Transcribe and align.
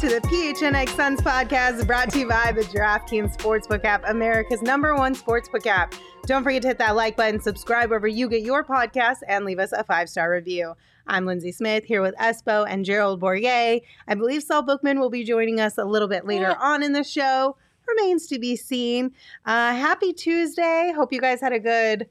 To 0.00 0.08
the 0.08 0.20
PHNX 0.22 0.96
Suns 0.96 1.20
podcast 1.20 1.86
brought 1.86 2.08
to 2.12 2.20
you 2.20 2.26
by 2.26 2.52
the 2.52 2.62
DraftKings 2.62 3.36
Sportsbook 3.36 3.84
app, 3.84 4.02
America's 4.08 4.62
number 4.62 4.96
one 4.96 5.14
sportsbook 5.14 5.66
app. 5.66 5.94
Don't 6.24 6.42
forget 6.42 6.62
to 6.62 6.68
hit 6.68 6.78
that 6.78 6.96
like 6.96 7.18
button, 7.18 7.38
subscribe 7.38 7.90
wherever 7.90 8.08
you 8.08 8.26
get 8.26 8.40
your 8.40 8.64
podcasts, 8.64 9.20
and 9.28 9.44
leave 9.44 9.58
us 9.58 9.72
a 9.72 9.84
five 9.84 10.08
star 10.08 10.30
review. 10.30 10.72
I'm 11.06 11.26
Lindsay 11.26 11.52
Smith 11.52 11.84
here 11.84 12.00
with 12.00 12.16
Espo 12.16 12.64
and 12.66 12.82
Gerald 12.82 13.20
Bourguet. 13.20 13.82
I 14.08 14.14
believe 14.14 14.42
Saul 14.42 14.62
Bookman 14.62 15.00
will 15.00 15.10
be 15.10 15.22
joining 15.22 15.60
us 15.60 15.76
a 15.76 15.84
little 15.84 16.08
bit 16.08 16.24
later 16.24 16.56
on 16.58 16.82
in 16.82 16.92
the 16.92 17.04
show. 17.04 17.58
Remains 17.86 18.26
to 18.28 18.38
be 18.38 18.56
seen. 18.56 19.12
Uh, 19.44 19.74
happy 19.74 20.14
Tuesday. 20.14 20.94
Hope 20.96 21.12
you 21.12 21.20
guys 21.20 21.42
had 21.42 21.52
a 21.52 21.60
good 21.60 22.08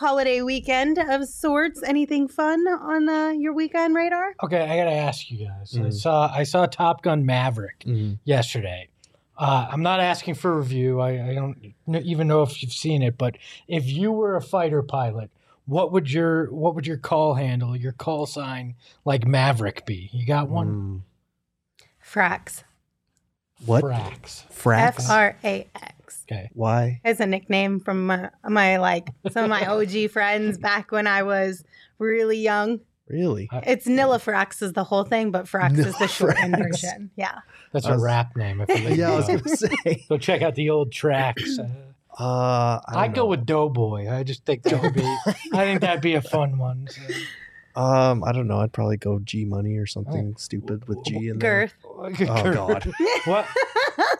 holiday 0.00 0.40
weekend 0.40 0.96
of 0.98 1.28
sorts. 1.28 1.82
Anything 1.82 2.26
fun 2.26 2.66
on 2.66 3.06
uh, 3.08 3.28
your 3.30 3.52
weekend 3.52 3.94
radar? 3.94 4.32
Okay, 4.42 4.62
I 4.62 4.76
gotta 4.78 4.92
ask 4.96 5.30
you 5.30 5.46
guys. 5.46 5.76
I 5.76 5.80
Mhm. 5.80 5.92
saw 5.92 6.32
I 6.34 6.42
saw 6.42 6.64
Top 6.66 7.02
Gun 7.02 7.26
Maverick 7.26 7.80
Mhm. 7.86 8.18
yesterday. 8.24 8.88
Uh, 9.36 9.68
I'm 9.70 9.82
not 9.82 10.00
asking 10.00 10.34
for 10.34 10.52
a 10.52 10.56
review. 10.56 11.00
I, 11.00 11.30
I 11.30 11.34
don't 11.34 11.74
even 11.86 12.26
know 12.28 12.42
if 12.42 12.62
you've 12.62 12.72
seen 12.72 13.02
it, 13.02 13.16
but 13.18 13.36
if 13.68 13.86
you 13.86 14.10
were 14.10 14.36
a 14.36 14.42
fighter 14.42 14.82
pilot, 14.82 15.30
what 15.66 15.92
would 15.92 16.10
your 16.10 16.50
what 16.52 16.74
would 16.74 16.86
your 16.86 16.96
call 16.98 17.34
handle, 17.34 17.76
your 17.76 17.92
call 17.92 18.24
sign 18.26 18.76
like 19.04 19.26
Maverick 19.26 19.84
be? 19.86 20.08
You 20.12 20.24
got 20.26 20.48
one? 20.48 21.04
Frax. 22.02 22.64
What? 23.66 23.84
Frax. 23.84 24.44
Frax? 24.52 24.98
F 25.00 25.10
R 25.10 25.36
A 25.44 25.68
X. 25.74 26.24
Okay. 26.30 26.50
Why? 26.54 27.00
It's 27.04 27.20
a 27.20 27.26
nickname 27.26 27.80
from 27.80 28.06
my, 28.06 28.30
my 28.48 28.76
like 28.78 29.08
some 29.32 29.44
of 29.44 29.50
my 29.50 29.66
OG 29.70 30.10
friends 30.10 30.58
back 30.58 30.92
when 30.92 31.06
I 31.06 31.22
was 31.22 31.64
really 31.98 32.38
young. 32.38 32.80
Really? 33.08 33.48
It's 33.66 33.86
Nilafrax 33.88 34.62
is 34.62 34.72
the 34.74 34.84
whole 34.84 35.02
thing, 35.02 35.32
but 35.32 35.46
Frax 35.46 35.76
is 35.78 35.98
the 35.98 36.06
shortened 36.06 36.54
Nilafrax. 36.54 36.58
version. 36.82 37.10
Yeah. 37.16 37.38
That's 37.72 37.86
I 37.86 37.90
a 37.90 37.92
was- 37.94 38.02
rap 38.02 38.36
name. 38.36 38.60
If 38.66 38.80
you 38.80 38.88
yeah, 38.94 39.12
I 39.12 39.16
was 39.16 39.26
gonna 39.26 39.48
say. 39.48 40.04
Go 40.08 40.16
check 40.18 40.42
out 40.42 40.54
the 40.54 40.70
old 40.70 40.92
tracks. 40.92 41.58
Uh, 42.18 42.22
Uh, 42.24 42.80
I 42.88 43.04
I'd 43.04 43.14
go 43.14 43.24
with 43.26 43.46
Doughboy. 43.46 44.10
I 44.10 44.24
just 44.24 44.44
think 44.44 44.64
that 44.64 44.82
would 44.82 44.94
be. 44.94 45.04
I 45.54 45.64
think 45.64 45.80
that'd 45.80 46.02
be 46.02 46.14
a 46.16 46.20
fun 46.20 46.58
one. 46.58 46.88
so. 46.90 47.00
Um, 47.76 48.24
I 48.24 48.32
don't 48.32 48.46
know. 48.48 48.58
I'd 48.60 48.72
probably 48.72 48.96
go 48.96 49.18
G 49.20 49.44
Money 49.44 49.76
or 49.76 49.82
Oh. 49.82 49.86
something 49.86 50.34
stupid 50.36 50.86
with 50.88 51.02
G 51.04 51.28
in 51.28 51.38
there. 51.38 51.66
Girth. 51.66 51.74
Oh 51.84 52.10
God. 52.10 52.90
What? 53.26 53.46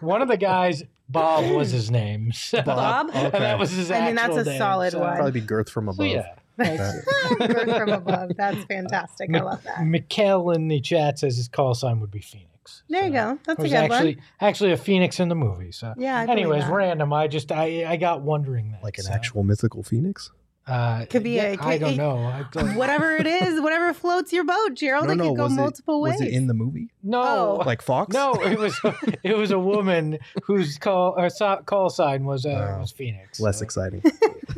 One 0.01 0.23
of 0.23 0.29
the 0.29 0.37
guys, 0.37 0.83
Bob 1.09 1.51
was 1.55 1.71
his 1.71 1.91
name. 1.91 2.33
so- 2.35 2.63
Bob? 2.63 3.11
And 3.15 3.33
that 3.33 3.59
was 3.59 3.71
his 3.71 3.91
I 3.91 4.07
mean, 4.07 4.15
that's 4.15 4.29
actual 4.29 4.39
a 4.41 4.45
name, 4.45 4.59
solid 4.59 4.93
so- 4.93 5.01
one. 5.01 5.15
Probably 5.17 5.33
be 5.33 5.41
Girth 5.41 5.71
from 5.71 5.89
above. 5.89 5.97
So 5.97 6.03
yeah. 6.05 6.35
Girth 6.59 7.77
from 7.79 7.89
above. 7.89 8.33
That's 8.37 8.63
fantastic. 8.65 9.35
I 9.35 9.41
love 9.41 9.63
that. 9.65 9.77
Mikkel 9.79 10.55
in 10.55 10.69
the 10.69 10.81
chat 10.81 11.19
says 11.19 11.37
his 11.37 11.49
call 11.49 11.75
sign 11.75 12.01
would 12.01 12.11
be 12.11 12.21
Phoenix. 12.21 12.83
There 12.89 13.03
you 13.05 13.09
So, 13.09 13.13
go. 13.15 13.39
That's 13.47 13.59
a 13.59 13.63
there's 13.63 13.73
good 13.73 13.77
actually, 13.93 14.15
one. 14.17 14.25
Actually, 14.41 14.73
a 14.73 14.77
Phoenix 14.77 15.19
in 15.21 15.29
the 15.31 15.35
movie. 15.35 15.73
So, 15.73 15.95
Yeah. 15.97 16.19
I 16.19 16.27
believe 16.27 16.39
anyways, 16.39 16.65
that. 16.65 16.73
random. 16.73 17.13
I 17.15 17.27
just, 17.29 17.51
I, 17.51 17.91
I 17.91 17.97
got 17.97 18.21
wondering 18.21 18.73
that. 18.73 18.83
Like 18.85 18.99
an 18.99 19.05
so, 19.05 19.13
actual 19.13 19.43
mythical 19.43 19.83
phoenix. 19.83 20.31
Uh, 20.67 21.05
Could 21.07 21.25
be 21.25 21.39
a- 21.39 21.57
I 21.61 21.79
don't 21.79 21.97
know. 21.97 22.19
I 22.19 22.45
don't, 22.53 22.75
Whatever 22.77 23.17
it 23.17 23.27
is, 23.27 23.61
whatever 23.61 23.93
floats 23.93 24.33
your 24.33 24.45
boat, 24.45 24.75
Gerald. 24.75 25.07
no, 25.09 25.13
it 25.13 25.17
no. 25.17 25.29
could 25.31 25.37
go 25.39 25.43
was 25.45 25.53
multiple 25.55 25.97
it, 26.07 26.11
ways. 26.11 26.21
Was 26.21 26.29
it 26.29 26.33
in 26.35 26.47
the 26.47 26.55
movie? 26.55 26.91
no. 27.03 27.23
Oh. 27.61 27.63
Like 27.67 27.83
Fox? 27.83 28.13
No, 28.15 28.35
it 28.35 28.57
was 28.59 28.79
it 29.25 29.37
was 29.37 29.51
a 29.51 29.59
woman 29.59 30.19
whose 30.45 30.79
call 30.79 31.15
or 31.17 31.29
so- 31.29 31.63
call 31.67 31.91
sign 31.91 32.25
was 32.25 32.47
uh, 32.47 32.51
Wow. 32.51 32.81
was 32.81 32.93
Phoenix. 32.93 33.41
Less 33.41 33.59
So 33.59 33.65
exciting. 33.65 34.03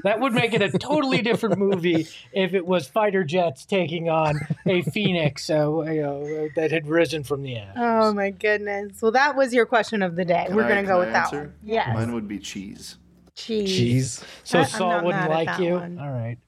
That 0.05 0.19
would 0.21 0.33
make 0.33 0.53
it 0.53 0.62
a 0.62 0.77
totally 0.79 1.23
different 1.23 1.59
movie 1.59 2.09
if 2.33 2.55
it 2.55 2.67
was 2.67 2.89
fighter 2.89 3.23
jets 3.23 3.65
taking 3.65 4.09
on 4.09 4.41
a 4.67 4.83
Phoenix, 4.83 5.49
uh, 5.49 5.81
you 5.83 6.03
know, 6.03 6.49
that 6.57 6.73
had 6.73 6.89
risen 6.89 7.23
from 7.23 7.43
the 7.43 7.59
ashes. 7.59 7.75
Oh 7.77 8.12
my 8.12 8.31
goodness. 8.31 9.01
Well, 9.01 9.12
that 9.12 9.37
was 9.37 9.53
your 9.55 9.65
question 9.67 10.03
of 10.03 10.17
the 10.17 10.25
day. 10.25 10.45
Can 10.49 10.57
We're 10.57 10.65
I- 10.65 10.69
gonna 10.69 10.83
go 10.85 10.97
I 10.97 11.05
with 11.05 11.12
that 11.12 11.25
answer? 11.27 11.39
one. 11.41 11.55
Yes. 11.62 11.95
Mine 11.95 12.12
would 12.15 12.27
be 12.27 12.39
cheese. 12.41 12.97
Cheese. 13.34 13.69
Cheese. 13.76 14.25
so 14.44 14.60
I- 14.60 14.65
Saul 14.65 15.04
wouldn't 15.04 15.31
like 15.31 15.59
you. 15.59 15.75
one. 15.75 15.98
All 15.98 16.10
right. 16.10 16.38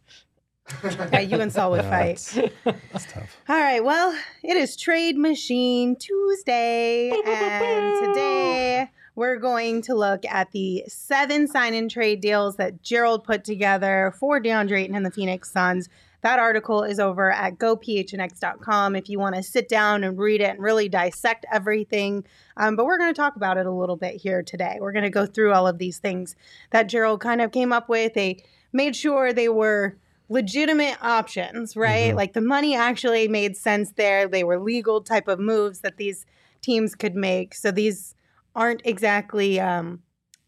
Yeah, 1.12 1.20
you 1.20 1.40
and 1.40 1.52
Saul 1.52 1.72
would 1.72 1.82
Yeah, 1.82 1.90
fight. 1.90 2.32
That's, 2.64 2.80
that's 2.92 3.12
tough. 3.12 3.36
All 3.48 3.56
right. 3.60 3.84
Well, 3.84 4.16
it 4.42 4.56
is 4.56 4.76
Trade 4.76 5.16
Machine 5.18 5.94
Tuesday, 5.96 7.10
and 7.10 8.04
today 8.06 8.90
we're 9.14 9.36
going 9.36 9.82
to 9.82 9.94
look 9.94 10.24
at 10.24 10.52
the 10.52 10.84
seven 10.88 11.48
sign-in 11.48 11.88
trade 11.90 12.20
deals 12.22 12.56
that 12.56 12.82
Gerald 12.82 13.24
put 13.24 13.44
together 13.44 14.14
for 14.18 14.40
DeAndre 14.40 14.80
Ayton 14.84 14.94
and 14.96 15.04
the 15.04 15.10
Phoenix 15.10 15.50
Suns. 15.52 15.88
That 16.24 16.38
article 16.38 16.84
is 16.84 16.98
over 16.98 17.30
at 17.30 17.58
gophnx.com 17.58 18.96
if 18.96 19.10
you 19.10 19.18
want 19.18 19.34
to 19.34 19.42
sit 19.42 19.68
down 19.68 20.02
and 20.04 20.18
read 20.18 20.40
it 20.40 20.52
and 20.52 20.58
really 20.58 20.88
dissect 20.88 21.44
everything. 21.52 22.24
Um, 22.56 22.76
but 22.76 22.86
we're 22.86 22.96
going 22.96 23.12
to 23.12 23.20
talk 23.20 23.36
about 23.36 23.58
it 23.58 23.66
a 23.66 23.70
little 23.70 23.96
bit 23.96 24.16
here 24.16 24.42
today. 24.42 24.78
We're 24.80 24.92
going 24.92 25.04
to 25.04 25.10
go 25.10 25.26
through 25.26 25.52
all 25.52 25.66
of 25.66 25.76
these 25.76 25.98
things 25.98 26.34
that 26.70 26.88
Gerald 26.88 27.20
kind 27.20 27.42
of 27.42 27.52
came 27.52 27.74
up 27.74 27.90
with. 27.90 28.14
They 28.14 28.42
made 28.72 28.96
sure 28.96 29.34
they 29.34 29.50
were 29.50 29.98
legitimate 30.30 30.96
options, 31.02 31.76
right? 31.76 32.14
Mhm. 32.14 32.16
Like 32.16 32.32
the 32.32 32.40
money 32.40 32.74
actually 32.74 33.28
made 33.28 33.54
sense 33.54 33.92
there. 33.92 34.26
They 34.26 34.44
were 34.44 34.58
legal 34.58 35.02
type 35.02 35.28
of 35.28 35.38
moves 35.38 35.80
that 35.80 35.98
these 35.98 36.24
teams 36.62 36.94
could 36.94 37.14
make. 37.14 37.54
So 37.54 37.70
these 37.70 38.14
aren't 38.56 38.80
exactly 38.86 39.60
um, 39.60 40.00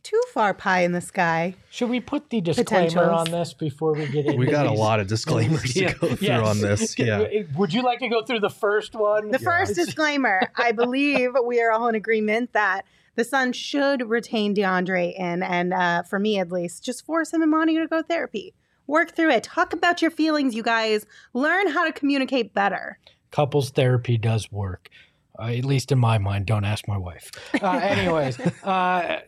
too 0.07 0.23
far 0.33 0.55
pie 0.55 0.83
in 0.83 0.93
the 0.93 1.01
sky. 1.01 1.55
Should 1.71 1.91
we 1.91 1.99
put 1.99 2.31
the 2.31 2.41
disclaimer 2.41 3.11
on 3.11 3.29
this 3.29 3.53
before 3.53 3.93
we 3.93 4.07
get 4.07 4.27
into 4.27 4.39
We 4.39 4.47
got 4.47 4.67
a 4.67 4.73
lot 4.73 5.01
of 5.01 5.09
disclaimers 5.09 5.75
to 5.75 5.85
go 5.95 6.15
through 6.15 6.29
yes. 6.29 6.47
on 6.47 6.61
this. 6.61 6.97
Yeah. 6.97 7.27
Would 7.57 7.75
you 7.75 7.83
like 7.83 7.99
to 7.99 8.09
go 8.09 8.23
through 8.23 8.39
the 8.41 8.51
first 8.51 8.95
one? 8.95 9.33
The 9.33 9.41
first 9.41 9.75
disclaimer 9.75 10.49
I 10.57 10.71
believe 10.71 11.31
we 11.45 11.61
are 11.61 11.73
all 11.73 11.89
in 11.89 11.97
agreement 11.97 12.53
that 12.53 12.85
the 13.17 13.25
Suns 13.25 13.57
should 13.57 14.09
retain 14.09 14.55
DeAndre 14.55 15.19
in, 15.19 15.43
and 15.43 15.73
uh, 15.73 16.03
for 16.03 16.19
me 16.19 16.39
at 16.39 16.53
least, 16.53 16.85
just 16.85 17.05
force 17.05 17.33
him 17.33 17.43
and 17.43 17.51
Monty 17.51 17.77
to 17.79 17.89
go 17.89 18.03
therapy. 18.03 18.55
Work 18.87 19.17
through 19.17 19.31
it. 19.31 19.43
Talk 19.43 19.73
about 19.73 20.03
your 20.03 20.11
feelings, 20.11 20.55
you 20.55 20.63
guys. 20.63 21.05
Learn 21.33 21.69
how 21.69 21.85
to 21.85 21.93
communicate 21.93 22.55
better. 22.55 22.99
couples 23.33 23.71
therapy 23.71 24.19
does 24.19 24.53
work. 24.53 24.89
Uh, 25.39 25.45
at 25.45 25.65
least 25.65 25.93
in 25.93 25.99
my 25.99 26.19
mind. 26.19 26.47
Don't 26.47 26.65
ask 26.65 26.89
my 26.89 26.97
wife. 26.97 27.31
Uh, 27.61 27.67
anyways, 27.83 28.39
uh, 28.65 29.21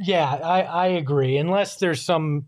yeah, 0.00 0.34
I, 0.34 0.62
I 0.62 0.86
agree. 0.88 1.36
Unless 1.36 1.76
there's 1.76 2.02
some 2.02 2.46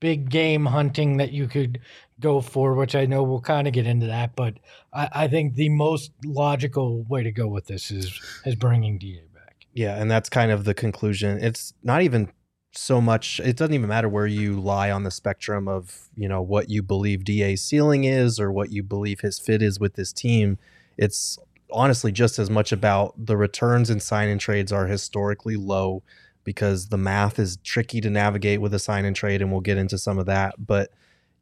big 0.00 0.30
game 0.30 0.66
hunting 0.66 1.16
that 1.16 1.32
you 1.32 1.48
could 1.48 1.80
go 2.20 2.40
for, 2.40 2.74
which 2.74 2.94
I 2.94 3.06
know 3.06 3.22
we'll 3.22 3.40
kind 3.40 3.66
of 3.66 3.74
get 3.74 3.86
into 3.86 4.06
that. 4.06 4.36
But 4.36 4.54
I, 4.92 5.08
I 5.12 5.28
think 5.28 5.54
the 5.54 5.68
most 5.68 6.12
logical 6.24 7.04
way 7.04 7.22
to 7.22 7.32
go 7.32 7.46
with 7.48 7.66
this 7.66 7.90
is 7.90 8.20
is 8.44 8.54
bringing 8.54 8.98
Da 8.98 9.20
back. 9.34 9.66
Yeah, 9.72 10.00
and 10.00 10.10
that's 10.10 10.28
kind 10.28 10.50
of 10.50 10.64
the 10.64 10.74
conclusion. 10.74 11.42
It's 11.42 11.74
not 11.82 12.02
even 12.02 12.32
so 12.74 13.02
much 13.02 13.38
it 13.40 13.56
doesn't 13.56 13.74
even 13.74 13.88
matter 13.88 14.08
where 14.08 14.26
you 14.26 14.58
lie 14.58 14.90
on 14.90 15.02
the 15.02 15.10
spectrum 15.10 15.68
of, 15.68 16.08
you 16.16 16.28
know, 16.28 16.40
what 16.40 16.70
you 16.70 16.82
believe 16.82 17.24
DA's 17.24 17.60
ceiling 17.60 18.04
is 18.04 18.40
or 18.40 18.50
what 18.50 18.72
you 18.72 18.82
believe 18.82 19.20
his 19.20 19.38
fit 19.38 19.60
is 19.60 19.78
with 19.78 19.94
this 19.94 20.12
team. 20.12 20.58
It's 20.96 21.38
honestly 21.72 22.12
just 22.12 22.38
as 22.38 22.50
much 22.50 22.72
about 22.72 23.14
the 23.16 23.36
returns 23.36 23.90
in 23.90 24.00
sign 24.00 24.28
in 24.28 24.38
trades 24.38 24.72
are 24.72 24.86
historically 24.86 25.56
low. 25.56 26.02
because 26.44 26.88
the 26.88 26.98
math 26.98 27.38
is 27.38 27.56
tricky 27.58 28.00
to 28.00 28.10
navigate 28.10 28.60
with 28.60 28.74
a 28.74 28.78
sign 28.78 29.04
and 29.04 29.14
trade, 29.14 29.40
and 29.40 29.52
we'll 29.52 29.60
get 29.60 29.78
into 29.78 29.96
some 29.96 30.18
of 30.18 30.26
that. 30.26 30.54
But 30.58 30.90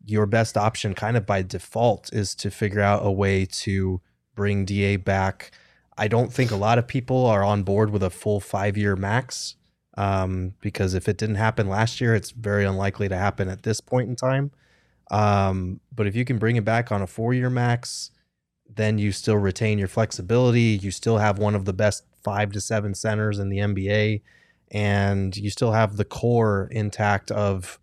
your 0.05 0.27
best 0.27 0.57
option, 0.57 0.95
kind 0.95 1.17
of 1.17 1.27
by 1.27 1.43
default, 1.43 2.13
is 2.13 2.35
to 2.37 2.51
figure 2.51 2.81
out 2.81 3.05
a 3.05 3.11
way 3.11 3.47
to 3.47 4.01
bring 4.35 4.65
DA 4.65 4.97
back. 4.97 5.53
I 5.97 6.09
don't 6.09 6.33
think 6.33 6.51
a 6.51 6.57
lot 6.57 6.79
of 6.79 6.87
people 6.87 7.27
are 7.27 7.43
on 7.43 7.63
board 7.63 7.91
with 7.91 8.03
a 8.03 8.11
full 8.11 8.41
five 8.41 8.77
year 8.77 8.97
max 8.97 9.57
um, 9.97 10.55
because 10.61 10.95
if 10.95 11.09
it 11.09 11.19
didn't 11.19 11.35
happen 11.37 11.69
last 11.69 12.01
year, 12.01 12.15
it's 12.15 12.31
very 12.31 12.65
unlikely 12.65 13.09
to 13.09 13.17
happen 13.17 13.49
at 13.49 13.63
this 13.63 13.81
point 13.81 14.09
in 14.09 14.17
time. 14.17 14.51
Um, 15.11 15.81
but 15.95 16.07
if 16.07 16.15
you 16.15 16.25
can 16.25 16.39
bring 16.39 16.57
it 16.57 16.65
back 16.65 16.93
on 16.93 17.03
a 17.03 17.07
four 17.07 17.35
year 17.35 17.51
max, 17.51 18.11
then 18.77 18.99
you 18.99 19.13
still 19.13 19.37
retain 19.37 19.79
your 19.79 19.89
flexibility. 19.89 20.79
You 20.81 20.91
still 20.91 21.19
have 21.19 21.39
one 21.39 21.55
of 21.55 21.65
the 21.65 21.73
best 21.73 22.05
five 22.23 22.53
to 22.53 22.61
seven 22.61 22.95
centers 22.95 23.39
in 23.39 23.49
the 23.49 23.59
NBA, 23.59 24.23
and 24.71 25.37
you 25.37 25.51
still 25.51 25.73
have 25.73 25.97
the 25.97 26.05
core 26.05 26.69
intact 26.71 27.31
of 27.31 27.79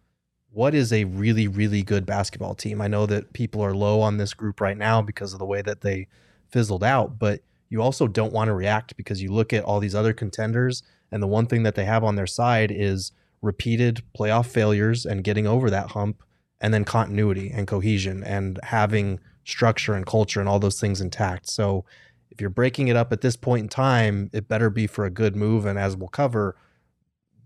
what 0.52 0.74
is 0.74 0.92
a 0.92 1.04
really, 1.04 1.48
really 1.48 1.84
good 1.84 2.06
basketball 2.06 2.56
team. 2.56 2.82
I 2.82 2.88
know 2.88 3.06
that 3.06 3.34
people 3.34 3.62
are 3.62 3.76
low 3.76 4.02
on 4.02 4.18
this 4.18 4.34
group 4.34 4.62
right 4.62 4.78
now 4.78 5.02
because 5.02 5.34
of 5.34 5.40
the 5.40 5.46
way 5.46 5.62
that 5.62 5.82
they 5.82 6.08
fizzled 6.50 6.84
out, 6.84 7.20
but 7.20 7.42
you 7.70 7.82
also 7.82 8.08
don't 8.08 8.34
want 8.34 8.48
to 8.48 8.54
react 8.54 8.96
because 8.96 9.22
you 9.22 9.32
look 9.32 9.54
at 9.54 9.64
all 9.64 9.80
these 9.80 9.96
other 9.96 10.14
contenders, 10.14 10.84
and 11.12 11.22
the 11.22 11.28
one 11.28 11.48
thing 11.48 11.64
that 11.64 11.76
they 11.76 11.86
have 11.86 12.04
on 12.04 12.16
their 12.16 12.28
side 12.28 12.72
is 12.72 13.12
repeated 13.42 14.02
playoff 14.18 14.48
failures 14.48 15.06
and 15.06 15.24
getting 15.24 15.46
over 15.46 15.70
that 15.70 15.92
hump, 15.92 16.24
and 16.60 16.74
then 16.74 16.86
continuity 16.86 17.52
and 17.52 17.68
cohesion 17.68 18.24
and 18.24 18.60
having 18.64 19.20
structure 19.48 19.94
and 19.94 20.06
culture 20.06 20.40
and 20.40 20.50
all 20.50 20.60
those 20.60 20.80
things 20.80 21.00
intact. 21.02 21.50
So 21.50 21.86
if 22.30 22.42
you're 22.42 22.50
breaking 22.50 22.90
it 22.90 22.96
up 22.96 23.14
at 23.14 23.22
this 23.22 23.36
point 23.36 23.64
in 23.64 23.70
time, 23.70 24.30
it 24.34 24.48
better 24.48 24.70
be 24.70 24.88
for 24.88 25.06
a 25.06 25.10
good 25.10 25.36
move. 25.36 25.66
And 25.66 25.80
as 25.80 25.96
we'll 25.96 26.10
cover, 26.10 26.56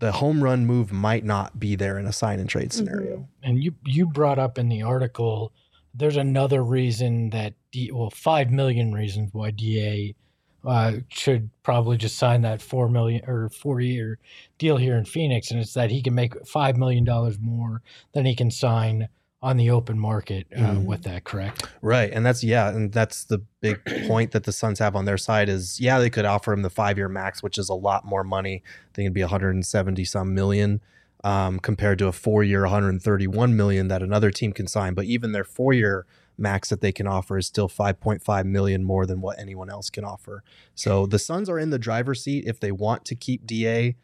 the 0.00 0.12
home 0.12 0.42
run 0.42 0.66
move 0.66 0.92
might 0.92 1.24
not 1.24 1.60
be 1.60 1.76
there 1.76 1.98
in 1.98 2.06
a 2.06 2.12
sign 2.12 2.40
and 2.40 2.48
trade 2.48 2.72
scenario. 2.72 3.28
And 3.42 3.62
you 3.62 3.74
you 3.86 4.06
brought 4.06 4.40
up 4.40 4.58
in 4.58 4.68
the 4.68 4.82
article, 4.82 5.52
there's 5.94 6.16
another 6.16 6.64
reason 6.64 7.30
that 7.30 7.54
D, 7.70 7.92
well, 7.92 8.10
five 8.10 8.50
million 8.50 8.92
reasons 8.92 9.30
why 9.32 9.52
DA 9.52 10.16
uh, 10.64 10.94
should 11.08 11.50
probably 11.62 11.96
just 11.96 12.18
sign 12.18 12.42
that 12.42 12.60
four 12.60 12.88
million 12.88 13.22
or 13.28 13.48
four 13.48 13.80
year 13.80 14.18
deal 14.58 14.76
here 14.76 14.96
in 14.96 15.04
Phoenix, 15.04 15.52
and 15.52 15.60
it's 15.60 15.74
that 15.74 15.92
he 15.92 16.02
can 16.02 16.16
make 16.16 16.46
five 16.46 16.76
million 16.76 17.04
dollars 17.04 17.38
more 17.40 17.80
than 18.12 18.26
he 18.26 18.34
can 18.34 18.50
sign 18.50 19.08
on 19.42 19.56
the 19.56 19.70
open 19.70 19.98
market 19.98 20.46
uh, 20.54 20.60
Mhm. 20.60 20.84
with 20.84 21.02
that. 21.02 21.24
Correct? 21.24 21.64
Right. 21.80 22.10
And 22.12 22.24
that's, 22.24 22.44
yeah. 22.44 22.68
And 22.68 22.92
that's 22.92 23.24
the 23.24 23.38
big 23.60 23.80
point 24.06 24.30
that 24.32 24.44
the 24.44 24.52
Suns 24.52 24.78
have 24.78 24.94
on 24.94 25.04
their 25.04 25.18
side 25.18 25.48
is, 25.48 25.80
yeah, 25.80 25.98
they 25.98 26.10
could 26.10 26.24
offer 26.24 26.52
him 26.52 26.62
the 26.62 26.70
five 26.70 26.96
year 26.96 27.08
max, 27.08 27.42
which 27.42 27.58
is 27.58 27.68
a 27.68 27.74
lot 27.74 28.04
more 28.04 28.22
money. 28.22 28.62
I 28.64 28.94
think 28.94 29.06
it'd 29.06 29.14
be 29.14 29.22
170 29.22 30.04
some 30.04 30.32
million 30.32 30.80
um, 31.24 31.58
compared 31.58 31.98
to 31.98 32.06
a 32.06 32.12
four 32.12 32.44
year, 32.44 32.62
131 32.62 33.56
million 33.56 33.88
that 33.88 34.02
another 34.02 34.30
team 34.30 34.52
can 34.52 34.66
sign. 34.68 34.94
But 34.94 35.06
even 35.06 35.32
their 35.32 35.44
four 35.44 35.72
year 35.72 36.06
max 36.38 36.68
that 36.70 36.80
they 36.80 36.92
can 36.92 37.06
offer 37.06 37.36
is 37.36 37.46
still 37.46 37.68
5.5 37.68 38.44
million 38.46 38.84
more 38.84 39.06
than 39.06 39.20
what 39.20 39.38
anyone 39.40 39.68
else 39.70 39.90
can 39.90 40.04
offer. 40.04 40.42
So 40.74 41.06
the 41.06 41.18
Suns 41.18 41.48
are 41.48 41.58
in 41.58 41.70
the 41.70 41.78
driver's 41.78 42.22
seat. 42.22 42.44
If 42.46 42.60
they 42.60 42.72
want 42.72 43.04
to 43.06 43.14
keep 43.16 43.46
DA, 43.46 43.96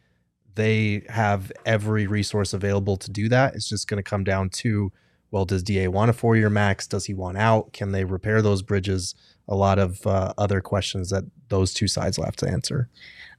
they 0.55 1.03
have 1.09 1.51
every 1.65 2.07
resource 2.07 2.53
available 2.53 2.97
to 2.97 3.09
do 3.09 3.29
that. 3.29 3.55
It's 3.55 3.67
just 3.69 3.87
going 3.87 4.01
to 4.01 4.09
come 4.09 4.23
down 4.23 4.49
to 4.49 4.91
well, 5.31 5.45
does 5.45 5.63
DA 5.63 5.87
want 5.87 6.09
a 6.09 6.13
four 6.13 6.35
year 6.35 6.49
max? 6.49 6.87
Does 6.87 7.05
he 7.05 7.13
want 7.13 7.37
out? 7.37 7.73
Can 7.73 7.91
they 7.91 8.03
repair 8.03 8.41
those 8.41 8.61
bridges? 8.61 9.15
A 9.47 9.55
lot 9.55 9.79
of 9.79 10.05
uh, 10.05 10.33
other 10.37 10.61
questions 10.61 11.09
that 11.09 11.23
those 11.49 11.73
two 11.73 11.87
sides 11.87 12.17
will 12.17 12.25
have 12.25 12.35
to 12.37 12.47
answer. 12.47 12.87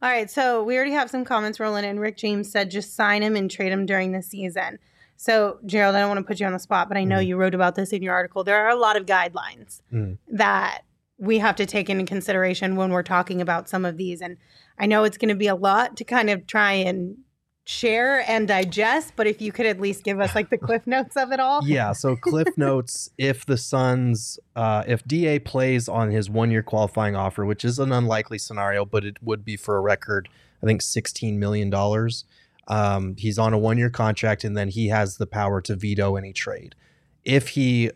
All 0.03 0.11
right, 0.11 0.31
so 0.31 0.63
we 0.65 0.77
already 0.77 0.93
have 0.93 1.11
some 1.11 1.25
comments 1.25 1.61
rolling 1.61 1.85
in. 1.85 2.01
Rick 2.01 2.17
James 2.17 2.51
said 2.51 2.71
just 2.71 2.95
sign 2.97 3.23
him 3.23 3.37
and 3.37 3.51
trade 3.51 3.71
him 3.73 3.87
during 3.87 4.13
the 4.13 4.23
season. 4.23 4.79
So, 5.17 5.59
Gerald, 5.67 5.95
I 5.95 6.01
don't 6.01 6.09
want 6.09 6.19
to 6.19 6.25
put 6.25 6.41
you 6.41 6.47
on 6.47 6.53
the 6.53 6.59
spot, 6.59 6.89
but 6.89 6.97
I 6.97 7.05
know 7.05 7.19
Mhm. 7.19 7.27
you 7.27 7.37
wrote 7.37 7.55
about 7.55 7.75
this 7.75 7.93
in 7.93 8.03
your 8.03 8.15
article. 8.15 8.43
There 8.43 8.57
are 8.65 8.71
a 8.71 8.75
lot 8.77 8.97
of 8.97 9.05
guidelines 9.07 9.83
Mm. 9.93 10.17
that 10.33 10.83
we 11.19 11.39
have 11.39 11.55
to 11.57 11.67
take 11.67 11.91
into 11.91 12.07
consideration 12.07 12.75
when 12.77 12.91
we're 12.91 13.03
talking 13.03 13.41
about 13.43 13.69
some 13.69 13.85
of 13.85 13.99
these. 13.99 14.23
And 14.23 14.39
I 14.79 14.87
know 14.87 15.05
it's 15.05 15.19
going 15.19 15.29
to 15.29 15.35
be 15.35 15.49
a 15.49 15.55
lot 15.55 15.97
to 15.99 16.05
kind 16.05 16.31
of 16.31 16.47
try 16.47 16.73
and 16.73 17.19
share 17.65 18.29
and 18.29 18.49
digest, 18.49 19.13
but 19.17 19.27
if 19.27 19.41
you 19.41 19.53
could 19.53 19.67
at 19.67 19.81
least 19.81 20.03
give 20.03 20.19
us 20.19 20.35
like 20.35 20.51
the 20.51 20.59
cliff 20.59 20.87
notes 20.87 21.17
of 21.17 21.31
it 21.31 21.41
all. 21.41 21.67
Yeah. 21.67 21.93
So 21.93 22.17
Cliff 22.17 22.49
notes 22.57 23.11
if 23.19 23.47
the 23.47 23.57
Suns, 23.57 24.39
uh, 24.57 24.85
if 24.87 25.05
DA 25.05 25.39
plays 25.39 25.89
on 25.89 26.11
his 26.11 26.29
one 26.29 26.51
year 26.51 26.63
qualifying 26.63 27.15
offer, 27.15 27.45
which 27.45 27.65
is 27.65 27.79
an 27.79 27.93
unlikely 27.93 28.39
scenario, 28.39 28.85
but 28.85 29.05
it 29.05 29.23
would 29.23 29.45
be 29.45 29.57
for 29.57 29.77
a 29.77 29.81
record, 29.81 30.29
I 30.63 30.67
think 30.67 30.81
$16 30.81 31.37
million. 31.37 31.73
Um, 32.67 33.17
he's 33.17 33.39
on 33.39 33.53
a 33.53 33.59
one 33.59 33.79
year 33.79 33.91
contract 33.91 34.45
and 34.45 34.57
then 34.57 34.69
he 34.69 34.89
has 34.89 35.19
the 35.19 35.27
power 35.27 35.61
to 35.63 35.77
veto 35.77 36.17
any 36.17 36.33
trade. 36.33 36.75
If 37.25 37.49
he, 37.49 37.91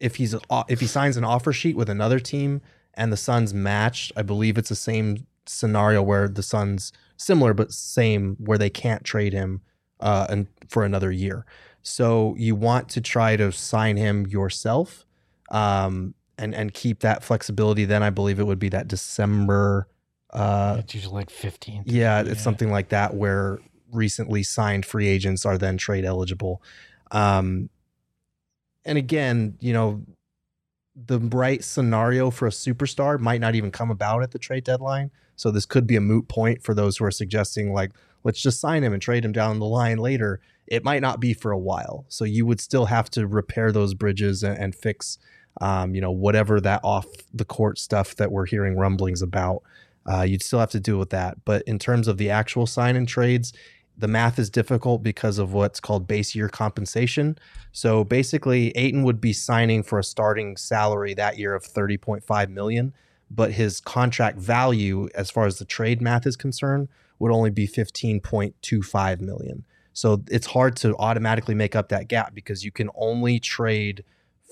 if 0.00 0.16
he's, 0.16 0.34
if 0.68 0.80
he 0.80 0.86
signs 0.86 1.16
an 1.16 1.24
offer 1.24 1.52
sheet 1.52 1.76
with 1.76 1.90
another 1.90 2.18
team 2.18 2.60
and 2.94 3.12
the 3.12 3.16
Suns 3.16 3.52
matched, 3.52 4.12
I 4.16 4.22
believe 4.22 4.58
it's 4.58 4.70
the 4.70 4.74
same 4.74 5.26
scenario 5.46 6.02
where 6.02 6.28
the 6.28 6.42
Suns, 6.42 6.92
similar 7.16 7.54
but 7.54 7.72
same, 7.72 8.36
where 8.38 8.58
they 8.58 8.70
can't 8.70 9.04
trade 9.04 9.32
him 9.32 9.60
uh, 10.00 10.26
and 10.28 10.46
for 10.68 10.84
another 10.84 11.10
year. 11.10 11.44
So 11.82 12.34
you 12.36 12.54
want 12.54 12.88
to 12.90 13.00
try 13.00 13.36
to 13.36 13.52
sign 13.52 13.96
him 13.96 14.26
yourself, 14.26 15.06
um, 15.50 16.14
and 16.36 16.54
and 16.54 16.74
keep 16.74 17.00
that 17.00 17.22
flexibility. 17.22 17.84
Then 17.84 18.02
I 18.02 18.10
believe 18.10 18.40
it 18.40 18.44
would 18.44 18.58
be 18.58 18.68
that 18.70 18.88
December. 18.88 19.88
Uh, 20.30 20.76
it's 20.80 20.94
usually 20.94 21.14
like 21.14 21.30
15. 21.30 21.84
yeah, 21.86 22.22
it's 22.22 22.42
something 22.42 22.70
like 22.70 22.88
that 22.88 23.14
where 23.14 23.60
recently 23.92 24.42
signed 24.42 24.84
free 24.84 25.06
agents 25.06 25.46
are 25.46 25.56
then 25.56 25.76
trade 25.76 26.04
eligible. 26.04 26.60
Um, 27.12 27.70
and 28.84 28.98
again, 28.98 29.56
you 29.60 29.72
know, 29.72 30.02
the 31.04 31.18
right 31.18 31.62
scenario 31.62 32.30
for 32.30 32.46
a 32.46 32.50
superstar 32.50 33.20
might 33.20 33.40
not 33.40 33.54
even 33.54 33.70
come 33.70 33.90
about 33.90 34.22
at 34.22 34.30
the 34.30 34.38
trade 34.38 34.64
deadline. 34.64 35.10
So 35.36 35.50
this 35.50 35.66
could 35.66 35.86
be 35.86 35.96
a 35.96 36.00
moot 36.00 36.28
point 36.28 36.62
for 36.62 36.72
those 36.72 36.96
who 36.96 37.04
are 37.04 37.10
suggesting 37.10 37.72
like, 37.72 37.92
let's 38.24 38.40
just 38.40 38.60
sign 38.60 38.82
him 38.82 38.94
and 38.94 39.02
trade 39.02 39.24
him 39.24 39.32
down 39.32 39.58
the 39.58 39.66
line 39.66 39.98
later. 39.98 40.40
It 40.66 40.82
might 40.82 41.02
not 41.02 41.20
be 41.20 41.34
for 41.34 41.52
a 41.52 41.58
while. 41.58 42.06
So 42.08 42.24
you 42.24 42.46
would 42.46 42.60
still 42.60 42.86
have 42.86 43.10
to 43.10 43.26
repair 43.26 43.70
those 43.70 43.94
bridges 43.94 44.42
and, 44.42 44.58
and 44.58 44.74
fix, 44.74 45.18
um, 45.60 45.94
you 45.94 46.00
know, 46.00 46.10
whatever 46.10 46.60
that 46.62 46.80
off 46.82 47.06
the 47.32 47.44
court 47.44 47.78
stuff 47.78 48.16
that 48.16 48.32
we're 48.32 48.46
hearing 48.46 48.76
rumblings 48.76 49.20
about. 49.20 49.62
Uh, 50.10 50.22
you'd 50.22 50.42
still 50.42 50.60
have 50.60 50.70
to 50.70 50.80
deal 50.80 50.98
with 50.98 51.10
that. 51.10 51.44
But 51.44 51.62
in 51.66 51.78
terms 51.78 52.08
of 52.08 52.16
the 52.16 52.30
actual 52.30 52.66
sign 52.66 52.96
and 52.96 53.06
trades, 53.06 53.52
the 53.98 54.08
math 54.08 54.38
is 54.38 54.50
difficult 54.50 55.02
because 55.02 55.38
of 55.38 55.52
what's 55.52 55.80
called 55.80 56.06
base 56.06 56.34
year 56.34 56.48
compensation. 56.48 57.38
So 57.72 58.04
basically, 58.04 58.70
Ayton 58.76 59.02
would 59.04 59.20
be 59.20 59.32
signing 59.32 59.82
for 59.82 59.98
a 59.98 60.04
starting 60.04 60.56
salary 60.56 61.14
that 61.14 61.38
year 61.38 61.54
of 61.54 61.64
30.5 61.64 62.48
million, 62.50 62.92
but 63.30 63.52
his 63.52 63.80
contract 63.80 64.38
value, 64.38 65.08
as 65.14 65.30
far 65.30 65.46
as 65.46 65.58
the 65.58 65.64
trade 65.64 66.02
math 66.02 66.26
is 66.26 66.36
concerned, 66.36 66.88
would 67.18 67.32
only 67.32 67.50
be 67.50 67.66
15.25 67.66 69.20
million. 69.20 69.64
So 69.92 70.22
it's 70.30 70.46
hard 70.46 70.76
to 70.76 70.94
automatically 70.98 71.54
make 71.54 71.74
up 71.74 71.88
that 71.88 72.08
gap 72.08 72.34
because 72.34 72.64
you 72.64 72.70
can 72.70 72.90
only 72.94 73.40
trade 73.40 74.04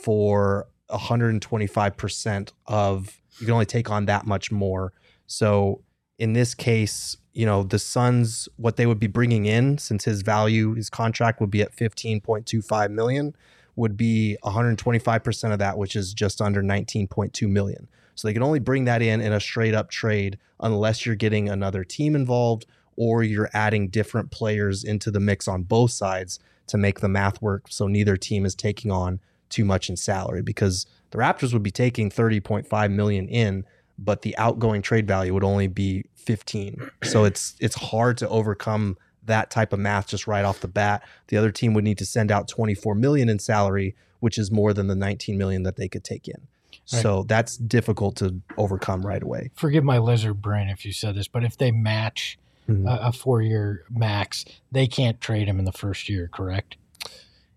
for 0.03 0.67
125% 0.91 2.53
of 2.67 3.21
you 3.39 3.47
can 3.47 3.53
only 3.53 3.67
take 3.67 3.91
on 3.91 4.07
that 4.07 4.27
much 4.27 4.51
more. 4.51 4.93
So 5.27 5.83
in 6.19 6.33
this 6.33 6.55
case, 6.55 7.17
you 7.33 7.45
know, 7.45 7.63
the 7.63 7.79
Suns, 7.79 8.49
what 8.57 8.77
they 8.77 8.87
would 8.87 9.01
be 9.01 9.07
bringing 9.07 9.47
in, 9.47 9.79
since 9.79 10.05
his 10.05 10.23
value, 10.23 10.75
his 10.75 10.89
contract 10.89 11.41
would 11.41 11.51
be 11.51 11.63
at 11.63 11.75
15.25 11.75 12.91
million, 12.91 13.35
would 13.77 13.97
be 13.97 14.37
125% 14.45 15.53
of 15.53 15.59
that, 15.59 15.77
which 15.77 15.97
is 15.97 16.15
just 16.15 16.41
under 16.41 16.63
19.2 16.63 17.49
million. 17.49 17.89
So 18.15 18.29
they 18.29 18.35
can 18.35 18.45
only 18.45 18.61
bring 18.61 18.85
that 18.85 19.03
in 19.03 19.21
in 19.21 19.33
a 19.33 19.41
straight 19.41 19.75
up 19.75 19.91
trade 19.91 20.39
unless 20.61 21.05
you're 21.05 21.17
getting 21.17 21.49
another 21.49 21.83
team 21.83 22.15
involved 22.15 22.67
or 22.97 23.25
you're 23.25 23.51
adding 23.53 23.89
different 23.89 24.31
players 24.31 24.85
into 24.85 25.11
the 25.11 25.19
mix 25.19 25.49
on 25.49 25.65
both 25.65 25.91
sides 25.91 26.39
to 26.69 26.79
make 26.79 27.01
the 27.01 27.09
math 27.09 27.43
work. 27.43 27.65
So 27.69 27.89
neither 27.89 28.17
team 28.17 28.47
is 28.47 28.55
taking 28.55 28.93
on 28.93 29.19
too 29.49 29.65
much 29.65 29.91
in 29.91 29.97
salary 29.97 30.43
because 30.43 30.87
the 31.11 31.19
Raptors 31.19 31.53
would 31.53 31.63
be 31.63 31.73
taking 31.73 32.09
30.5 32.09 32.93
million 32.93 33.29
in 33.29 33.65
but 33.99 34.23
the 34.23 34.37
outgoing 34.39 34.83
trade 34.83 35.07
value 35.07 35.33
would 35.35 35.45
only 35.45 35.67
be 35.69 36.05
15. 36.17 36.91
So 37.05 37.25
it's 37.25 37.55
it's 37.61 37.75
hard 37.77 38.17
to 38.19 38.29
overcome 38.29 38.97
that 39.25 39.51
type 39.51 39.73
of 39.73 39.79
math 39.79 40.09
just 40.09 40.27
right 40.27 40.45
off 40.45 40.61
the 40.61 40.69
bat. 40.69 41.03
The 41.29 41.37
other 41.37 41.51
team 41.51 41.73
would 41.75 41.85
need 41.85 41.99
to 41.99 42.07
send 42.07 42.31
out 42.31 42.47
24 42.49 42.95
million 42.95 43.29
in 43.29 43.39
salary, 43.39 43.95
which 44.21 44.37
is 44.37 44.51
more 44.51 44.75
than 44.75 44.87
the 44.87 44.95
19 44.95 45.39
million 45.39 45.63
that 45.63 45.77
they 45.77 45.89
could 45.89 46.05
take 46.05 46.29
in. 46.29 46.47
Right. 46.93 47.03
So 47.03 47.23
that's 47.23 47.57
difficult 47.57 48.17
to 48.17 48.41
overcome 48.59 49.07
right 49.07 49.23
away. 49.23 49.51
Forgive 49.55 49.85
my 49.85 49.99
lizard 49.99 50.43
brain 50.43 50.69
if 50.69 50.85
you 50.85 50.93
said 50.93 51.15
this, 51.15 51.29
but 51.29 51.45
if 51.45 51.57
they 51.57 51.71
match 51.71 52.39
Mhm. 52.69 52.89
a, 52.89 53.09
a 53.09 53.13
four 53.13 53.43
year 53.43 53.85
max, 53.91 54.45
they 54.73 54.87
can't 54.87 55.21
trade 55.21 55.49
him 55.49 55.59
in 55.59 55.65
the 55.67 55.73
first 55.73 56.09
year, 56.09 56.29
correct? 56.33 56.77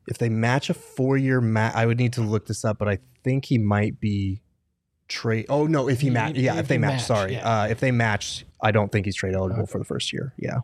If 0.08 0.18
they 0.18 0.30
match 0.30 0.70
a 0.70 0.74
four-year 0.74 1.42
max, 1.42 1.76
I 1.76 1.86
would 1.86 1.98
need 1.98 2.14
to 2.14 2.22
look 2.22 2.46
this 2.48 2.64
up, 2.64 2.78
but 2.78 2.88
I 2.88 3.00
think 3.24 3.46
he 3.46 3.58
might 3.58 4.00
be 4.00 4.42
trade. 5.08 5.46
Oh 5.50 5.68
no, 5.68 5.88
if 5.90 6.02
he 6.02 6.10
match, 6.10 6.36
yeah, 6.36 6.54
if 6.54 6.62
if 6.62 6.68
they 6.68 6.78
match, 6.78 6.94
match, 6.94 7.04
sorry, 7.06 7.34
yeah. 7.34 7.62
uh, 7.62 7.68
if 7.68 7.80
they 7.80 7.92
match, 7.92 8.46
I 8.62 8.72
don't 8.72 8.92
think 8.92 9.06
he's 9.06 9.16
trade 9.16 9.36
eligible 9.36 9.64
Okay. 9.64 9.72
for 9.72 9.78
the 9.80 9.86
first 9.86 10.12
year. 10.14 10.34
Yeah, 10.38 10.60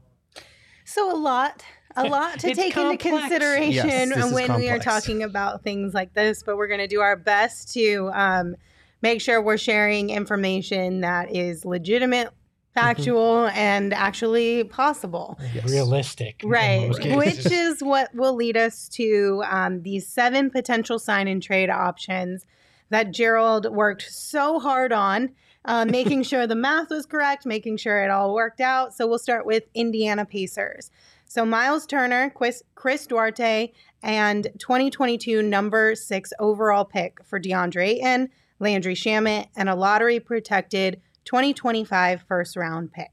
So 0.86 1.16
a 1.16 1.18
lot, 1.18 1.64
a 1.96 2.04
lot 2.10 2.40
to 2.40 2.50
It's 2.50 2.60
take 2.60 2.76
into 2.78 2.98
consideration 2.98 3.74
Yes, 3.74 4.16
this 4.16 4.26
is 4.26 4.34
when 4.34 4.56
we 4.56 4.70
are 4.70 4.80
talking 4.80 5.24
about 5.24 5.64
things 5.64 5.94
like 5.94 6.14
this. 6.14 6.44
But 6.44 6.58
we're 6.58 6.68
going 6.68 6.80
to 6.80 6.88
do 6.88 7.02
our 7.02 7.16
best 7.16 7.74
to 7.74 8.10
um, 8.14 8.56
make 9.02 9.22
sure 9.22 9.42
we're 9.42 9.58
sharing 9.58 10.10
information 10.10 11.02
that 11.02 11.36
is 11.36 11.66
legitimate, 11.66 12.30
factual, 12.74 13.48
and 13.54 13.94
actually 13.94 14.64
possible. 14.64 15.40
Yes. 15.54 15.70
realistic. 15.70 16.44
in 16.44 16.50
Right, 16.50 16.90
which 17.16 17.46
is 17.46 17.84
what 17.84 18.14
will 18.16 18.34
lead 18.34 18.58
us 18.58 18.90
to 18.90 19.44
um, 19.50 19.84
these 19.84 20.08
seven 20.08 20.50
potential 20.50 21.00
sign 21.00 21.28
and 21.28 21.42
trade 21.42 21.70
options 21.70 22.46
that 22.94 23.12
Gerald 23.12 23.72
worked 23.72 24.04
so 24.12 24.60
hard 24.60 24.94
on, 24.94 25.32
uh, 25.66 25.86
making 25.90 26.24
sure 26.24 26.48
the 26.48 26.56
math 26.56 26.90
was 26.90 27.06
correct, 27.06 27.46
making 27.46 27.78
sure 27.78 28.04
it 28.04 28.12
all 28.12 28.34
worked 28.34 28.62
out. 28.62 28.94
So 28.94 29.08
we'll 29.08 29.20
start 29.20 29.46
with 29.46 29.64
Indiana 29.74 30.26
Pacers. 30.26 30.92
So 31.26 31.46
Miles 31.46 31.88
Turner, 31.88 32.30
Chris, 32.30 32.62
Chris 32.76 33.08
Duarte, 33.08 33.72
and 34.04 34.48
2022 34.60 35.42
number 35.42 35.96
six 35.96 36.32
overall 36.38 36.86
pick 36.86 37.24
for 37.24 37.40
DeAndre 37.40 37.96
Ayton, 37.96 38.30
Landry 38.60 38.94
Shamet, 38.94 39.48
and 39.56 39.68
a 39.68 39.76
lottery 39.76 40.20
protected 40.20 41.02
2025 41.26 42.24
first 42.28 42.56
round 42.56 42.92
pick. 42.92 43.10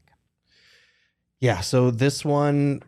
Yeah, 1.39 1.61
so 1.61 1.89
this 1.89 2.23
one 2.23 2.83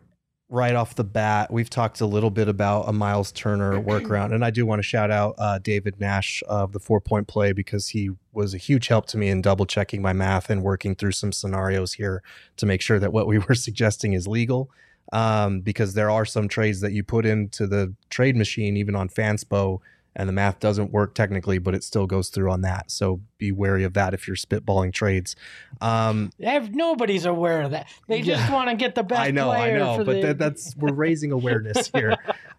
right 0.54 0.76
off 0.76 0.94
the 0.94 1.04
bat, 1.04 1.52
we've 1.52 1.68
talked 1.68 2.00
a 2.00 2.06
little 2.06 2.30
bit 2.30 2.48
about 2.48 2.88
a 2.88 2.92
Miles 2.92 3.32
Turner 3.32 3.72
workaround, 3.82 4.32
and 4.32 4.44
I 4.44 4.50
do 4.50 4.64
want 4.64 4.78
to 4.78 4.84
shout 4.84 5.10
out 5.10 5.34
uh, 5.36 5.58
David 5.58 6.00
Nash 6.00 6.42
of 6.48 6.72
the 6.72 6.78
Four 6.78 7.00
Point 7.00 7.26
Play 7.26 7.52
because 7.52 7.88
he 7.88 8.10
was 8.32 8.54
a 8.54 8.58
huge 8.58 8.86
help 8.86 9.06
to 9.06 9.18
me 9.18 9.28
in 9.28 9.42
double 9.42 9.66
checking 9.66 10.00
my 10.00 10.12
math 10.12 10.48
and 10.48 10.62
working 10.62 10.94
through 10.94 11.12
some 11.12 11.32
scenarios 11.32 11.94
here 11.94 12.22
to 12.56 12.66
make 12.66 12.80
sure 12.80 12.98
that 12.98 13.12
what 13.12 13.26
we 13.26 13.38
were 13.48 13.54
suggesting 13.54 14.12
is 14.12 14.26
legal. 14.26 14.70
Um, 15.12 15.60
because 15.60 15.92
there 15.92 16.10
are 16.10 16.24
some 16.24 16.48
trades 16.48 16.80
that 16.80 16.92
you 16.92 17.04
put 17.04 17.26
into 17.26 17.66
the 17.66 17.94
trade 18.08 18.36
machine, 18.36 18.76
even 18.76 18.96
on 18.96 19.08
Fanspo, 19.10 19.80
and 20.16 20.28
the 20.28 20.32
math 20.32 20.60
doesn't 20.60 20.92
work 20.92 21.14
technically, 21.14 21.58
but 21.58 21.74
it 21.74 21.82
still 21.82 22.06
goes 22.06 22.28
through 22.28 22.50
on 22.50 22.60
that. 22.62 22.90
So 22.90 23.20
be 23.38 23.50
wary 23.52 23.84
of 23.84 23.94
that 23.94 24.14
if 24.14 24.26
you're 24.26 24.36
spitballing 24.36 24.92
trades. 24.92 25.34
Um, 25.80 26.30
Nobody's 26.38 27.24
aware 27.24 27.62
of 27.62 27.72
that. 27.72 27.88
They 28.06 28.22
just 28.22 28.50
want 28.52 28.70
to 28.70 28.76
get 28.76 28.94
the 28.94 29.02
best 29.02 29.20
I 29.20 29.30
know, 29.30 29.50
I 29.50 29.72
know, 29.72 29.98
but 29.98 30.06
the, 30.06 30.20
that, 30.22 30.38
that's 30.38 30.76
we're 30.76 30.92
raising 30.92 31.32
awareness 31.32 31.90
here. 31.94 32.16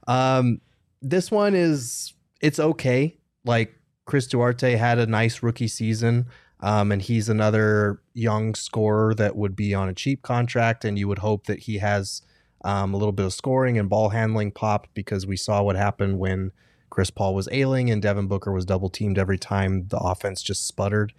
Um, 0.07 0.61
this 1.01 1.31
one 1.31 1.55
is 1.55 2.13
it's 2.41 2.59
okay. 2.59 3.17
Like 3.45 3.75
Chris 4.05 4.27
Duarte 4.27 4.75
had 4.75 4.99
a 4.99 5.05
nice 5.05 5.41
rookie 5.41 5.67
season, 5.67 6.25
um, 6.59 6.91
and 6.91 7.01
he's 7.01 7.29
another 7.29 8.01
young 8.13 8.55
scorer 8.55 9.13
that 9.15 9.35
would 9.35 9.55
be 9.55 9.73
on 9.73 9.87
a 9.87 9.93
cheap 9.93 10.21
contract, 10.23 10.83
and 10.83 10.99
you 10.99 11.07
would 11.07 11.19
hope 11.19 11.47
that 11.47 11.59
he 11.59 11.77
has 11.77 12.21
um, 12.63 12.93
a 12.93 12.97
little 12.97 13.11
bit 13.11 13.25
of 13.25 13.33
scoring 13.33 13.77
and 13.77 13.89
ball 13.89 14.09
handling 14.09 14.51
pop 14.51 14.87
because 14.93 15.25
we 15.27 15.37
saw 15.37 15.61
what 15.61 15.75
happened 15.75 16.19
when 16.19 16.51
Chris 16.89 17.09
Paul 17.09 17.35
was 17.35 17.49
ailing 17.51 17.89
and 17.89 18.01
Devin 18.01 18.27
Booker 18.27 18.51
was 18.51 18.65
double 18.65 18.89
teamed 18.89 19.17
every 19.17 19.37
time 19.37 19.87
the 19.87 19.97
offense 19.97 20.41
just 20.41 20.67
sputtered. 20.67 21.13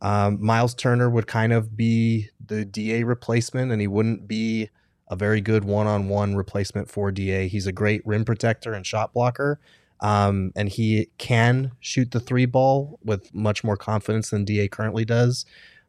Um, 0.00 0.44
Miles 0.44 0.74
Turner 0.74 1.10
would 1.10 1.26
kind 1.26 1.52
of 1.52 1.76
be 1.76 2.28
the 2.44 2.64
DA 2.64 3.02
replacement, 3.02 3.72
and 3.72 3.80
he 3.80 3.86
wouldn't 3.86 4.28
be 4.28 4.70
a 5.10 5.16
very 5.16 5.40
good 5.40 5.64
one-on-one 5.64 6.36
replacement 6.36 6.88
for 6.88 7.10
DA. 7.10 7.48
He's 7.48 7.66
a 7.66 7.72
great 7.72 8.06
rim 8.06 8.24
protector 8.24 8.72
and 8.72 8.86
shot 8.86 9.12
blocker, 9.12 9.58
um, 10.00 10.52
and 10.54 10.68
he 10.68 11.10
can 11.18 11.72
shoot 11.80 12.12
the 12.12 12.20
three 12.20 12.46
ball 12.46 13.00
with 13.02 13.34
much 13.34 13.64
more 13.64 13.76
confidence 13.76 14.30
than 14.30 14.44
DA 14.44 14.68
currently 14.68 15.04
does. 15.04 15.44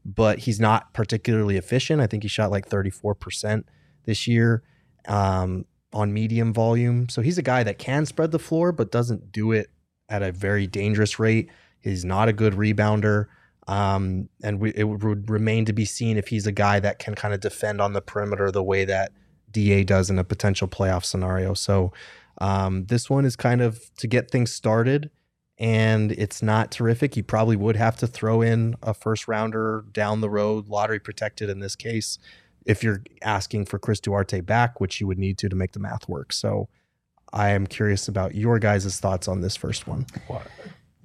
But 0.06 0.40
he's 0.40 0.60
not 0.60 0.94
particularly 0.94 1.58
efficient. 1.58 2.02
I 2.02 2.08
think 2.08 2.24
he 2.24 2.30
shot 2.30 2.52
like 2.52 2.68
34% 2.68 3.66
this 4.06 4.28
year 4.28 4.64
um, 5.08 5.66
on 5.92 6.14
medium 6.14 6.54
volume. 6.54 7.10
So 7.10 7.22
he's 7.22 7.38
a 7.38 7.44
guy 7.44 7.64
that 7.64 7.80
can 7.80 8.06
spread 8.06 8.32
the 8.32 8.40
floor, 8.40 8.72
but 8.72 8.92
doesn't 8.92 9.32
do 9.32 9.52
it 9.52 9.70
at 10.08 10.22
a 10.22 10.32
very 10.32 10.68
dangerous 10.68 11.20
rate. 11.20 11.50
He's 11.80 12.06
not 12.06 12.28
a 12.28 12.34
good 12.34 12.54
rebounder. 12.54 13.28
Um, 13.68 14.30
and 14.44 14.60
we, 14.60 14.74
it 14.76 14.84
would 14.84 15.30
remain 15.30 15.66
to 15.66 15.74
be 15.74 15.86
seen 15.86 16.18
if 16.18 16.30
he's 16.30 16.48
a 16.48 16.52
guy 16.52 16.80
that 16.80 16.98
can 16.98 17.14
kind 17.14 17.34
of 17.34 17.40
defend 17.40 17.82
on 17.82 17.94
the 17.94 18.02
perimeter 18.02 18.52
the 18.52 18.64
way 18.64 18.84
that 18.86 19.12
DA 19.52 19.84
does 19.84 20.10
in 20.10 20.18
a 20.18 20.24
potential 20.24 20.68
playoff 20.68 21.06
scenario. 21.06 21.54
So 21.54 21.94
um, 22.40 22.86
this 22.86 23.10
one 23.10 23.26
is 23.26 23.36
kind 23.36 23.62
of 23.62 23.94
to 23.98 24.08
get 24.08 24.32
things 24.32 24.52
started, 24.52 25.12
and 25.60 26.12
it's 26.14 26.42
not 26.42 26.72
terrific. 26.72 27.16
You 27.16 27.24
probably 27.24 27.56
would 27.56 27.76
have 27.76 27.98
to 27.98 28.08
throw 28.08 28.42
in 28.42 28.76
a 28.82 28.94
first 28.94 29.28
rounder 29.28 29.86
down 29.92 30.22
the 30.22 30.30
road, 30.30 30.68
lottery 30.68 31.00
protected 31.00 31.50
in 31.50 31.60
this 31.60 31.76
case, 31.76 32.18
if 32.70 32.84
you're 32.84 33.02
asking 33.24 33.66
for 33.66 33.80
Chris 33.80 34.00
Duarte 34.00 34.42
back, 34.42 34.80
which 34.80 35.02
you 35.02 35.08
would 35.08 35.18
need 35.18 35.40
to 35.40 35.50
to 35.50 35.56
make 35.56 35.72
the 35.72 35.80
math 35.80 36.08
work. 36.08 36.32
So 36.32 36.70
I 37.34 37.50
am 37.50 37.66
curious 37.66 38.08
about 38.08 38.36
your 38.36 38.60
guys' 38.60 39.00
thoughts 39.00 39.28
on 39.28 39.42
this 39.42 39.56
first 39.56 39.88
one. 39.88 40.06
What? 40.28 40.46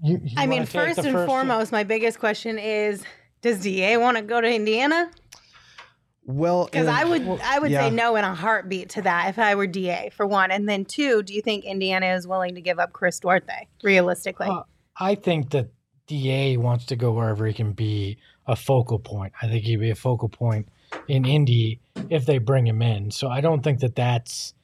You- 0.02 0.20
you 0.22 0.34
I 0.36 0.46
mean, 0.46 0.66
first 0.66 0.98
and 0.98 1.12
first- 1.12 1.26
foremost, 1.26 1.72
my 1.72 1.82
biggest 1.82 2.18
question 2.18 2.58
is 2.58 3.02
Does 3.40 3.60
DA 3.60 3.96
want 3.96 4.16
to 4.18 4.22
go 4.22 4.40
to 4.40 4.46
Indiana? 4.54 5.10
Well, 6.26 6.64
Because 6.66 6.86
I 6.86 7.04
would, 7.04 7.26
well, 7.26 7.38
I 7.44 7.58
would 7.58 7.70
yeah. 7.70 7.88
say 7.88 7.90
no 7.90 8.16
in 8.16 8.24
a 8.24 8.34
heartbeat 8.34 8.88
to 8.90 9.02
that 9.02 9.28
if 9.28 9.38
I 9.38 9.54
were 9.54 9.66
DA 9.66 10.10
for 10.16 10.26
one, 10.26 10.50
and 10.50 10.66
then 10.68 10.84
two, 10.86 11.22
do 11.22 11.34
you 11.34 11.42
think 11.42 11.64
Indiana 11.66 12.14
is 12.14 12.26
willing 12.26 12.54
to 12.54 12.62
give 12.62 12.78
up 12.78 12.92
Chris 12.94 13.20
Duarte 13.20 13.68
realistically? 13.82 14.46
Uh, 14.48 14.62
I 14.98 15.14
think 15.16 15.50
that 15.50 15.68
DA 16.06 16.56
wants 16.56 16.86
to 16.86 16.96
go 16.96 17.12
wherever 17.12 17.46
he 17.46 17.52
can 17.52 17.72
be 17.72 18.16
a 18.46 18.56
focal 18.56 18.98
point. 18.98 19.32
I 19.42 19.48
think 19.48 19.64
he'd 19.64 19.76
be 19.80 19.90
a 19.90 19.94
focal 19.94 20.28
point 20.30 20.68
in 21.08 21.24
Indy 21.24 21.80
if 22.10 22.26
they 22.26 22.38
bring 22.38 22.66
him 22.66 22.82
in. 22.82 23.10
So 23.10 23.28
I 23.28 23.40
don't 23.40 23.62
think 23.62 23.80
that 23.80 23.94
that's 23.94 24.54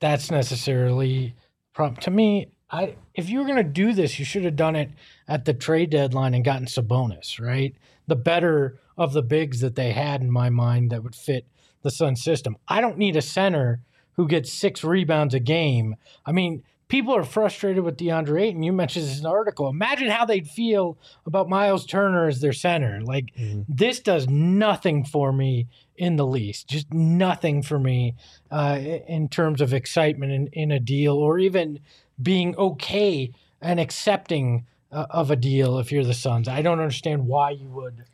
that's 0.00 0.30
necessarily 0.30 1.34
prom- 1.72 1.96
to 1.96 2.10
me. 2.10 2.48
I 2.70 2.94
if 3.14 3.28
you 3.28 3.38
were 3.38 3.46
going 3.46 3.56
to 3.56 3.62
do 3.64 3.92
this, 3.92 4.18
you 4.18 4.24
should 4.24 4.44
have 4.44 4.56
done 4.56 4.76
it 4.76 4.90
at 5.26 5.44
the 5.44 5.54
trade 5.54 5.90
deadline 5.90 6.34
and 6.34 6.44
gotten 6.44 6.66
Sabonis, 6.66 7.40
right? 7.40 7.74
The 8.06 8.16
better 8.16 8.78
of 8.96 9.12
the 9.12 9.22
bigs 9.22 9.60
that 9.60 9.74
they 9.74 9.92
had 9.92 10.20
in 10.20 10.30
my 10.30 10.50
mind 10.50 10.90
that 10.90 11.02
would 11.02 11.14
fit 11.14 11.46
the 11.82 11.90
Sun 11.90 12.16
system. 12.16 12.56
I 12.66 12.80
don't 12.80 12.98
need 12.98 13.16
a 13.16 13.22
center 13.22 13.80
who 14.12 14.26
gets 14.26 14.52
six 14.52 14.82
rebounds 14.82 15.34
a 15.34 15.40
game. 15.40 15.94
I 16.26 16.32
mean, 16.32 16.64
people 16.88 17.14
are 17.14 17.22
frustrated 17.24 17.84
with 17.84 17.96
DeAndre 17.98 18.42
Ayton. 18.42 18.62
You 18.62 18.72
mentioned 18.72 19.04
this 19.06 19.18
in 19.20 19.26
an 19.26 19.30
article. 19.30 19.68
Imagine 19.68 20.08
how 20.08 20.24
they'd 20.24 20.48
feel 20.48 20.98
about 21.26 21.48
Miles 21.48 21.84
Turner 21.86 22.26
as 22.26 22.40
their 22.40 22.52
center. 22.52 23.00
Like 23.02 23.34
Mhm. 23.36 23.64
this 23.68 24.00
does 24.00 24.28
nothing 24.28 25.04
for 25.04 25.32
me 25.32 25.68
in 25.96 26.16
the 26.16 26.26
least. 26.26 26.68
Just 26.68 26.92
nothing 26.92 27.62
for 27.62 27.78
me 27.78 28.14
uh, 28.50 28.78
in 29.06 29.28
terms 29.28 29.60
of 29.60 29.74
excitement 29.74 30.32
in, 30.32 30.46
in 30.48 30.70
a 30.70 30.80
deal 30.80 31.16
or 31.16 31.38
even 31.38 31.80
being 32.20 32.56
okay 32.56 33.30
and 33.60 33.78
accepting 33.78 34.64
uh, 34.90 35.06
of 35.10 35.30
a 35.30 35.36
deal 35.36 35.78
if 35.78 35.92
you're 35.92 36.04
the 36.04 36.14
Suns. 36.14 36.48
I 36.48 36.62
don't 36.62 36.80
understand 36.80 37.26
why 37.26 37.50
you 37.50 37.68
would 37.68 38.04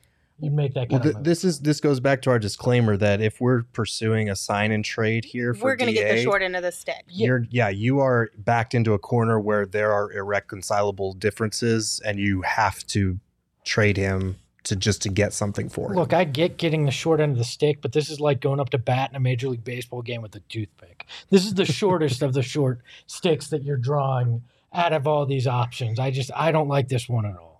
you'd 0.45 0.53
make 0.53 0.75
that 0.75 0.91
Well, 0.91 1.01
th- 1.01 1.13
of 1.13 1.19
move. 1.19 1.25
this 1.25 1.45
is 1.45 1.61
this 1.61 1.81
goes 1.81 2.01
back 2.01 2.23
to 2.23 2.31
our 2.31 2.39
disclaimer 2.39 2.97
that 2.97 3.21
if 3.21 3.41
we're 3.41 3.63
pursuing 3.63 4.29
a 4.31 4.37
sign 4.37 4.71
and 4.71 4.85
trade 4.85 5.25
here 5.25 5.55
for 5.55 5.65
we're 5.65 5.77
going 5.77 5.89
to 5.89 5.95
get 5.95 6.15
the 6.15 6.23
short 6.23 6.43
end 6.43 6.55
of 6.57 6.63
the 6.63 6.73
stick. 6.73 7.05
Yeah. 7.09 7.27
You're, 7.27 7.47
yeah, 7.51 7.69
you 7.69 8.01
are 8.01 8.31
backed 8.37 8.75
into 8.75 8.93
a 8.93 8.99
corner 8.99 9.41
where 9.41 9.67
there 9.67 9.93
are 9.93 10.13
irreconcilable 10.13 11.15
differences, 11.15 12.01
and 12.05 12.19
you 12.19 12.43
have 12.43 12.87
to 12.89 13.19
trade 13.65 13.97
him 13.97 14.37
to 14.65 14.77
just 14.77 15.03
to 15.03 15.09
get 15.11 15.33
something 15.33 15.69
for 15.69 15.91
him. 15.91 15.97
Look, 15.97 16.13
I 16.13 16.25
get 16.25 16.57
getting 16.57 16.87
the 16.87 16.91
short 16.91 17.21
end 17.21 17.33
of 17.33 17.39
the 17.39 17.45
stick, 17.45 17.83
but 17.83 17.93
this 17.93 18.09
is 18.11 18.19
like 18.21 18.41
going 18.41 18.61
up 18.61 18.71
to 18.71 18.79
bat 18.79 19.11
in 19.11 19.17
a 19.17 19.21
Major 19.21 19.49
League 19.49 19.65
Baseball 19.65 20.03
game 20.03 20.23
with 20.23 20.35
a 20.37 20.41
toothpick. 20.41 21.07
This 21.31 21.45
is 21.45 21.55
the 21.55 21.67
shortest 21.67 22.23
of 22.23 22.33
the 22.33 22.43
short 22.43 22.81
sticks 23.07 23.49
that 23.49 23.63
you're 23.63 23.77
drawing 23.77 24.43
out 24.73 24.93
of 24.93 25.07
all 25.07 25.27
these 25.27 25.47
options. 25.47 25.99
I 25.99 26.11
just 26.11 26.31
I 26.35 26.51
don't 26.51 26.69
like 26.69 26.89
this 26.89 27.09
one 27.09 27.27
at 27.27 27.37
all. 27.37 27.54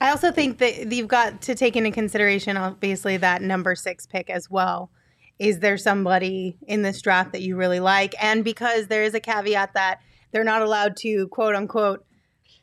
I 0.00 0.10
also 0.10 0.30
think 0.30 0.58
that 0.58 0.92
you've 0.92 1.08
got 1.08 1.42
to 1.42 1.54
take 1.54 1.74
into 1.74 1.90
consideration, 1.90 2.56
obviously, 2.56 3.16
that 3.16 3.42
number 3.42 3.74
six 3.74 4.06
pick 4.06 4.30
as 4.30 4.48
well. 4.48 4.90
Is 5.38 5.58
there 5.58 5.76
somebody 5.76 6.56
in 6.66 6.82
this 6.82 7.02
draft 7.02 7.32
that 7.32 7.42
you 7.42 7.56
really 7.56 7.80
like? 7.80 8.14
And 8.22 8.44
because 8.44 8.86
there 8.86 9.02
is 9.02 9.14
a 9.14 9.20
caveat 9.20 9.74
that 9.74 10.00
they're 10.30 10.44
not 10.44 10.62
allowed 10.62 10.96
to, 10.98 11.26
quote 11.28 11.54
unquote, 11.54 12.04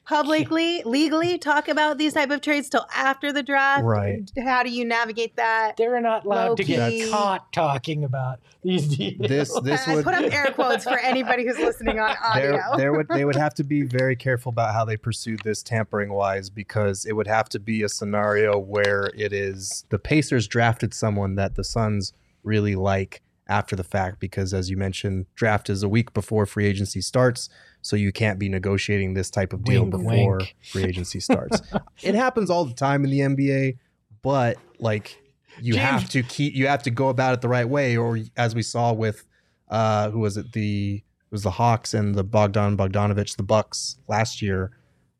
publicly, 0.06 0.82
legally 0.86 1.38
talk 1.38 1.68
about 1.68 1.98
these 1.98 2.14
type 2.14 2.30
of 2.30 2.42
trades 2.42 2.70
till 2.70 2.86
after 2.94 3.32
the 3.32 3.44
draft. 3.44 3.84
Right. 3.84 4.30
How 4.44 4.64
do 4.64 4.70
you 4.70 4.86
navigate 4.86 5.36
that? 5.36 5.76
They're 5.78 6.00
not 6.02 6.26
allowed 6.26 6.58
to 6.58 6.64
get 6.64 6.80
Low-key. 6.80 7.10
caught 7.10 7.52
talking 7.52 8.04
about 8.04 8.40
these 8.64 8.88
deals. 8.88 9.28
This 9.28 9.60
this 9.62 9.82
I 9.88 9.96
would 9.96 10.04
put 10.04 10.16
up 10.16 10.32
air 10.32 10.52
quotes 10.54 10.84
for 10.84 10.98
anybody 10.98 11.46
who's 11.46 11.58
listening 11.60 12.00
on 12.00 12.16
audio. 12.24 12.52
there, 12.52 12.64
there 12.78 12.94
would 12.94 13.08
they 13.10 13.26
would 13.26 13.36
have 13.36 13.54
to 13.56 13.64
be 13.64 13.84
very 13.84 14.16
careful 14.16 14.50
about 14.50 14.74
how 14.74 14.86
they 14.86 14.98
pursued 14.98 15.42
this 15.44 15.62
tampering 15.64 16.12
wise 16.12 16.50
because 16.50 17.06
it 17.06 17.14
would 17.14 17.28
have 17.28 17.50
to 17.50 17.60
be 17.60 17.84
a 17.84 17.90
scenario 17.90 18.58
where 18.58 19.12
it 19.16 19.34
is 19.34 19.86
the 19.90 20.00
Pacers 20.00 20.48
drafted 20.48 20.94
someone 20.94 21.36
that 21.36 21.56
the 21.56 21.64
Suns 21.64 22.14
really 22.44 22.76
like 22.76 23.22
after 23.48 23.76
the 23.76 23.84
fact 23.84 24.20
because 24.20 24.54
as 24.54 24.70
you 24.70 24.78
mentioned 24.78 25.26
draft 25.36 25.70
is 25.70 25.84
a 25.84 25.90
week 25.90 26.14
before 26.14 26.46
free 26.46 26.66
agency 26.66 27.02
starts 27.02 27.50
so 27.86 27.96
you 27.96 28.12
can't 28.12 28.39
be 28.39 28.50
negotiating 28.50 29.13
this 29.13 29.30
type 29.30 29.54
of 29.54 29.63
deal 29.63 29.84
Wink, 29.84 29.92
before 29.92 30.38
wink. 30.38 30.56
free 30.72 30.84
agency 30.84 31.20
starts 31.20 31.62
it 32.04 32.15
happens 32.15 32.50
all 32.50 32.65
the 32.65 32.74
time 32.74 33.04
in 33.04 33.12
the 33.12 33.20
NBA 33.20 33.77
but 34.22 34.58
like 34.80 35.22
you 35.62 35.74
James- 35.74 35.86
have 35.86 36.10
to 36.10 36.24
keep 36.24 36.56
you 36.56 36.68
have 36.68 36.84
to 36.84 36.92
go 36.92 37.10
about 37.10 37.34
it 37.34 37.42
the 37.42 37.48
right 37.50 37.68
way, 37.68 37.98
or 37.98 38.20
as 38.36 38.56
we 38.56 38.62
saw 38.62 38.92
with 38.94 39.25
uh, 39.70 40.10
who 40.10 40.20
was 40.20 40.38
it 40.38 40.51
the 40.51 40.96
it 40.96 41.32
was 41.32 41.44
the 41.44 41.51
Hawks 41.51 41.94
and 41.94 42.15
the 42.15 42.24
Bogdan 42.24 42.77
Bogdanovic 42.77 43.36
the 43.38 43.44
Bucks 43.44 43.98
last 44.08 44.42
year 44.42 44.72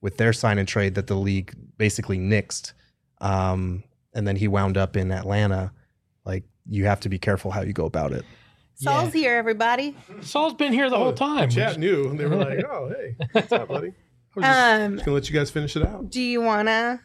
with 0.01 0.17
their 0.17 0.34
sign 0.34 0.57
and 0.57 0.67
trade 0.67 0.95
that 0.95 1.07
the 1.07 1.15
league 1.15 1.53
basically 1.77 2.17
nixed, 2.17 2.74
um, 3.22 3.84
and 4.13 4.27
then 4.27 4.36
he 4.36 4.48
wound 4.48 4.77
up 4.77 4.98
in 4.98 5.12
Atlanta. 5.12 5.72
Like 6.25 6.43
you 6.67 6.86
have 6.86 7.00
to 7.01 7.10
be 7.10 7.19
careful 7.19 7.51
how 7.51 7.62
you 7.62 7.74
go 7.74 7.86
about 7.86 8.12
it. 8.12 8.25
Saul's 8.75 9.13
here, 9.13 9.36
everybody. 9.36 9.96
Saul's 10.22 10.53
been 10.53 10.74
here 10.74 10.89
the 10.89 10.96
Oh, 10.96 11.05
whole 11.05 11.13
time. 11.13 11.50
Chat 11.50 11.79
knew. 11.79 12.10
And 12.10 12.20
they 12.20 12.25
were 12.25 12.36
like, 12.36 12.63
oh, 12.70 12.89
hey, 12.89 13.15
what's 13.32 13.51
up, 13.51 13.67
buddy? 13.70 13.88
I 13.88 14.39
was 14.39 14.46
just, 14.46 14.60
Um, 14.60 14.94
just 14.96 15.05
going 15.05 15.05
to 15.05 15.12
let 15.13 15.29
you 15.29 15.36
guys 15.39 15.50
finish 15.51 15.75
it 15.77 15.84
out. 15.86 16.10
Do 16.10 16.22
you 16.22 16.41
wanna? 16.41 17.01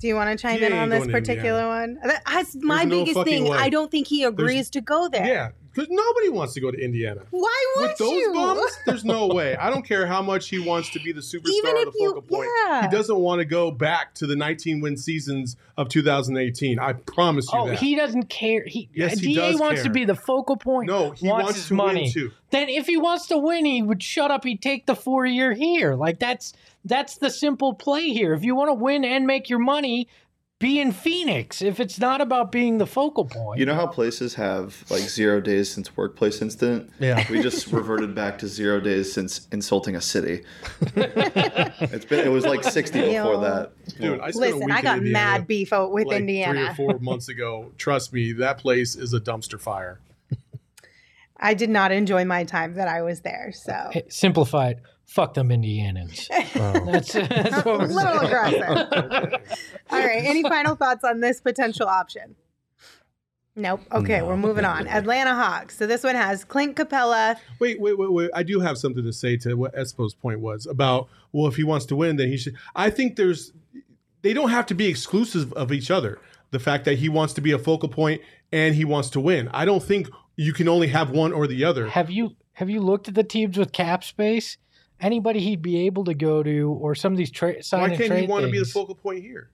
Do 0.00 0.06
you 0.06 0.14
want 0.14 0.30
to 0.30 0.40
chime 0.40 0.60
He 0.60 0.64
in 0.64 0.72
on 0.72 0.90
this 0.90 0.98
going 1.00 1.08
to 1.10 1.20
particular 1.20 1.66
one? 1.66 1.98
That's 2.04 2.54
my 2.54 2.84
no 2.84 3.00
biggest 3.00 3.14
fucking 3.14 3.32
thing. 3.44 3.50
way. 3.50 3.58
I 3.58 3.68
don't 3.68 3.90
think 3.90 4.06
he 4.06 4.22
agrees 4.22 4.70
to 4.70 4.80
go 4.80 5.08
there. 5.08 5.26
Yeah, 5.26 5.50
because 5.72 5.88
nobody 5.90 6.28
wants 6.28 6.54
to 6.54 6.60
go 6.60 6.70
to 6.70 6.78
Indiana. 6.78 7.22
Why 7.30 7.64
would 7.76 7.82
he? 7.82 7.88
With 7.88 7.98
those 7.98 8.12
you? 8.12 8.32
bums, 8.34 8.78
there's 8.86 9.04
no 9.04 9.26
way. 9.34 9.56
I 9.56 9.70
don't 9.70 9.84
care 9.84 10.06
how 10.06 10.22
much 10.22 10.48
he 10.48 10.58
wants 10.58 10.90
to 10.90 10.98
be 11.00 11.12
the 11.12 11.20
superstar 11.20 11.48
Even 11.50 11.74
or 11.76 11.78
if 11.80 11.92
the 11.92 11.98
you- 12.00 12.08
focal 12.08 12.22
point. 12.22 12.48
yeah. 12.66 12.82
He 12.82 12.88
doesn't 12.96 13.16
want 13.18 13.38
to 13.40 13.44
go 13.44 13.70
back 13.70 14.14
to 14.14 14.26
the 14.26 14.34
19 14.36 14.80
win 14.80 14.96
seasons 14.96 15.56
of 15.76 15.88
2018. 15.88 16.78
I 16.78 16.92
promise 16.94 17.46
you 17.52 17.58
Oh, 17.58 17.68
that. 17.68 17.78
he 17.78 17.94
doesn't 17.94 18.28
care. 18.28 18.64
He 18.66 18.88
Yes, 18.94 19.18
he 19.20 19.34
Da 19.34 19.50
does 19.52 19.60
wants 19.60 19.82
to 19.84 19.90
be 19.90 20.04
the 20.04 20.14
focal 20.14 20.56
point. 20.56 20.88
no, 20.88 21.10
he 21.12 21.28
wants, 21.28 21.54
his 21.54 21.68
to 21.68 21.74
money. 21.74 22.02
win 22.02 22.12
too. 22.12 22.30
Then 22.50 22.68
if 22.68 22.86
he 22.86 22.96
wants 22.96 23.26
to 23.28 23.38
win, 23.38 23.64
he 23.64 23.82
would 23.82 24.02
shut 24.02 24.30
up. 24.30 24.44
He'd 24.44 24.62
take 24.62 24.86
the 24.86 24.96
four 24.96 25.26
year 25.26 25.52
here. 25.52 25.94
Like 25.94 26.18
that's 26.18 26.52
that's 26.84 27.18
the 27.18 27.28
simple 27.30 27.74
play 27.74 28.08
here. 28.10 28.32
If 28.34 28.42
you 28.44 28.54
want 28.56 28.70
to 28.70 28.74
win 28.74 29.04
and 29.04 29.26
make 29.26 29.50
your 29.50 29.58
money, 29.58 30.08
be 30.58 30.80
in 30.80 30.90
Phoenix. 30.90 31.62
If 31.62 31.78
it's 31.78 32.00
not 32.00 32.20
about 32.20 32.50
being 32.50 32.78
the 32.78 32.86
focal 32.86 33.24
point, 33.24 33.60
You 33.60 33.66
know 33.66 33.74
how 33.74 33.86
places 33.86 34.34
have 34.34 34.84
like 34.90 35.02
zero 35.02 35.40
days 35.40 35.70
since 35.70 35.96
workplace 35.96 36.42
incident? 36.42 36.90
Yeah. 36.98 37.24
We 37.30 37.40
just 37.42 37.66
reverted 37.72 38.14
back 38.14 38.38
to 38.38 38.48
zero 38.48 38.80
days 38.80 39.12
since 39.12 39.46
insulting 39.52 39.94
a 39.94 40.00
city. 40.00 40.44
it's 40.96 42.04
been 42.04 42.26
it 42.26 42.30
was 42.30 42.44
like 42.44 42.64
60 42.64 42.98
before 43.00 43.12
Yo. 43.12 43.40
that. 43.40 43.72
Dude, 44.00 44.20
I 44.20 44.30
spent 44.30 44.52
a 44.52 44.54
Listen, 44.56 44.66
week 44.66 44.74
I 44.74 44.78
in 44.78 44.84
got 44.84 44.98
Indiana, 44.98 45.12
mad 45.12 45.46
beef 45.46 45.72
out 45.72 45.92
with 45.92 46.06
like 46.08 46.24
three 46.24 46.42
or 46.42 46.74
four 46.74 46.98
months 46.98 47.28
ago. 47.28 47.70
Trust 47.78 48.12
me, 48.12 48.32
that 48.32 48.58
place 48.58 48.96
is 48.96 49.14
a 49.14 49.20
dumpster 49.20 49.60
fire. 49.60 50.00
I 51.40 51.54
did 51.54 51.70
not 51.70 51.92
enjoy 51.92 52.24
my 52.24 52.42
time 52.42 52.74
that 52.74 52.88
I 52.88 53.02
was 53.02 53.20
there. 53.20 53.52
So 53.54 53.90
Hey, 53.92 54.02
simplify 54.08 54.70
it. 54.70 54.80
Fuck 55.08 55.34
them 55.34 55.50
Indianans. 55.50 56.28
That's, 56.54 57.12
that's 57.14 57.56
a 57.56 57.62
what 57.62 57.78
we're 57.80 57.86
little 57.86 58.20
saying. 58.20 58.62
aggressive. 58.62 59.66
All 59.90 59.98
right. 59.98 60.22
Any 60.22 60.42
final 60.42 60.76
thoughts 60.76 61.02
on 61.02 61.20
this 61.20 61.40
potential 61.40 61.88
option? 61.88 62.36
Nope. 63.56 63.80
Okay, 63.90 64.22
we're 64.22 64.36
moving 64.36 64.64
on. 64.66 64.86
Atlanta 64.86 65.34
Hawks. 65.34 65.76
So 65.78 65.86
this 65.86 66.04
one 66.04 66.14
has 66.14 66.44
Clint 66.44 66.76
Capela. 66.76 67.36
Wait, 67.58 67.80
wait, 67.80 67.98
wait, 67.98 68.12
wait. 68.12 68.30
I 68.34 68.42
do 68.44 68.60
have 68.60 68.78
something 68.78 69.02
to 69.02 69.12
say 69.12 69.36
to 69.38 69.54
what 69.54 69.74
Espo's 69.74 70.14
point 70.14 70.40
was 70.40 70.66
about, 70.66 71.08
well, 71.32 71.48
if 71.48 71.56
he 71.56 71.64
wants 71.64 71.84
to 71.86 71.96
win, 71.96 72.16
then 72.16 72.28
he 72.28 72.36
should. 72.36 72.54
I 72.76 72.90
think 72.90 73.16
there's, 73.16 73.52
they 74.22 74.32
don't 74.32 74.50
have 74.50 74.66
to 74.66 74.74
be 74.74 74.86
exclusive 74.86 75.52
of 75.54 75.72
each 75.72 75.90
other. 75.90 76.20
The 76.52 76.60
fact 76.60 76.84
that 76.84 76.98
he 76.98 77.08
wants 77.08 77.32
to 77.34 77.40
be 77.40 77.50
a 77.50 77.58
focal 77.58 77.88
point 77.88 78.20
and 78.52 78.74
he 78.74 78.84
wants 78.84 79.10
to 79.10 79.20
win. 79.20 79.48
I 79.48 79.64
don't 79.64 79.82
think 79.82 80.08
you 80.36 80.52
can 80.52 80.68
only 80.68 80.88
have 80.88 81.10
one 81.10 81.32
or 81.32 81.46
the 81.46 81.64
other. 81.64 81.88
Have 81.88 82.10
you 82.10 82.36
have 82.52 82.68
you 82.70 82.80
looked 82.80 83.08
at 83.08 83.14
the 83.14 83.24
teams 83.24 83.56
with 83.56 83.72
cap 83.72 84.04
space? 84.04 84.56
Anybody 85.00 85.40
he'd 85.40 85.62
be 85.62 85.86
able 85.86 86.04
to 86.04 86.14
go 86.14 86.42
to, 86.42 86.70
or 86.80 86.94
some 86.94 87.12
of 87.12 87.18
these 87.18 87.30
tra- 87.30 87.62
sign 87.62 87.80
Why 87.80 87.86
and 87.90 87.96
can't 87.98 88.12
he 88.20 88.26
want 88.26 88.44
to 88.44 88.50
be 88.50 88.58
the 88.58 88.64
things? 88.64 88.72
focal 88.72 88.94
point 88.96 89.22
here? 89.22 89.50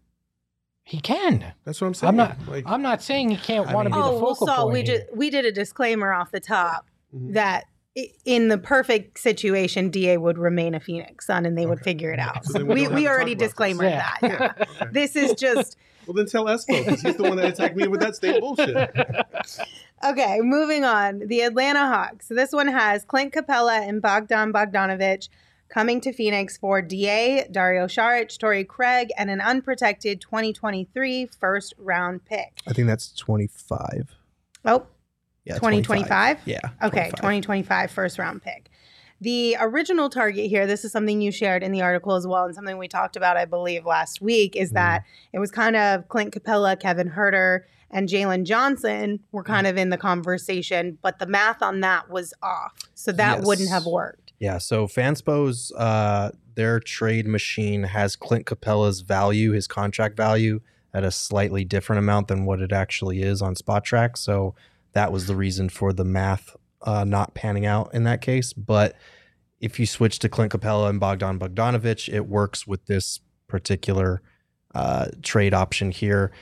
He 0.85 1.01
can. 1.01 1.53
That's 1.65 1.81
what 1.81 1.87
I'm 1.87 1.95
saying. 1.95 2.09
I'm 2.09 2.17
not. 2.17 2.37
Like, 2.49 2.65
I'm 2.67 2.83
not 2.83 3.03
saying 3.03 3.31
he 3.31 3.37
can't 3.37 3.67
I 3.69 3.75
want 3.75 3.87
to 3.87 3.91
mean- 3.91 4.01
be 4.01 4.05
Oh, 4.07 4.13
the 4.19 4.25
well, 4.25 4.35
focal 4.35 4.47
Saul, 4.47 4.63
point. 4.65 4.73
we 4.73 4.83
here. 4.83 4.99
just 5.07 5.17
we 5.17 5.31
did 5.31 5.45
a 5.45 5.53
disclaimer 5.53 6.13
off 6.13 6.31
the 6.31 6.41
top 6.41 6.87
Mhm. 7.15 7.33
that 7.35 7.65
i- 7.97 8.09
in 8.25 8.49
the 8.49 8.59
perfect 8.59 9.19
situation, 9.19 9.91
Da 9.91 10.17
would 10.19 10.37
remain 10.39 10.75
a 10.75 10.81
Phoenix 10.81 11.27
Sun 11.27 11.47
and 11.47 11.57
they 11.57 11.65
would 11.67 11.81
figure 11.81 12.11
it 12.13 12.19
out. 12.19 12.45
So 12.45 12.53
So 12.53 12.59
then 12.59 12.69
we 12.69 12.75
we, 12.75 12.81
don't 12.83 12.91
have 12.91 12.95
we 12.95 13.01
to 13.03 13.07
talk 13.09 13.15
already 13.15 13.33
about 13.33 13.39
this. 13.39 13.49
disclaimer 13.49 13.85
Yeah. 13.85 13.97
that. 13.97 14.19
Yeah. 14.23 14.65
Okay. 14.83 14.89
This 14.93 15.17
is 15.17 15.33
just 15.35 15.77
well, 16.07 16.15
then 16.15 16.27
tell 16.27 16.45
Espo 16.47 16.85
because 16.85 17.01
he's 17.03 17.17
the 17.17 17.23
one 17.25 17.37
that 17.37 17.47
attacked 17.47 17.77
me 17.77 17.87
with 17.89 18.01
that 18.01 18.17
state 18.17 18.41
bullshit. 18.41 18.77
Okay, 20.05 20.41
moving 20.43 20.85
on. 20.85 21.21
The 21.29 21.41
Atlanta 21.41 21.87
Hawks. 21.87 22.29
So 22.29 22.35
this 22.35 22.53
one 22.53 22.69
has 22.69 23.05
Clint 23.05 23.33
Capela 23.33 23.89
and 23.89 24.03
Bogdan 24.03 24.53
Bogdanovic 24.53 25.31
coming 25.71 25.99
to 26.03 26.13
Phoenix 26.13 26.59
for 26.59 26.83
DA, 26.83 27.47
Dario 27.51 27.87
Saric, 27.87 28.37
Torrey 28.39 28.65
Craig, 28.65 29.09
and 29.17 29.31
an 29.31 29.41
unprotected 29.41 30.21
2023 30.21 31.27
first 31.41 31.73
round 31.79 32.23
pick. 32.27 32.61
I 32.69 32.75
think 32.75 32.87
that's 32.87 33.15
twenty 33.15 33.47
five. 33.47 34.15
Oh, 34.67 34.87
Yeah, 35.45 35.55
2025? 35.55 36.41
Yeah. 36.45 36.59
okay, 36.83 37.11
25. 37.11 37.15
2025 37.17 37.91
first 37.91 38.19
round 38.19 38.43
pick. 38.43 38.71
The 39.25 39.57
original 39.59 40.11
target 40.11 40.51
here, 40.51 40.67
this 40.67 40.85
is 40.85 40.93
something 40.93 41.23
you 41.23 41.33
shared 41.33 41.63
in 41.63 41.73
the 41.73 41.81
article 41.81 42.15
as 42.15 42.27
well, 42.27 42.45
and 42.45 42.55
something 42.55 42.77
we 42.77 42.89
talked 42.89 43.17
about, 43.17 43.39
I 43.39 43.47
believe, 43.47 43.87
last 43.87 44.21
week, 44.21 44.55
is 44.55 44.73
that 44.73 45.03
it 45.33 45.39
was 45.39 45.51
kind 45.51 45.77
of 45.77 46.07
Clint 46.09 46.35
Capela, 46.35 46.79
Kevin 46.79 47.09
Huerter, 47.09 47.61
and 47.91 48.07
Jalen 48.07 48.45
Johnson 48.45 49.21
were 49.33 49.43
kind 49.43 49.67
of 49.67 49.79
in 49.79 49.89
the 49.89 49.97
conversation, 49.97 50.99
but 51.01 51.21
the 51.21 51.27
math 51.27 51.63
on 51.63 51.81
that 51.81 52.11
was 52.11 52.35
off. 52.43 52.75
So 52.93 53.13
that 53.13 53.39
Yes. 53.39 53.47
wouldn't 53.47 53.71
have 53.71 53.87
worked. 53.87 54.35
Yeah, 54.41 54.59
so 54.59 54.87
Fanspo's 54.87 55.73
uh 55.73 56.33
their 56.55 56.79
trade 56.79 57.27
machine 57.27 57.85
has 57.85 58.17
Clint 58.17 58.45
Capela's 58.45 59.01
value, 59.01 59.53
his 59.53 59.67
contract 59.67 60.19
value, 60.19 60.61
at 60.93 61.03
a 61.03 61.11
slightly 61.11 61.65
different 61.65 61.99
amount 61.99 62.29
than 62.29 62.45
what 62.45 62.61
it 62.61 62.73
actually 62.73 63.23
is 63.23 63.41
on 63.41 63.55
Spotrac. 63.55 64.19
So 64.19 64.55
that 64.93 65.11
was 65.11 65.27
the 65.27 65.35
reason 65.35 65.71
for 65.71 65.95
the 65.95 66.05
math 66.05 66.55
uh, 66.83 67.05
not 67.05 67.33
panning 67.35 67.65
out 67.65 67.89
in 67.95 68.05
that 68.05 68.21
case. 68.21 68.53
But 68.53 68.95
if 69.65 69.81
you 69.81 69.87
switch 69.87 70.19
to 70.19 70.29
Clint 70.29 70.53
Capela 70.53 70.91
and 70.91 71.01
Bogdan 71.01 71.39
Bogdanovic, 71.39 72.13
it 72.13 72.29
works 72.29 72.67
with 72.67 72.85
this 72.85 73.21
particular 73.49 74.21
uh, 74.75 75.07
trade 75.23 75.55
option 75.55 75.91
here. 75.91 76.33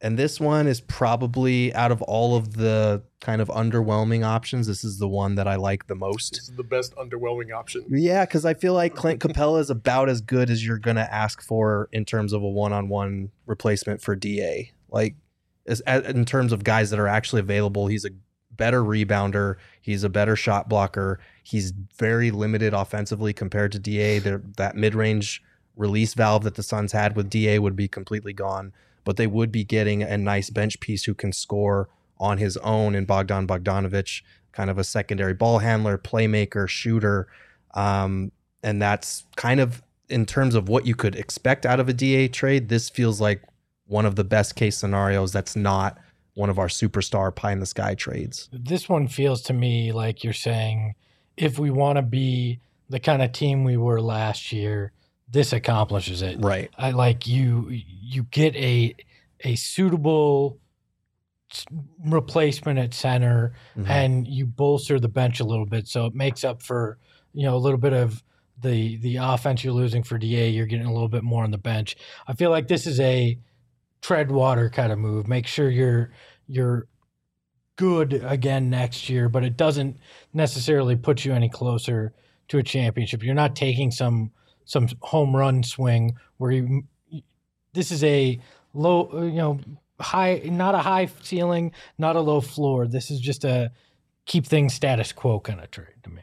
And 0.00 0.16
this 0.16 0.38
one 0.38 0.68
is 0.68 0.80
probably 0.80 1.74
out 1.74 1.90
of 1.90 2.02
all 2.02 2.36
of 2.36 2.54
the 2.54 3.02
kind 3.20 3.42
of 3.42 3.48
underwhelming 3.48 4.24
options, 4.24 4.68
this 4.68 4.84
is 4.84 5.00
the 5.00 5.08
one 5.08 5.34
that 5.34 5.48
I 5.48 5.56
like 5.56 5.88
the 5.88 5.96
most. 5.96 6.34
this 6.34 6.48
is 6.48 6.56
the 6.56 6.62
best 6.62 6.94
underwhelming 6.94 7.52
option. 7.52 7.84
Yeah, 7.88 8.24
because 8.24 8.44
I 8.44 8.54
feel 8.54 8.74
like 8.74 8.94
Clint 8.94 9.20
Capela 9.22 9.58
is 9.58 9.70
about 9.70 10.08
as 10.08 10.20
good 10.20 10.48
as 10.48 10.64
you're 10.64 10.78
gonna 10.78 11.08
ask 11.10 11.42
for 11.42 11.88
in 11.90 12.04
terms 12.04 12.32
of 12.32 12.44
a 12.44 12.48
one-on-one 12.48 13.32
replacement 13.46 14.00
for 14.00 14.14
Da. 14.14 14.70
Like, 14.88 15.16
as, 15.66 15.80
as, 15.80 16.04
in 16.04 16.24
terms 16.24 16.52
of 16.52 16.62
guys 16.62 16.90
that 16.90 17.00
are 17.00 17.08
actually 17.08 17.40
available, 17.40 17.88
he's 17.88 18.04
a 18.04 18.10
better 18.58 18.84
rebounder. 18.84 19.56
He's 19.80 20.04
a 20.04 20.10
better 20.10 20.36
shot 20.36 20.68
blocker. 20.68 21.18
He's 21.42 21.72
very 21.96 22.30
limited 22.30 22.74
offensively 22.74 23.32
compared 23.32 23.72
to 23.72 23.78
Da. 23.78 24.18
There, 24.18 24.42
that 24.58 24.76
mid-range 24.76 25.42
release 25.76 26.12
valve 26.12 26.44
that 26.44 26.56
the 26.56 26.62
Suns 26.62 26.92
had 26.92 27.16
with 27.16 27.30
Da 27.30 27.58
would 27.58 27.76
be 27.76 27.88
completely 27.88 28.34
gone. 28.34 28.74
But 29.04 29.16
they 29.16 29.26
would 29.26 29.50
be 29.50 29.64
getting 29.64 30.02
a 30.02 30.18
nice 30.18 30.50
bench 30.50 30.78
piece 30.80 31.04
who 31.04 31.14
can 31.14 31.32
score 31.32 31.88
on 32.20 32.36
his 32.36 32.58
own 32.58 32.94
in 32.94 33.06
Bogdan 33.06 33.46
Bogdanovich, 33.46 34.22
kind 34.52 34.68
of 34.68 34.76
a 34.76 34.84
secondary 34.84 35.32
ball 35.32 35.60
handler, 35.60 35.96
playmaker, 35.96 36.68
shooter. 36.68 37.28
Um, 37.74 38.32
and 38.62 38.82
that's 38.82 39.24
kind 39.36 39.60
of 39.60 39.82
in 40.08 40.26
terms 40.26 40.54
of 40.54 40.68
what 40.68 40.86
you 40.86 40.94
could 40.94 41.14
expect 41.16 41.64
out 41.64 41.80
of 41.80 41.88
a 41.88 41.92
DA 41.92 42.28
trade. 42.28 42.68
This 42.68 42.90
feels 42.90 43.20
like 43.20 43.42
one 43.86 44.04
of 44.04 44.16
the 44.16 44.24
best 44.24 44.56
case 44.56 44.76
scenarios 44.76 45.32
that's 45.32 45.56
not 45.56 45.98
one 46.38 46.48
of 46.50 46.58
our 46.58 46.68
superstar 46.68 47.34
pie 47.34 47.52
in 47.52 47.58
the 47.60 47.66
sky 47.66 47.94
trades. 47.94 48.48
this 48.52 48.88
one 48.88 49.08
feels 49.08 49.42
to 49.42 49.52
me 49.52 49.90
like 49.92 50.22
you're 50.22 50.32
saying 50.32 50.94
if 51.36 51.58
we 51.58 51.68
want 51.70 51.96
to 51.96 52.02
be 52.02 52.60
the 52.88 53.00
kind 53.00 53.22
of 53.22 53.32
team 53.32 53.64
we 53.64 53.76
were 53.76 54.00
last 54.00 54.50
year, 54.52 54.92
this 55.30 55.52
accomplishes 55.52 56.22
it. 56.22 56.36
Right. 56.40 56.70
I 56.78 56.90
like 56.92 57.26
you 57.26 57.68
you 57.70 58.22
get 58.30 58.54
a 58.56 58.94
a 59.44 59.54
suitable 59.56 60.58
replacement 62.04 62.78
at 62.78 62.92
center 62.94 63.52
Mhm. 63.76 63.88
and 63.88 64.28
you 64.28 64.46
bolster 64.46 65.00
the 65.00 65.08
bench 65.08 65.40
a 65.40 65.44
little 65.44 65.64
bit 65.66 65.88
so 65.88 66.06
it 66.06 66.14
makes 66.14 66.44
up 66.44 66.62
for 66.62 66.98
you 67.32 67.42
know 67.44 67.56
a 67.56 67.58
little 67.58 67.78
bit 67.78 67.92
of 67.92 68.22
the 68.60 68.96
the 68.98 69.16
offense 69.16 69.64
you're 69.64 69.72
losing 69.72 70.02
for 70.02 70.18
DA 70.18 70.50
you're 70.50 70.66
getting 70.66 70.86
a 70.86 70.92
little 70.92 71.08
bit 71.08 71.22
more 71.24 71.44
on 71.44 71.50
the 71.50 71.58
bench. 71.58 71.96
I 72.26 72.34
feel 72.34 72.50
like 72.50 72.68
this 72.68 72.86
is 72.86 73.00
a 73.00 73.38
tread 74.00 74.30
water 74.30 74.70
kind 74.70 74.92
of 74.92 74.98
move. 74.98 75.28
Make 75.28 75.46
sure 75.46 75.70
you're 75.70 76.10
you're 76.46 76.86
good 77.76 78.12
again 78.24 78.70
next 78.70 79.08
year, 79.08 79.28
but 79.28 79.44
it 79.44 79.56
doesn't 79.56 79.96
necessarily 80.34 80.96
put 80.96 81.24
you 81.24 81.32
any 81.32 81.48
closer 81.48 82.12
to 82.48 82.58
a 82.58 82.62
championship. 82.62 83.22
You're 83.22 83.34
not 83.34 83.56
taking 83.56 83.90
some 83.90 84.32
some 84.64 84.88
home 85.00 85.34
run 85.34 85.62
swing 85.62 86.16
where 86.36 86.50
you 86.50 86.82
this 87.72 87.90
is 87.90 88.04
a 88.04 88.40
low 88.74 89.10
uh, 89.12 89.22
you 89.22 89.32
know 89.32 89.60
high 90.00 90.42
not 90.44 90.74
a 90.74 90.78
high 90.78 91.08
ceiling, 91.22 91.72
not 91.96 92.16
a 92.16 92.20
low 92.20 92.40
floor. 92.40 92.86
This 92.86 93.10
is 93.10 93.20
just 93.20 93.44
a 93.44 93.72
keep 94.26 94.46
things 94.46 94.74
status 94.74 95.12
quo 95.12 95.40
kind 95.40 95.60
of 95.60 95.70
trade 95.70 96.02
to 96.02 96.10
me. 96.10 96.22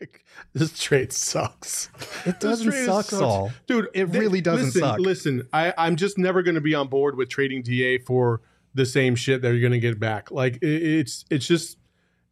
Like, 0.00 0.24
this 0.52 0.78
trade 0.78 1.12
sucks. 1.12 1.88
It 2.26 2.38
doesn't 2.40 2.70
suck, 2.72 3.06
sucks. 3.06 3.08
Saul. 3.08 3.50
dude. 3.66 3.88
It 3.94 4.12
they- 4.12 4.18
really 4.18 4.40
doesn't 4.40 4.66
listen, 4.66 4.80
suck. 4.82 4.98
Listen, 4.98 5.48
I, 5.52 5.72
I'm 5.78 5.96
just 5.96 6.18
never 6.18 6.42
going 6.42 6.54
to 6.56 6.60
be 6.60 6.74
on 6.74 6.88
board 6.88 7.16
with 7.16 7.28
trading 7.28 7.62
Da 7.62 7.98
for 7.98 8.42
the 8.74 8.84
same 8.84 9.14
shit 9.14 9.40
that 9.42 9.48
you're 9.52 9.60
going 9.60 9.72
to 9.72 9.78
get 9.78 9.98
back. 9.98 10.30
Like 10.30 10.56
it, 10.56 10.66
it's 10.82 11.24
it's 11.30 11.46
just 11.46 11.78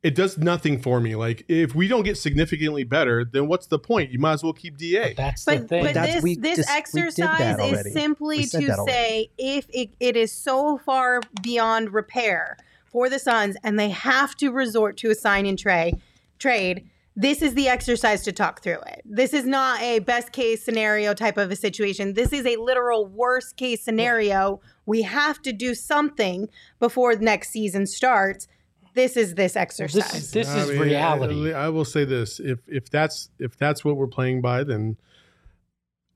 it 0.03 0.15
does 0.15 0.37
nothing 0.37 0.79
for 0.83 1.01
me. 1.01 1.15
Like 1.17 1.45
if 1.49 1.75
we 1.75 1.89
don't 1.89 2.03
get 2.03 2.19
significantly 2.19 2.85
better, 2.85 3.25
then 3.25 3.49
what's 3.49 3.67
the 3.67 3.79
point? 3.79 4.11
You 4.11 4.19
might 4.19 4.35
as 4.35 4.43
well 4.45 4.53
keep 4.53 4.77
Da. 4.77 5.15
That's 5.15 5.47
the 5.47 5.61
thing. 5.61 5.85
but 5.85 5.95
That's- 5.95 6.17
this, 6.17 6.23
we 6.23 6.35
this 6.37 6.57
dis- 6.57 6.67
we 6.67 6.71
did 6.73 6.77
exercise 6.77 7.39
that 7.39 7.61
is 7.61 7.73
already. 7.73 7.91
simply 7.93 8.45
to 8.45 8.85
say 8.87 9.31
if 9.39 9.67
it, 9.71 9.95
it 10.01 10.17
is 10.17 10.31
so 10.33 10.77
far 10.77 11.23
beyond 11.43 11.95
repair 11.95 12.59
for 12.85 13.09
the 13.09 13.19
Suns 13.19 13.57
and 13.65 13.79
they 13.79 13.89
have 13.89 14.35
to 14.37 14.51
resort 14.51 14.99
to 14.99 15.11
a 15.11 15.15
sign 15.15 15.47
and 15.47 15.59
tray 15.59 15.95
trade, 16.39 16.87
this 17.17 17.43
is 17.43 17.55
the 17.55 17.69
exercise 17.69 18.23
to 18.25 18.33
talk 18.33 18.63
through 18.63 18.81
it. 18.87 19.03
This 19.05 19.33
is 19.33 19.45
not 19.45 19.81
a 19.81 20.01
best 20.01 20.33
case 20.33 20.65
scenario 20.65 21.15
type 21.15 21.37
of 21.37 21.51
a 21.51 21.57
situation. 21.57 22.15
This 22.15 22.33
is 22.33 22.45
a 22.45 22.57
literal 22.57 23.07
worst 23.07 23.57
case 23.57 23.85
scenario. 23.85 24.61
We 24.87 25.03
have 25.03 25.41
to 25.43 25.53
do 25.53 25.75
something 25.75 26.49
before 26.81 27.15
next 27.15 27.51
season 27.51 27.87
starts. 27.87 28.49
This 28.95 29.17
is 29.17 29.35
this 29.35 29.57
exercise. 29.57 30.03
this 30.03 30.15
is 30.15 30.31
this 30.33 30.49
I 30.49 30.59
is 30.61 30.71
mean, 30.71 30.81
reality. 30.81 31.53
I, 31.53 31.67
I 31.67 31.69
will 31.69 31.85
say 31.85 32.05
this: 32.05 32.41
if 32.41 32.61
if 32.69 32.91
that's 32.91 33.29
if 33.39 33.57
that's 33.57 33.85
what 33.85 33.97
we're 33.97 34.07
playing 34.07 34.41
by, 34.41 34.65
then 34.65 34.97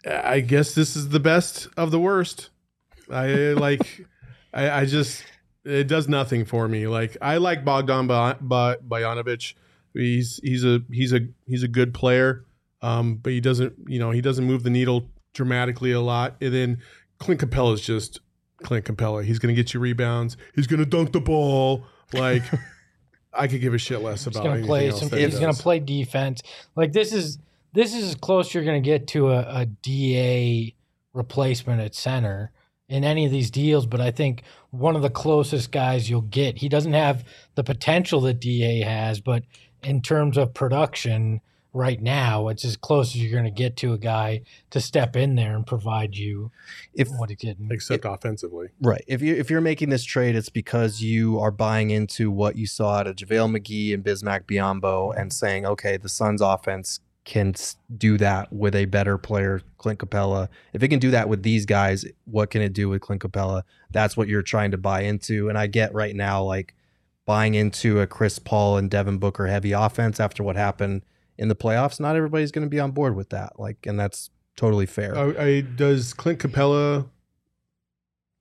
I 0.06 0.40
guess 0.40 0.74
this 0.74 0.94
is 0.94 1.08
the 1.08 1.20
best 1.20 1.68
of 1.76 1.90
the 1.90 1.98
worst. 1.98 2.50
I 3.10 3.26
like. 3.52 4.06
I, 4.52 4.70
I 4.70 4.84
just 4.86 5.24
it 5.64 5.88
does 5.88 6.08
nothing 6.08 6.44
for 6.44 6.68
me. 6.68 6.86
Like 6.86 7.16
I 7.20 7.36
like 7.36 7.64
Bogdan 7.64 8.06
Ba- 8.06 8.38
Ba- 8.40 8.78
Bojanovic. 8.86 9.54
He's 9.94 10.40
he's 10.42 10.64
a 10.64 10.80
he's 10.90 11.12
a 11.12 11.20
he's 11.46 11.62
a 11.62 11.68
good 11.68 11.94
player, 11.94 12.44
um, 12.82 13.16
but 13.16 13.32
he 13.32 13.40
doesn't 13.40 13.74
you 13.86 13.98
know 13.98 14.10
he 14.10 14.20
doesn't 14.20 14.44
move 14.44 14.62
the 14.62 14.70
needle 14.70 15.08
dramatically 15.34 15.92
a 15.92 16.00
lot. 16.00 16.36
And 16.40 16.54
then 16.54 16.78
Clint 17.18 17.40
Capela 17.40 17.74
is 17.74 17.80
just 17.80 18.20
Clint 18.62 18.84
Capela. 18.84 19.24
He's 19.24 19.38
going 19.38 19.54
to 19.54 19.60
get 19.60 19.74
you 19.74 19.80
rebounds. 19.80 20.36
He's 20.54 20.66
going 20.66 20.80
to 20.80 20.86
dunk 20.86 21.12
the 21.12 21.20
ball. 21.20 21.84
Like 22.12 22.42
I 23.32 23.46
could 23.46 23.60
give 23.60 23.74
a 23.74 23.78
shit 23.78 24.00
less 24.00 24.24
He's 24.24 24.36
about 24.36 24.44
gonna 24.44 24.66
play 24.66 24.90
some. 24.90 25.08
that 25.08 25.18
he 25.18 25.24
He's 25.24 25.38
gonna 25.38 25.52
play 25.52 25.78
defense. 25.78 26.42
Like 26.74 26.92
this 26.92 27.12
is 27.12 27.38
this 27.72 27.94
is 27.94 28.10
as 28.10 28.14
close 28.14 28.52
you're 28.52 28.64
gonna 28.64 28.80
get 28.80 29.06
to 29.08 29.30
a, 29.30 29.40
a 29.60 29.66
DA 29.66 30.74
replacement 31.12 31.80
at 31.80 31.94
center 31.94 32.50
in 32.88 33.04
any 33.04 33.26
of 33.26 33.30
these 33.30 33.50
deals. 33.50 33.86
But 33.86 34.00
I 34.00 34.10
think 34.10 34.42
one 34.70 34.96
of 34.96 35.02
the 35.02 35.10
closest 35.10 35.70
guys 35.70 36.08
you'll 36.08 36.22
get. 36.22 36.58
He 36.58 36.68
doesn't 36.68 36.94
have 36.94 37.24
the 37.54 37.64
potential 37.64 38.20
that 38.22 38.40
Da 38.40 38.82
has, 38.82 39.20
but 39.20 39.44
in 39.82 40.02
terms 40.02 40.36
of 40.36 40.54
production 40.54 41.40
right 41.74 42.00
now, 42.00 42.48
it's 42.48 42.64
as 42.64 42.76
close 42.76 43.14
as 43.14 43.22
you're 43.22 43.36
gonna 43.36 43.50
get 43.50 43.76
to 43.76 43.92
a 43.92 43.98
guy 43.98 44.40
to 44.70 44.80
step 44.80 45.14
in 45.16 45.34
there 45.34 45.54
and 45.54 45.66
provide 45.66 46.16
you 46.16 46.50
If 46.94 47.08
what 47.10 47.28
he's 47.30 47.38
getting. 47.38 47.68
except 47.70 48.04
offensively. 48.04 48.68
Right. 48.80 49.04
If 49.06 49.22
you 49.22 49.34
if 49.34 49.50
you're 49.50 49.60
making 49.60 49.90
this 49.90 50.04
trade, 50.04 50.34
it's 50.34 50.48
because 50.48 51.02
you 51.02 51.38
are 51.38 51.50
buying 51.50 51.90
into 51.90 52.30
what 52.30 52.56
you 52.56 52.66
saw 52.66 52.96
out 52.96 53.06
of 53.06 53.16
JaVale 53.16 53.56
McGee 53.58 53.94
and 53.94 54.02
Bismack 54.02 54.44
Biyombo 54.44 55.14
and 55.16 55.32
saying, 55.32 55.66
okay, 55.66 55.96
the 55.96 56.08
Suns 56.08 56.40
offense 56.40 57.00
can 57.24 57.54
do 57.98 58.16
that 58.16 58.50
with 58.50 58.74
a 58.74 58.86
better 58.86 59.18
player, 59.18 59.60
Clint 59.76 59.98
Capela. 59.98 60.48
If 60.72 60.82
it 60.82 60.88
can 60.88 60.98
do 60.98 61.10
that 61.10 61.28
with 61.28 61.42
these 61.42 61.66
guys, 61.66 62.06
what 62.24 62.48
can 62.48 62.62
it 62.62 62.72
do 62.72 62.88
with 62.88 63.02
Clint 63.02 63.20
Capela? 63.20 63.62
That's 63.90 64.16
what 64.16 64.28
you're 64.28 64.40
trying 64.42 64.70
to 64.70 64.78
buy 64.78 65.02
into. 65.02 65.50
And 65.50 65.58
I 65.58 65.66
get 65.66 65.92
right 65.92 66.16
now, 66.16 66.42
like 66.42 66.74
buying 67.28 67.54
into 67.54 68.00
a 68.00 68.06
Chris 68.06 68.38
Paul 68.38 68.78
and 68.78 68.90
Devin 68.90 69.18
Booker 69.18 69.46
heavy 69.48 69.72
offense 69.72 70.18
after 70.18 70.42
what 70.42 70.56
happened 70.56 71.02
in 71.36 71.48
the 71.48 71.54
playoffs. 71.54 72.00
Not 72.00 72.16
everybody's 72.16 72.50
going 72.50 72.64
to 72.66 72.70
be 72.70 72.80
on 72.80 72.92
board 72.92 73.14
with 73.14 73.28
that. 73.28 73.60
Like, 73.60 73.84
and 73.86 74.00
that's 74.00 74.30
totally 74.56 74.86
fair. 74.86 75.14
Uh, 75.14 75.34
I, 75.38 75.60
does 75.60 76.14
Clint 76.14 76.38
Capela? 76.38 77.06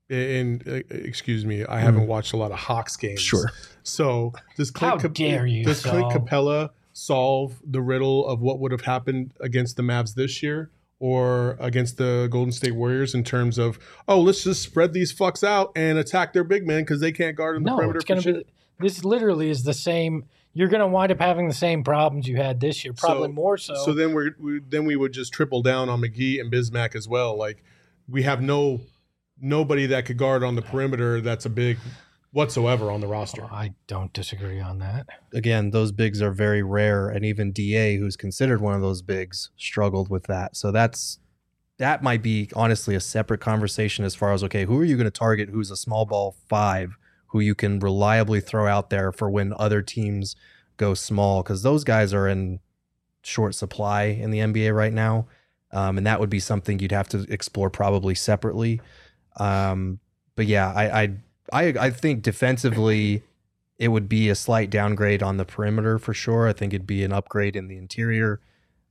And 0.09 0.65
uh, 0.65 0.79
excuse 0.89 1.45
me, 1.45 1.65
I 1.65 1.81
haven't 1.81 2.07
watched 2.07 2.31
a 2.31 2.37
lot 2.37 2.53
of 2.53 2.59
Hawks 2.59 2.95
games. 2.95 3.19
Sure. 3.19 3.51
So 3.83 4.31
does 4.55 4.71
Clint 4.71 4.93
How 4.93 4.99
Cap- 5.01 5.13
dare 5.13 5.45
you, 5.45 5.65
Does 5.65 5.83
Clint 5.83 6.09
Capela 6.13 6.69
solve 6.93 7.59
the 7.65 7.81
riddle 7.81 8.25
of 8.25 8.39
what 8.39 8.59
would 8.61 8.71
have 8.71 8.81
happened 8.81 9.33
against 9.41 9.75
the 9.75 9.83
Mavs 9.83 10.15
this 10.15 10.41
year 10.41 10.71
or 10.99 11.57
against 11.59 11.97
the 11.97 12.29
Golden 12.31 12.53
State 12.53 12.73
Warriors 12.73 13.13
in 13.13 13.23
terms 13.25 13.57
of 13.59 13.77
oh 14.07 14.19
let's 14.21 14.43
just 14.45 14.63
spread 14.63 14.93
these 14.93 15.13
fucks 15.13 15.43
out 15.43 15.71
and 15.75 15.97
attack 15.99 16.31
their 16.33 16.43
big 16.45 16.65
men 16.65 16.81
because 16.83 16.99
they 17.01 17.11
can't 17.11 17.35
guard 17.35 17.55
in 17.57 17.63
the 17.63 17.69
No, 17.69 17.75
perimeter. 17.75 17.97
it's 17.97 18.05
gonna 18.05 18.21
shit? 18.21 18.47
be. 18.47 18.53
This 18.79 19.03
literally 19.03 19.49
is 19.49 19.63
the 19.63 19.73
same. 19.73 20.25
You're 20.53 20.67
gonna 20.69 20.87
wind 20.87 21.11
up 21.11 21.19
having 21.19 21.47
the 21.47 21.53
same 21.53 21.83
problems 21.83 22.27
you 22.27 22.37
had 22.37 22.59
this 22.59 22.83
year, 22.83 22.93
probably 22.93 23.27
So- 23.29 23.33
more 23.33 23.57
so. 23.57 23.75
So 23.85 23.93
then 23.93 24.13
we're, 24.13 24.31
we 24.39 24.59
then 24.67 24.85
we 24.85 24.95
would 24.95 25.13
just 25.13 25.33
triple 25.33 25.61
down 25.61 25.89
on 25.89 26.01
McGee 26.01 26.39
and 26.39 26.51
Bismack 26.51 26.95
as 26.95 27.07
well. 27.07 27.37
Like 27.37 27.63
we 28.07 28.23
have 28.23 28.41
no 28.41 28.81
nobody 29.39 29.85
that 29.87 30.05
could 30.05 30.17
guard 30.17 30.43
on 30.43 30.55
the 30.55 30.61
perimeter 30.61 31.21
that's 31.21 31.45
a 31.45 31.49
big 31.49 31.77
whatsoever 32.31 32.91
on 32.91 33.01
the 33.01 33.07
roster. 33.07 33.43
I 33.45 33.73
don't 33.87 34.11
disagree 34.13 34.59
on 34.59 34.79
that. 34.79 35.07
again, 35.33 35.71
those 35.71 35.91
bigs 35.91 36.21
are 36.21 36.31
very 36.31 36.61
rare, 36.61 37.09
and 37.09 37.23
even 37.25 37.51
Da, 37.51 37.97
who's 37.97 38.15
considered 38.17 38.61
one 38.61 38.75
of 38.75 38.81
those 38.81 39.01
bigs, 39.01 39.49
struggled 39.57 40.09
with 40.09 40.23
that. 40.23 40.55
So 40.55 40.71
that's 40.71 41.19
that 41.77 42.01
might 42.01 42.23
be 42.23 42.49
honestly 42.55 42.95
a 42.95 42.99
separate 42.99 43.39
conversation 43.39 44.03
as 44.05 44.15
far 44.15 44.33
as 44.33 44.43
okay, 44.43 44.65
who 44.65 44.79
are 44.79 44.83
you 44.85 44.97
going 44.97 45.05
to 45.05 45.11
target? 45.11 45.49
Who's 45.49 45.69
a 45.71 45.77
small 45.77 46.05
ball 46.05 46.35
five 46.49 46.97
who 47.27 47.39
you 47.39 47.55
can 47.55 47.79
reliably 47.79 48.39
throw 48.39 48.67
out 48.67 48.89
there 48.89 49.11
for 49.11 49.29
when 49.29 49.53
other 49.57 49.81
teams 49.81 50.35
go 50.77 50.93
small? 50.93 51.43
Because 51.43 51.63
those 51.63 51.83
guys 51.83 52.13
are 52.13 52.27
in 52.27 52.59
short 53.21 53.55
supply 53.55 54.03
in 54.03 54.31
the 54.31 54.39
NBA 54.39 54.75
right 54.75 54.93
now, 54.93 55.27
um, 55.71 55.97
and 55.97 56.07
that 56.07 56.19
would 56.19 56.29
be 56.29 56.39
something 56.39 56.79
you'd 56.79 56.91
have 56.91 57.09
to 57.09 57.25
explore 57.29 57.69
probably 57.69 58.15
separately. 58.15 58.81
Um, 59.37 59.99
but 60.35 60.45
yeah, 60.45 60.71
I, 60.73 61.01
I 61.01 61.13
I 61.51 61.63
I 61.79 61.89
think 61.89 62.23
defensively 62.23 63.23
it 63.77 63.89
would 63.89 64.09
be 64.09 64.29
a 64.29 64.35
slight 64.35 64.69
downgrade 64.69 65.21
on 65.21 65.37
the 65.37 65.45
perimeter 65.45 65.99
for 65.99 66.13
sure. 66.13 66.47
I 66.47 66.53
think 66.53 66.73
it'd 66.73 66.87
be 66.87 67.03
an 67.03 67.13
upgrade 67.13 67.55
in 67.55 67.67
the 67.67 67.77
interior. 67.77 68.39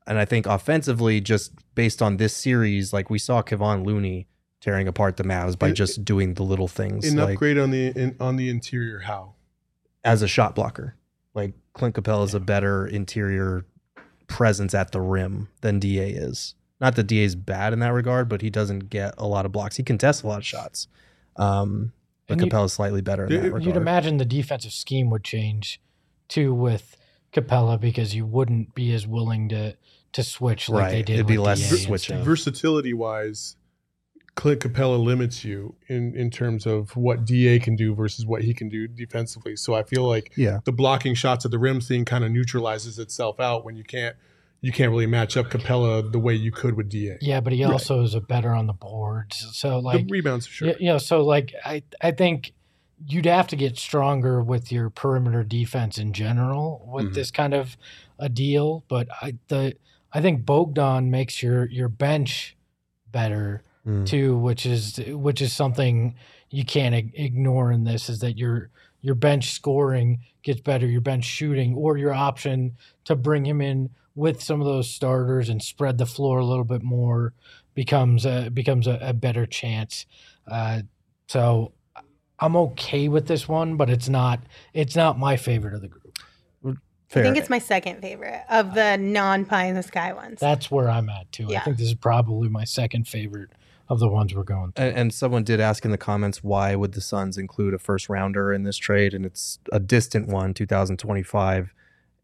And 0.07 0.19
I 0.19 0.25
think 0.25 0.47
offensively, 0.47 1.21
just 1.21 1.53
based 1.75 2.01
on 2.01 2.17
this 2.17 2.35
series, 2.35 2.93
like 2.93 3.11
we 3.11 3.19
saw 3.19 3.43
Kevon 3.43 3.85
Looney 3.85 4.29
tearing 4.67 4.89
apart 4.89 5.17
the 5.17 5.23
Mavs 5.23 5.57
by 5.57 5.69
An- 5.69 5.75
just 5.77 6.05
doing 6.05 6.35
the 6.35 6.43
little 6.43 6.67
things 6.67 7.09
An 7.11 7.19
like 7.19 7.35
upgrade 7.35 7.57
on 7.57 7.71
the 7.71 7.87
in, 7.87 8.17
on 8.19 8.35
the 8.37 8.49
interior. 8.51 8.99
How? 9.01 9.35
as 10.05 10.23
a 10.23 10.29
shot 10.29 10.55
blocker. 10.55 10.95
Like 11.35 11.55
Clint 11.73 11.95
Capela 11.95 12.25
is 12.25 12.35
a 12.35 12.41
better 12.41 12.87
interior 12.87 13.65
presence 14.29 14.73
at 14.75 14.93
the 14.93 15.01
rim 15.01 15.49
than 15.63 15.79
DA 15.81 16.11
is. 16.11 16.55
Not 16.81 16.95
that 16.97 17.05
DA 17.05 17.25
is 17.25 17.35
bad 17.35 17.73
in 17.73 17.79
that 17.81 17.93
regard, 17.93 18.29
but 18.29 18.41
he 18.43 18.51
doesn't 18.51 18.89
get 18.91 19.15
a 19.19 19.27
lot 19.27 19.47
of 19.47 19.53
blocks. 19.53 19.77
He 19.77 19.83
contests 19.83 20.23
a 20.23 20.27
lot 20.29 20.39
of 20.39 20.47
shots. 20.47 20.89
Um, 21.37 21.93
but 22.27 22.35
And 22.35 22.41
you- 22.41 22.51
Capela's 22.51 22.73
slightly 22.73 23.01
better 23.03 23.25
in 23.25 23.31
that 23.31 23.35
You'd 23.37 23.45
regard. 23.45 23.65
You'd 23.65 23.77
imagine 23.77 24.17
the 24.19 24.25
defensive 24.25 24.73
scheme 24.73 25.11
would 25.11 25.25
change 25.25 25.81
too 26.29 26.53
with 26.55 26.97
Capela 27.33 27.81
because 27.81 28.15
you 28.15 28.27
wouldn't 28.27 28.75
be 28.75 28.93
as 28.93 29.07
willing 29.07 29.49
to 29.51 29.77
to 30.13 30.23
switch 30.23 30.69
like 30.69 30.91
they 30.91 31.03
did. 31.03 31.15
It'd 31.15 31.27
be 31.27 31.37
less 31.39 31.69
DA 31.69 31.77
switching. 31.77 32.23
Versatility 32.23 32.95
wise, 32.95 33.57
Clint 34.37 34.61
Capela 34.61 35.03
limits 35.03 35.45
you 35.45 35.75
in 35.89 36.15
in 36.15 36.31
terms 36.31 36.67
of 36.67 36.95
what 36.95 37.25
Da 37.25 37.59
can 37.59 37.75
do 37.75 37.95
versus 37.95 38.25
what 38.27 38.43
he 38.43 38.55
can 38.55 38.69
do 38.69 38.87
defensively. 38.87 39.57
So 39.57 39.75
I 39.75 39.83
feel 39.83 40.05
like 40.07 40.31
yeah. 40.37 40.61
the 40.65 40.73
blocking 40.73 41.15
shots 41.15 41.45
at 41.45 41.51
the 41.51 41.59
rim 41.59 41.81
thing 41.81 42.05
kind 42.05 42.23
of 42.23 42.31
neutralizes 42.31 42.99
itself 42.99 43.41
out 43.41 43.65
when 43.65 43.77
you 43.77 43.83
can't 43.85 44.15
you 44.61 44.73
can't 44.73 44.91
really 44.91 45.07
match 45.07 45.37
up 45.37 45.47
Capela 45.51 46.11
the 46.13 46.19
way 46.19 46.35
you 46.35 46.53
could 46.53 46.77
with 46.77 46.89
Da. 46.91 47.17
Yeah, 47.21 47.41
but 47.41 47.53
he 47.53 47.65
Right. 47.65 47.73
also 47.73 48.03
is 48.03 48.15
a 48.15 48.21
better 48.21 48.53
on 48.53 48.67
the 48.67 48.73
boards. 48.75 49.47
So 49.53 49.79
like 49.79 50.07
the 50.07 50.13
rebounds, 50.13 50.47
sure. 50.47 50.69
Yeah, 50.69 50.75
you 50.81 50.87
know, 50.87 50.99
so 50.99 51.25
like 51.25 51.55
I 51.65 51.83
I 52.03 52.11
think 52.11 52.53
you'd 53.07 53.27
have 53.27 53.47
to 53.49 53.57
get 53.57 53.77
stronger 53.79 54.43
with 54.43 54.71
your 54.71 54.91
perimeter 54.91 55.45
defense 55.45 55.99
in 55.99 56.13
general 56.13 56.87
with 56.93 57.07
Mhm. 57.11 57.15
this 57.15 57.31
kind 57.31 57.55
of 57.55 57.77
a 58.19 58.29
deal. 58.29 58.85
But 58.89 59.09
I 59.23 59.35
the 59.49 59.77
I 60.13 60.21
think 60.21 60.45
Bogdan 60.45 61.11
makes 61.11 61.43
your 61.43 61.65
your 61.71 61.89
bench 61.89 62.55
better 63.11 63.63
Mm. 63.87 64.05
too, 64.05 64.37
which 64.37 64.67
is 64.67 65.01
which 65.09 65.41
is 65.41 65.55
something 65.55 66.17
you 66.51 66.65
can't 66.65 66.95
ig- 66.95 67.13
ignore 67.15 67.71
in 67.71 67.85
this 67.85 68.09
is 68.09 68.19
that 68.19 68.37
your 68.37 68.71
your 69.01 69.15
bench 69.15 69.53
scoring 69.53 70.21
gets 70.43 70.61
better, 70.61 70.87
your 70.87 71.01
bench 71.01 71.25
shooting, 71.25 71.75
or 71.77 71.97
your 71.97 72.13
option 72.13 72.77
to 73.05 73.15
bring 73.15 73.47
him 73.47 73.61
in 73.61 73.91
with 74.17 74.43
some 74.43 74.61
of 74.61 74.67
those 74.67 74.91
starters 74.91 75.49
and 75.49 75.63
spread 75.63 75.99
the 75.99 76.07
floor 76.07 76.41
a 76.41 76.45
little 76.45 76.65
bit 76.65 76.83
more 76.83 77.33
becomes 77.75 78.27
a 78.27 78.51
becomes 78.51 78.89
a, 78.89 78.99
a 79.01 79.13
better 79.13 79.47
chance. 79.47 80.07
Uh, 80.51 80.83
so 81.29 81.73
I'm 82.41 82.57
okay 82.57 83.07
with 83.07 83.29
this 83.29 83.47
one, 83.47 83.77
but 83.77 83.89
it's 83.89 84.09
not 84.09 84.41
it's 84.75 84.97
not 84.97 85.17
my 85.17 85.37
favorite 85.37 85.75
of 85.75 85.83
the 85.83 85.89
group. 85.89 86.03
Fair. 87.09 87.23
I 87.23 87.27
think 87.27 87.37
it's 87.37 87.49
my 87.49 87.61
second 87.61 88.01
favorite 88.01 88.43
of 88.51 88.75
the 88.75 88.97
non 88.97 89.45
pie 89.45 89.67
in 89.67 89.77
the 89.77 89.83
sky 89.85 90.13
ones. 90.13 90.41
That's 90.41 90.73
where 90.73 90.91
I'm 90.91 91.09
at 91.09 91.31
too. 91.31 91.55
I 91.55 91.61
think 91.61 91.77
this 91.77 91.87
is 91.87 91.95
probably 91.95 92.49
my 92.49 92.65
second 92.65 93.07
favorite 93.07 93.51
of 93.89 94.01
the 94.01 94.09
ones 94.09 94.35
we're 94.35 94.43
going 94.43 94.73
through. 94.73 94.85
And, 94.85 94.97
and 94.97 95.15
someone 95.15 95.45
did 95.45 95.61
ask 95.61 95.85
in 95.85 95.91
the 95.91 95.99
comments 95.99 96.43
why 96.43 96.75
would 96.75 96.93
the 96.93 97.01
Suns 97.01 97.39
include 97.39 97.75
a 97.75 97.79
first 97.79 98.09
rounder 98.09 98.53
in 98.53 98.65
this 98.65 98.77
trade, 98.77 99.15
and 99.15 99.25
it's 99.25 99.59
a 99.73 99.81
distant 99.81 100.29
one, 100.29 100.55
2025. 100.55 101.73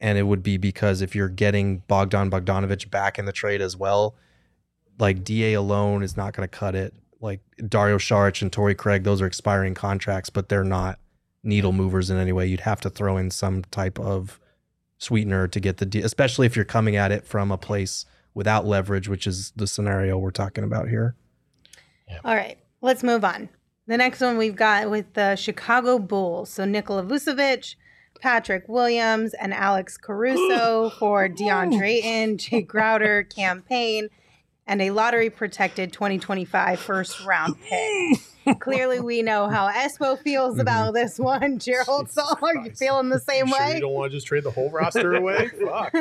and 0.00 0.18
it 0.18 0.24
would 0.24 0.42
be 0.42 0.56
because 0.56 1.00
if 1.00 1.14
you're 1.14 1.28
getting 1.28 1.78
Bogdan 1.88 2.30
Bogdanovic 2.30 2.90
back 2.90 3.18
in 3.18 3.24
the 3.24 3.32
trade 3.32 3.60
as 3.60 3.76
well, 3.76 4.16
like 4.98 5.24
DA 5.24 5.54
alone 5.54 6.02
is 6.02 6.16
not 6.16 6.34
going 6.34 6.48
to 6.48 6.58
cut 6.58 6.74
it. 6.74 6.94
Like 7.20 7.40
Dario 7.68 7.98
Saric 7.98 8.42
and 8.42 8.52
Torrey 8.52 8.74
Craig, 8.74 9.04
those 9.04 9.22
are 9.22 9.26
expiring 9.26 9.74
contracts, 9.74 10.28
but 10.28 10.48
they're 10.48 10.64
not 10.64 10.98
needle 11.44 11.72
movers 11.72 12.10
in 12.10 12.18
any 12.18 12.32
way. 12.32 12.46
You'd 12.46 12.60
have 12.60 12.80
to 12.80 12.90
throw 12.90 13.16
in 13.16 13.30
some 13.30 13.62
type 13.70 13.98
of 13.98 14.40
sweetener 14.98 15.48
to 15.48 15.60
get 15.60 15.76
the 15.78 15.86
deal, 15.86 16.04
especially 16.04 16.46
if 16.46 16.56
you're 16.56 16.64
coming 16.64 16.96
at 16.96 17.12
it 17.12 17.24
from 17.24 17.50
a 17.50 17.58
place 17.58 18.04
without 18.34 18.66
leverage, 18.66 19.08
which 19.08 19.26
is 19.26 19.52
the 19.54 19.66
scenario 19.66 20.18
we're 20.18 20.30
talking 20.30 20.64
about 20.64 20.88
here. 20.88 21.14
All 22.24 22.34
right, 22.34 22.58
let's 22.80 23.02
move 23.02 23.24
on. 23.24 23.48
The 23.86 23.96
next 23.96 24.20
one 24.20 24.38
we've 24.38 24.56
got 24.56 24.90
with 24.90 25.12
the 25.14 25.36
Chicago 25.36 25.98
Bulls. 25.98 26.50
So 26.50 26.64
Nikola 26.64 27.02
Vucevic, 27.02 27.74
Patrick 28.20 28.68
Williams, 28.68 29.34
and 29.34 29.52
Alex 29.52 29.96
Caruso 29.96 30.90
for 30.98 31.28
DeAndre 31.28 31.96
Ayton, 31.96 32.38
Jay 32.38 32.62
Crowder, 32.62 33.22
Cam 33.34 33.62
Payne, 33.62 34.08
and 34.66 34.80
a 34.80 34.90
lottery 34.90 35.30
protected 35.30 35.92
2025 35.92 36.80
first 36.80 37.24
round 37.24 37.56
pick. 37.60 38.20
Clearly, 38.60 38.98
we 38.98 39.22
know 39.22 39.48
how 39.48 39.68
Espo 39.68 40.18
feels 40.18 40.54
mm-hmm. 40.54 40.62
about 40.62 40.94
this 40.94 41.18
one. 41.18 41.60
Gerald, 41.60 42.10
so 42.10 42.24
are 42.42 42.56
you 42.56 42.72
feeling 42.72 43.08
the 43.08 43.20
same 43.20 43.46
You 43.46 43.54
sure 43.54 43.66
way? 43.66 43.74
you 43.74 43.80
don't 43.80 43.92
want 43.92 44.10
to 44.10 44.16
just 44.16 44.26
trade 44.26 44.42
the 44.42 44.50
whole 44.50 44.68
roster 44.70 45.14
away? 45.14 45.48
Fuck. 45.64 45.94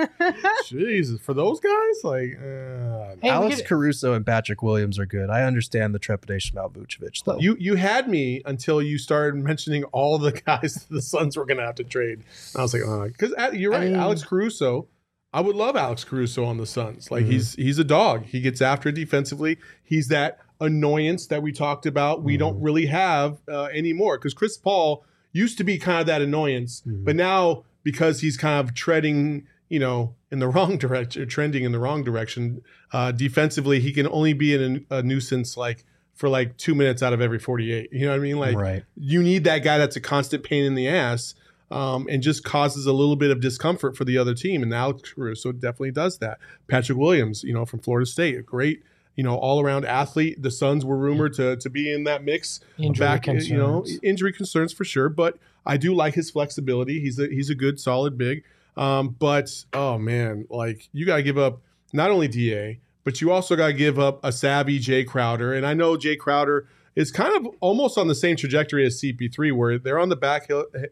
Jesus. 0.66 1.22
For 1.22 1.36
those 1.36 1.60
guys, 1.60 2.04
like, 2.04 2.40
uh, 2.40 2.92
Hey, 3.22 3.30
Alex 3.30 3.62
Caruso 3.62 4.14
and 4.14 4.26
Patrick 4.26 4.64
Williams 4.64 4.98
are 4.98 5.06
good. 5.06 5.30
I 5.30 5.44
understand 5.44 5.94
the 5.94 6.00
trepidation 6.00 6.58
about 6.58 6.74
Vucevic, 6.74 7.24
though. 7.24 7.38
you 7.40 7.56
you 7.60 7.76
had 7.76 8.10
me 8.10 8.42
until 8.46 8.82
you 8.82 8.98
started 8.98 9.44
mentioning 9.44 9.84
all 9.86 10.18
the 10.18 10.32
guys 10.46 10.88
the 10.90 11.02
Suns 11.02 11.38
were 11.38 11.46
going 11.46 11.58
to 11.60 11.66
have 11.66 11.76
to 11.76 11.84
trade. 11.84 12.20
And 12.54 12.60
I 12.60 12.62
was 12.62 12.74
like, 12.74 12.84
uh, 12.84 12.88
oh, 12.88 13.08
because 13.08 13.34
uh, 13.38 13.52
you're 13.54 13.72
right, 13.72 13.82
I 13.82 13.86
mean- 13.86 13.96
Alex 13.96 14.24
Caruso. 14.24 14.88
I 15.34 15.42
would 15.42 15.56
love 15.56 15.76
Alex 15.76 16.04
Caruso 16.04 16.44
on 16.44 16.58
the 16.58 16.66
Suns. 16.66 17.10
Like 17.12 17.24
Mm-hmm. 17.24 17.32
he's 17.32 17.56
he's 17.56 17.80
a 17.80 17.84
dog. 17.84 18.26
He 18.26 18.42
gets 18.42 18.62
after 18.62 18.90
it 18.90 18.96
defensively. 18.96 19.58
He's 19.84 20.08
that 20.10 20.40
annoyance 20.60 21.28
that 21.28 21.42
we 21.42 21.52
talked 21.52 21.86
about. 21.86 22.22
We 22.24 22.34
Mm-hmm. 22.34 22.40
don't 22.40 22.62
really 22.62 22.86
have 22.88 23.40
uh, 23.48 23.64
anymore 23.74 24.18
because 24.18 24.34
Chris 24.34 24.58
Paul 24.58 25.04
used 25.32 25.58
to 25.58 25.64
be 25.64 25.78
kind 25.78 26.00
of 26.02 26.08
that 26.08 26.22
annoyance, 26.22 26.82
Mm-hmm. 26.86 27.04
but 27.06 27.16
now 27.16 27.64
because 27.84 28.22
he's 28.22 28.38
kind 28.38 28.60
of 28.60 28.76
treading, 28.76 29.48
you 29.70 29.80
know, 29.80 30.14
in 30.30 30.40
the 30.40 30.48
wrong 30.56 30.78
direction, 30.78 31.28
trending 31.28 31.64
in 31.64 31.72
the 31.72 31.80
wrong 31.80 32.04
direction 32.04 32.62
uh, 32.94 33.12
defensively, 33.12 33.80
he 33.80 33.92
can 33.94 34.08
only 34.08 34.34
be 34.34 34.54
in 34.54 34.86
a, 34.92 34.98
a 34.98 35.04
nuisance 35.04 35.56
like 35.58 35.86
for 36.14 36.28
like 36.30 36.58
two 36.58 36.76
minutes 36.76 37.02
out 37.02 37.14
of 37.14 37.22
every 37.22 37.40
forty-eight. 37.40 37.90
You 37.92 38.02
know 38.06 38.10
what 38.12 38.18
I 38.18 38.20
mean? 38.20 38.38
Like 38.38 38.56
right. 38.58 38.84
you 38.98 39.24
need 39.24 39.46
that 39.46 39.60
guy 39.60 39.78
that's 39.78 39.96
a 39.96 40.02
constant 40.02 40.44
pain 40.44 40.66
in 40.66 40.76
the 40.76 40.88
ass 40.90 41.34
um, 41.72 42.08
and 42.10 42.22
just 42.22 42.44
causes 42.44 42.86
a 42.86 42.94
little 42.94 43.16
bit 43.16 43.32
of 43.32 43.40
discomfort 43.40 43.96
for 43.96 44.04
the 44.06 44.18
other 44.18 44.34
team. 44.34 44.62
And 44.62 44.74
Alex 44.74 45.14
Caruso 45.14 45.52
definitely 45.52 45.92
does 45.92 46.18
that. 46.20 46.38
Patrick 46.68 46.98
Williams, 46.98 47.44
you 47.44 47.54
know, 47.54 47.66
from 47.66 47.80
Florida 47.80 48.06
State, 48.06 48.38
a 48.38 48.42
great, 48.42 48.84
you 49.16 49.24
know, 49.24 49.36
all 49.36 49.62
around 49.62 49.86
athlete. 49.86 50.42
The 50.42 50.52
Suns 50.52 50.84
were 50.84 50.98
rumored 50.98 51.34
to 51.36 51.56
to 51.58 51.70
be 51.70 51.92
in 51.92 52.04
that 52.04 52.24
mix. 52.24 52.60
Injury 52.78 53.06
back, 53.06 53.28
you 53.28 53.58
know, 53.58 53.86
injury 54.04 54.34
concerns 54.34 54.74
for 54.74 54.84
sure. 54.84 55.10
But 55.10 55.38
I 55.66 55.78
do 55.78 55.94
like 55.94 56.16
his 56.16 56.30
flexibility. 56.30 57.00
He's 57.00 57.20
a 57.20 57.28
he's 57.28 57.50
a 57.50 57.56
good, 57.56 57.80
solid 57.80 58.18
big. 58.18 58.44
Um, 58.78 59.16
but 59.18 59.50
oh 59.74 59.98
man, 59.98 60.46
like 60.50 60.90
you 60.92 61.06
got 61.06 61.18
to 61.18 61.24
give 61.24 61.38
up 61.38 61.62
not 61.94 62.12
only 62.12 62.28
Da, 62.28 62.80
but 63.04 63.22
you 63.22 63.32
also 63.32 63.56
got 63.56 63.68
to 63.68 63.74
give 63.74 64.00
up 64.00 64.24
a 64.24 64.32
savvy 64.32 64.80
Jay 64.80 65.04
Crowder. 65.04 65.54
And 65.54 65.66
I 65.66 65.74
know 65.74 65.98
Jay 65.98 66.16
Crowder 66.16 66.68
is 66.96 67.12
kind 67.12 67.34
of 67.36 67.54
almost 67.60 67.98
on 67.98 68.08
the 68.08 68.16
same 68.16 68.36
trajectory 68.36 68.86
as 68.86 69.02
CP3, 69.02 69.56
where 69.56 69.78
they're 69.78 70.00
on 70.00 70.10
the 70.10 70.16
back 70.16 70.50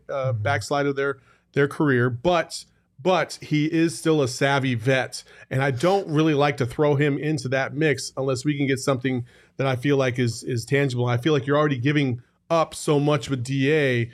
uh, 0.10 0.34
backslide 0.34 0.86
of 0.86 0.96
their 0.96 1.18
their 1.54 1.68
career, 1.68 2.10
but 2.10 2.66
but 3.02 3.40
he 3.42 3.66
is 3.66 3.98
still 3.98 4.22
a 4.22 4.28
savvy 4.28 4.76
vet, 4.76 5.24
and 5.50 5.64
I 5.64 5.72
don't 5.72 6.08
really 6.08 6.34
like 6.34 6.58
to 6.58 6.66
throw 6.66 6.96
him 6.96 7.18
into 7.18 7.48
that 7.50 7.74
mix 7.74 8.12
unless 8.18 8.44
we 8.44 8.58
can 8.58 8.68
get 8.68 8.80
something 8.80 9.26
that 9.58 9.68
I 9.68 9.76
feel 9.76 9.98
like 9.98 10.20
is 10.20 10.44
is 10.44 10.66
tangible. 10.66 11.06
I 11.06 11.18
feel 11.18 11.34
like 11.34 11.48
you're 11.48 11.58
already 11.58 11.78
giving 11.78 12.22
up 12.50 12.74
so 12.74 13.00
much 13.00 13.30
with 13.30 13.44
Da. 13.44 14.10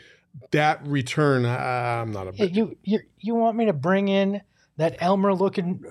That 0.52 0.86
return, 0.86 1.46
I, 1.46 2.02
I'm 2.02 2.12
not 2.12 2.28
a 2.28 2.32
Hey, 2.34 2.48
you 2.48 2.78
you 2.84 3.00
you 3.20 3.36
want 3.36 3.56
me 3.56 3.66
to 3.66 3.74
bring 3.74 4.10
in 4.10 4.42
that 4.78 4.96
Elmer 5.00 5.34
looking 5.34 5.84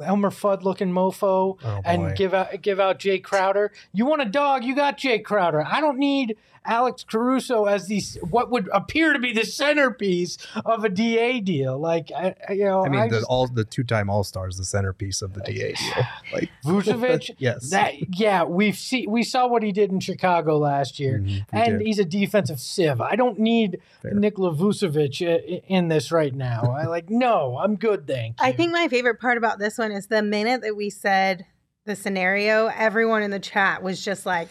uh, 0.00 0.04
Elmer 0.04 0.30
Fudd 0.30 0.62
looking 0.62 0.88
mofo 0.92 1.58
Oh, 1.62 1.80
and 1.84 2.16
give 2.16 2.34
out 2.34 2.62
give 2.62 2.80
out 2.80 2.98
Jay 2.98 3.18
Crowder? 3.18 3.72
You 3.92 4.06
want 4.06 4.22
a 4.22 4.26
dog? 4.26 4.64
You 4.64 4.74
got 4.74 4.96
Jay 4.98 5.18
Crowder. 5.18 5.62
I 5.64 5.80
don't 5.80 5.98
need 5.98 6.36
Alex 6.66 7.04
Caruso 7.04 7.64
as 7.64 7.86
the 7.86 8.00
what 8.30 8.50
would 8.50 8.68
appear 8.72 9.12
to 9.12 9.18
be 9.18 9.32
the 9.32 9.44
centerpiece 9.44 10.36
of 10.64 10.84
a 10.84 10.88
DA 10.88 11.40
deal. 11.40 11.78
Like 11.78 12.10
I, 12.14 12.34
I- 12.48 12.52
you 12.52 12.64
know, 12.64 12.84
I 12.84 12.88
mean, 12.88 13.08
the 13.08 13.16
just- 13.16 13.26
all 13.28 13.46
the 13.46 13.64
two-time 13.64 14.10
All-Star 14.10 14.48
is 14.48 14.56
the 14.56 14.64
centerpiece 14.64 15.22
of 15.22 15.32
the 15.34 15.40
DA 15.40 15.72
deal. 15.72 16.04
Like 16.32 16.50
Vucevic. 16.64 17.30
yes, 17.38 17.70
That 17.70 17.94
yeah, 18.18 18.44
we've 18.44 18.76
see 18.76 19.06
we 19.06 19.22
saw 19.22 19.46
what 19.48 19.62
he 19.62 19.72
did 19.72 19.90
in 19.90 20.00
Chicago 20.00 20.58
last 20.58 21.00
year, 21.00 21.18
Mhm, 21.18 21.44
and 21.52 21.78
did. 21.78 21.86
he's 21.86 21.98
a 21.98 22.04
defensive 22.04 22.60
sieve. 22.60 23.00
I 23.00 23.16
don't 23.16 23.38
need 23.38 23.80
Fair. 24.02 24.12
Nikola 24.14 24.54
Vucevic 24.54 25.26
i- 25.26 25.32
i- 25.54 25.62
in 25.66 25.88
this 25.88 26.12
right 26.12 26.34
now. 26.34 26.74
I 26.76 26.84
like 26.86 27.08
no, 27.10 27.58
I'm 27.58 27.76
good, 27.76 28.06
thank 28.06 28.38
you. 28.40 28.46
I 28.46 28.52
think 28.52 28.70
my 28.72 28.86
favorite 28.88 29.18
part 29.20 29.38
about 29.38 29.58
this 29.58 29.78
one 29.78 29.92
is 29.92 30.06
the 30.08 30.22
minute 30.22 30.62
that 30.62 30.76
we 30.76 30.90
said 30.90 31.46
the 31.86 31.96
scenario, 31.96 32.66
everyone 32.68 33.22
in 33.22 33.30
the 33.30 33.40
chat 33.40 33.82
was 33.82 34.04
just 34.04 34.26
like 34.26 34.48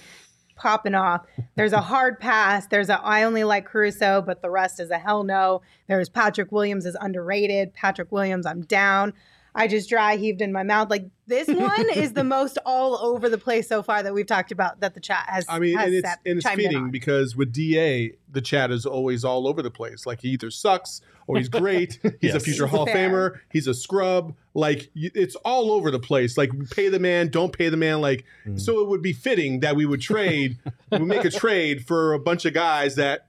popping 0.60 0.94
off. 0.94 1.26
There's 1.56 1.74
a 1.74 1.82
hard 1.82 2.20
pass. 2.20 2.68
There's 2.68 2.90
a 2.90 3.00
I 3.02 3.24
only 3.24 3.44
like 3.44 3.66
Caruso, 3.66 4.22
but 4.22 4.42
the 4.42 4.50
rest 4.50 4.80
is 4.80 4.92
a 4.92 5.00
hell 5.00 5.24
no. 5.24 5.62
There's 5.88 6.10
Patrick 6.10 6.52
Williams 6.52 6.86
is 6.86 6.96
underrated. 7.00 7.74
Patrick 7.74 8.12
Williams, 8.12 8.46
I'm 8.46 8.62
down. 8.62 9.14
I 9.60 9.68
just 9.68 9.90
dry 9.90 10.16
heaved 10.16 10.42
in 10.42 10.52
my 10.52 10.64
mouth. 10.64 10.90
Like 10.90 11.06
this 11.28 11.48
one 11.54 11.90
is 11.90 12.14
the 12.14 12.24
most 12.24 12.58
all 12.66 12.98
over 12.98 13.28
the 13.30 13.38
place 13.38 13.68
so 13.68 13.84
far 13.84 14.02
that 14.02 14.14
we've 14.14 14.26
talked 14.26 14.52
about 14.52 14.80
that 14.80 14.94
the 14.94 15.00
chat 15.00 15.26
has. 15.28 15.46
I 15.50 15.60
mean, 15.60 15.78
has 15.78 15.86
and 15.88 15.96
it's 15.96 16.10
and 16.26 16.38
it's 16.38 16.44
chimed 16.46 16.62
fitting 16.62 16.90
because 16.92 17.36
with 17.36 17.52
Da, 17.54 18.12
the 18.32 18.42
chat 18.42 18.72
is 18.72 18.86
always 18.86 19.24
all 19.26 19.48
over 19.48 19.62
the 19.62 19.72
place. 19.72 20.06
Like 20.06 20.22
he 20.22 20.30
either 20.30 20.50
sucks 20.50 21.02
or 21.28 21.38
he's 21.38 21.50
great. 21.50 22.00
He's 22.22 22.32
a 22.32 22.38
Yes. 22.38 22.44
future 22.44 22.66
Hall 22.66 22.84
of 22.84 22.90
Famer. 22.90 23.40
He's 23.52 23.68
a 23.68 23.74
scrub. 23.76 24.34
Like 24.56 24.90
it's 24.96 25.36
all 25.36 25.72
over 25.72 25.92
the 25.92 26.00
place. 26.00 26.38
Like 26.38 26.52
pay 26.72 26.90
the 26.90 26.98
man, 27.00 27.28
don't 27.28 27.56
pay 27.56 27.70
the 27.70 27.78
man. 27.78 28.02
Like 28.02 28.26
Mm. 28.48 28.60
so, 28.60 28.80
it 28.82 28.88
would 28.88 29.04
be 29.04 29.14
fitting 29.14 29.60
that 29.60 29.76
we 29.76 29.86
would 29.86 30.02
trade, 30.02 30.58
we 30.92 31.00
make 31.00 31.26
a 31.26 31.30
trade 31.30 31.86
for 31.86 32.14
a 32.14 32.20
bunch 32.20 32.46
of 32.46 32.54
guys 32.56 32.96
that 32.96 33.28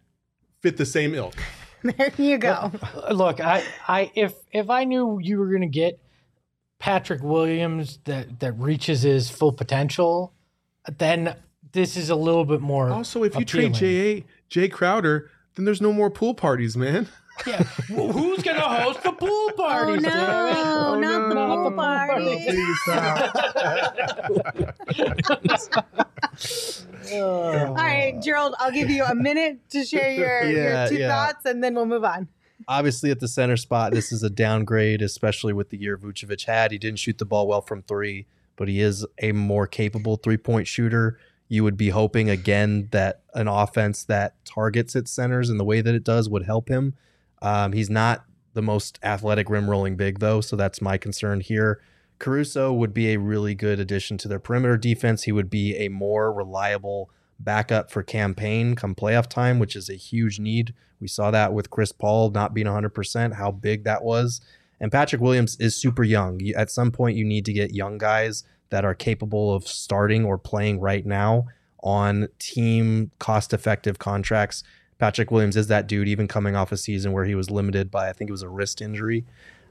fit 0.63 0.77
the 0.79 0.87
same 0.87 1.15
ilk. 1.15 1.35
there 1.83 2.13
you 2.17 2.39
go. 2.39 2.71
Look, 3.11 3.41
I, 3.41 3.65
I 3.89 4.11
if 4.15 4.33
if 4.53 4.71
I 4.71 4.85
knew 4.85 5.19
you 5.21 5.39
were 5.39 5.51
gonna 5.53 5.67
get 5.67 5.99
Patrick 6.81 7.23
Williams 7.23 8.01
that 8.05 8.41
that 8.41 8.53
reaches 8.55 9.03
his 9.03 9.31
full 9.31 9.53
potential, 9.53 10.33
then 10.99 11.37
this 11.73 11.97
is 11.97 12.11
a 12.11 12.17
little 12.17 12.45
bit 12.45 12.61
more. 12.61 12.91
Also, 12.91 13.23
if 13.23 13.35
you 13.37 13.43
appealing. 13.43 13.73
trade 13.75 13.81
Jay 13.81 14.25
Jay 14.49 14.69
Crowder, 14.69 15.31
then 15.55 15.65
there's 15.67 15.81
no 15.81 15.93
more 15.93 16.11
pool 16.11 16.35
parties, 16.35 16.77
man. 16.77 17.07
yeah, 17.47 17.63
Well, 17.91 18.09
who's 18.13 18.43
gonna 18.43 18.61
host 18.61 19.03
the 19.03 19.13
pool 19.13 19.53
party? 19.53 19.93
Oh 19.93 19.97
no, 19.97 20.01
damn 20.11 20.49
it? 20.49 20.57
Oh, 20.57 20.99
not 21.01 21.29
the 21.29 21.35
no. 21.35 21.57
pool 21.57 21.73
party. 21.73 22.47
All 27.13 27.75
right, 27.75 28.21
Gerald, 28.23 28.55
I'll 28.59 28.73
give 28.73 28.91
you 28.91 29.05
a 29.05 29.15
minute 29.15 29.69
to 29.71 29.85
share 29.85 30.13
your, 30.13 30.43
Yeah, 30.51 30.81
your 30.83 30.89
two 30.89 30.97
yeah. 30.99 31.09
thoughts 31.09 31.45
and 31.45 31.63
then 31.63 31.75
we'll 31.75 31.87
move 31.87 32.05
on. 32.05 32.29
Obviously 32.69 33.11
at 33.11 33.21
the 33.21 33.29
center 33.29 33.57
spot, 33.57 33.93
this 33.93 34.13
is 34.13 34.23
a 34.23 34.31
downgrade, 34.31 35.03
especially 35.03 35.53
with 35.53 35.71
the 35.71 35.79
year 35.79 35.97
Vucevic 35.97 36.45
had. 36.45 36.73
He 36.73 36.79
didn't 36.79 36.99
shoot 36.99 37.19
the 37.19 37.25
ball 37.25 37.47
well 37.47 37.63
from 37.63 37.83
three, 37.83 38.27
but 38.57 38.69
he 38.69 38.81
is 38.81 39.07
a 39.21 39.33
more 39.33 39.67
capable 39.67 40.17
three 40.17 40.37
point 40.37 40.67
shooter. 40.67 41.19
You 41.49 41.65
would 41.65 41.77
be 41.77 41.91
hoping 41.91 42.31
again 42.31 42.89
that 42.93 43.23
an 43.35 43.49
offense 43.49 44.05
that 44.05 44.45
targets 44.45 44.95
its 44.95 45.11
centers 45.11 45.51
in 45.51 45.59
the 45.59 45.65
way 45.65 45.81
that 45.81 45.95
it 45.95 46.05
does 46.05 46.29
would 46.29 46.45
help 46.45 46.69
him. 46.69 46.95
Um, 47.43 47.73
he's 47.73 47.91
not 47.91 48.25
the 48.55 48.63
most 48.63 48.99
athletic 49.03 49.49
rim 49.49 49.69
rolling 49.69 49.97
big 49.97 50.19
though, 50.19 50.41
so 50.41 50.57
that's 50.57 50.81
my 50.81 50.99
concern 50.99 51.41
here. 51.41 51.81
Caruso 52.19 52.73
would 52.73 52.93
be 52.93 53.13
a 53.13 53.19
really 53.19 53.55
good 53.55 53.81
addition 53.81 54.19
to 54.19 54.29
their 54.29 54.39
perimeter 54.39 54.77
defense. 54.77 55.23
He 55.23 55.33
would 55.33 55.49
be 55.49 55.75
a 55.77 55.89
more 55.89 56.33
reliable 56.33 57.11
backup 57.45 57.91
for 57.91 58.03
Cam 58.03 58.35
Payne 58.35 58.75
come 58.75 58.95
playoff 58.95 59.27
time, 59.27 59.59
which 59.59 59.75
is 59.75 59.89
a 59.89 59.95
huge 59.95 60.39
need. 60.39 60.75
We 61.01 61.09
saw 61.09 61.31
that 61.31 61.53
with 61.53 61.71
Chris 61.71 61.93
Paul 61.93 62.31
not 62.31 62.55
being 62.55 62.67
100%, 62.67 63.35
how 63.35 63.51
big 63.51 63.85
that 63.85 64.05
was. 64.05 64.41
And 64.81 64.93
Patrick 64.93 65.21
Williams 65.21 65.57
is 65.61 65.77
super 65.77 66.05
young. 66.05 66.41
At 66.57 66.71
some 66.71 66.91
point, 66.91 67.17
you 67.17 67.25
need 67.25 67.45
to 67.47 67.53
get 67.53 67.75
young 67.75 67.99
guys 67.99 68.45
that 68.71 68.85
are 68.85 68.95
capable 68.95 69.55
of 69.55 69.67
starting 69.67 70.25
or 70.25 70.39
playing 70.39 70.81
right 70.81 71.05
now 71.05 71.47
on 71.83 72.29
team 72.39 73.11
cost 73.19 73.53
effective 73.53 73.99
contracts. 73.99 74.63
Patrick 74.99 75.31
Williams 75.31 75.57
is 75.57 75.67
that 75.69 75.87
dude, 75.87 76.09
even 76.09 76.29
coming 76.29 76.55
off 76.55 76.73
a 76.73 76.77
season 76.77 77.13
where 77.13 77.25
he 77.25 77.35
was 77.35 77.51
limited 77.51 77.91
by, 77.91 78.09
I 78.09 78.13
think 78.13 78.29
it 78.29 78.33
was 78.33 78.43
a 78.43 78.49
wrist 78.49 78.81
injury. 78.81 79.25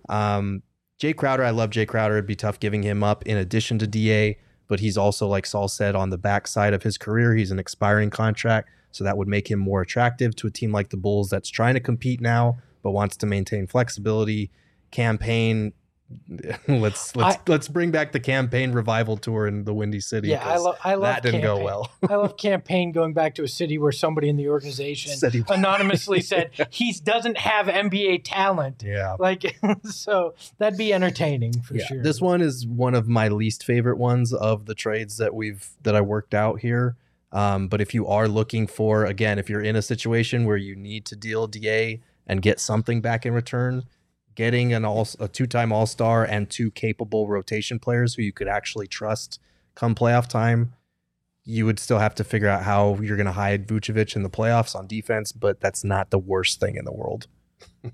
Um, 0.10 0.64
Jay 1.00 1.14
Crowder, 1.14 1.44
I 1.44 1.52
love 1.52 1.70
Jay 1.70 1.86
Crowder. 1.86 2.16
It'd 2.16 2.28
be 2.28 2.36
tough 2.36 2.60
giving 2.60 2.84
him 2.84 3.04
up 3.04 3.26
in 3.26 3.38
addition 3.38 3.80
to 3.80 3.88
DA, 3.88 4.38
but 4.70 4.80
he's 4.80 4.98
also, 4.98 5.28
like 5.28 5.46
Saul 5.46 5.68
said, 5.68 5.96
on 5.96 6.12
the 6.12 6.18
backside 6.18 6.74
of 6.74 6.84
his 6.84 6.98
career. 6.98 7.36
He's 7.36 7.52
an 7.52 7.60
expiring 7.60 8.12
contract, 8.12 8.70
so 8.92 9.04
that 9.04 9.18
would 9.18 9.28
make 9.28 9.52
him 9.52 9.60
more 9.60 9.82
attractive 9.82 10.36
to 10.38 10.48
a 10.48 10.52
team 10.52 10.72
like 10.72 10.90
the 10.90 10.98
Bulls 10.98 11.30
that's 11.30 11.50
trying 11.50 11.74
to 11.74 11.80
compete 11.82 12.22
now, 12.22 12.60
but 12.82 12.92
wants 12.92 13.18
to 13.18 13.26
maintain 13.26 13.68
flexibility. 13.68 14.52
Cam 14.92 15.18
Payne. 15.18 15.74
let's 16.68 17.16
let's 17.16 17.38
let's 17.48 17.68
bring 17.68 17.92
back 17.92 18.12
the 18.12 18.20
Cam 18.20 18.50
Payne 18.50 18.72
revival 18.72 19.18
tour 19.18 19.48
in 19.48 19.64
the 19.64 19.74
Windy 19.74 20.00
City. 20.00 20.30
Yeah, 20.30 20.48
I 20.48 20.58
love. 20.58 20.78
I 20.84 20.94
love. 20.96 21.02
that 21.02 21.24
didn't 21.24 21.42
go 21.42 21.64
well. 21.64 21.92
I 22.08 22.16
love 22.16 22.38
Cam 22.38 22.62
Payne 22.62 22.92
going 22.92 23.14
back 23.14 23.36
to 23.36 23.44
a 23.44 23.48
city 23.48 23.78
where 23.78 23.92
somebody 23.92 24.30
in 24.30 24.36
the 24.36 24.48
organization 24.50 25.32
he- 25.32 25.44
anonymously 25.50 26.22
said 26.22 26.52
he 26.72 26.94
doesn't 27.04 27.38
have 27.38 27.68
NBA 27.68 28.22
talent. 28.24 28.84
Yeah. 28.86 29.16
Like, 29.20 29.60
so 29.84 30.34
that'd 30.58 30.78
be 30.78 30.94
entertaining 30.94 31.62
for 31.62 31.76
yeah, 31.76 31.86
sure. 31.86 32.04
This 32.04 32.20
one 32.22 32.42
is 32.42 32.66
one 32.66 32.96
of 32.96 33.08
my 33.08 33.28
least 33.28 33.64
favorite 33.64 33.98
ones 33.98 34.34
of 34.34 34.66
the 34.66 34.76
trades 34.76 35.18
that 35.18 35.34
we've 35.36 35.70
that 35.84 35.96
I 35.96 36.02
worked 36.02 36.34
out 36.34 36.60
here. 36.62 36.96
Um, 37.32 37.68
but 37.68 37.82
if 37.82 37.94
you 37.94 38.08
are 38.08 38.28
looking 38.28 38.66
for 38.66 39.06
again, 39.06 39.38
if 39.38 39.50
you're 39.50 39.62
in 39.62 39.76
a 39.76 39.82
situation 39.82 40.46
where 40.46 40.58
you 40.58 40.76
need 40.76 41.06
to 41.06 41.16
deal 41.16 41.46
DA 41.46 42.02
and 42.26 42.42
get 42.42 42.60
something 42.60 43.02
back 43.02 43.26
in 43.26 43.34
return, 43.34 43.84
getting 44.40 44.72
an 44.74 44.86
all 44.86 45.06
a 45.20 45.28
two-time 45.28 45.70
All-Star 45.74 46.24
and 46.24 46.50
two 46.50 46.72
capable 46.72 47.28
rotation 47.28 47.78
players 47.78 48.16
who 48.16 48.22
you 48.22 48.32
could 48.32 48.48
actually 48.48 48.88
trust 48.88 49.38
come 49.76 49.94
playoff 49.94 50.30
time, 50.30 50.72
you 51.44 51.66
would 51.66 51.78
still 51.78 52.00
have 52.00 52.16
to 52.16 52.24
figure 52.24 52.48
out 52.48 52.64
how 52.64 52.96
you're 53.02 53.18
going 53.18 53.26
to 53.26 53.34
hide 53.34 53.68
Vucevic 53.68 54.16
in 54.16 54.24
the 54.24 54.30
playoffs 54.30 54.76
on 54.76 54.88
defense, 54.88 55.34
but 55.34 55.60
that's 55.60 55.84
not 55.84 56.10
the 56.10 56.18
worst 56.18 56.62
thing 56.62 56.78
in 56.78 56.86
the 56.86 56.92
world. 56.94 57.28
All 57.84 57.92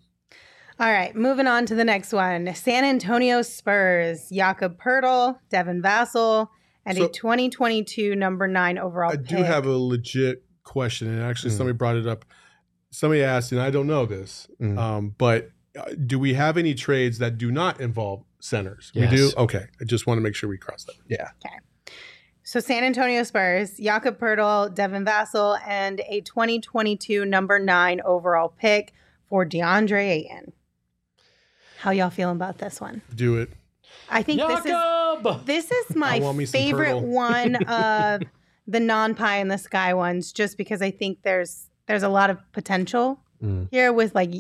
right, 0.92 1.16
moving 1.16 1.48
on 1.48 1.66
to 1.66 1.74
the 1.74 1.84
next 1.84 2.14
one. 2.14 2.54
San 2.54 2.84
Antonio 2.86 3.42
Spurs, 3.42 4.30
Jakob 4.30 4.80
Poeltl, 4.80 5.40
Devin 5.50 5.82
Vassell, 5.82 6.50
and 6.86 6.96
So- 7.00 7.06
a 7.06 7.10
2022 7.10 8.16
number 8.16 8.48
nine 8.48 8.78
overall 8.78 9.12
I 9.14 9.16
pick. 9.18 9.26
do 9.30 9.38
have 9.38 9.66
a 9.66 9.76
legit 9.76 10.44
question, 10.64 11.08
and 11.08 11.24
actually, 11.24 11.54
Mm. 11.54 11.58
somebody 11.58 11.76
brought 11.78 11.96
it 11.96 12.06
up. 12.06 12.24
Somebody 12.92 13.24
asked, 13.24 13.52
and 13.52 13.60
I 13.60 13.72
don't 13.72 13.88
know 13.88 14.06
this, 14.06 14.48
Mm. 14.62 14.78
um, 14.78 15.16
but 15.18 15.50
do 16.06 16.20
we 16.20 16.34
have 16.34 16.58
any 16.58 16.74
trades 16.74 17.18
that 17.20 17.38
do 17.38 17.52
not 17.52 17.80
involve 17.80 18.24
centers? 18.40 18.92
Yes. 18.94 19.12
We 19.12 19.18
do. 19.18 19.32
Okay, 19.38 19.66
I 19.82 19.84
just 19.86 20.08
want 20.08 20.18
to 20.18 20.22
make 20.22 20.36
sure 20.36 20.50
we 20.50 20.58
cross 20.58 20.84
that. 20.86 20.96
Yeah. 21.08 21.30
Okay. 21.46 21.56
So 22.44 22.60
San 22.60 22.84
Antonio 22.84 23.24
Spurs, 23.24 23.78
Jakob 23.78 24.20
Poeltl, 24.20 24.74
Devin 24.74 25.04
Vassell, 25.04 25.60
and 25.66 26.02
a 26.08 26.22
2022 26.22 27.26
number 27.26 27.58
nine 27.58 28.02
overall 28.06 28.50
pick 28.50 28.94
for 29.28 29.46
DeAndre 29.46 30.10
Ayton. 30.10 30.54
How 31.80 31.92
y'all 31.92 32.10
feeling 32.12 32.36
about 32.36 32.60
this 32.60 32.80
one? 32.80 33.02
Do 33.16 33.38
it. 33.38 33.50
I 34.10 34.22
think 34.22 34.40
this 34.42 34.66
is 34.66 35.46
this 35.46 35.72
is 35.72 35.96
my 35.96 36.20
want 36.20 36.38
me 36.38 36.46
some 36.46 36.60
favorite 36.60 37.00
one 37.00 37.56
of 37.68 38.22
the 38.68 38.80
non 38.80 39.16
pie 39.16 39.38
in 39.38 39.48
the 39.48 39.58
sky 39.58 39.94
ones, 39.94 40.32
just 40.32 40.58
because 40.58 40.82
I 40.82 40.92
think 40.92 41.24
there's 41.24 41.70
there's 41.88 42.04
a 42.04 42.10
lot 42.10 42.30
of 42.30 42.40
potential 42.52 43.20
Mm. 43.44 43.68
here 43.70 43.92
with 43.92 44.16
like 44.16 44.32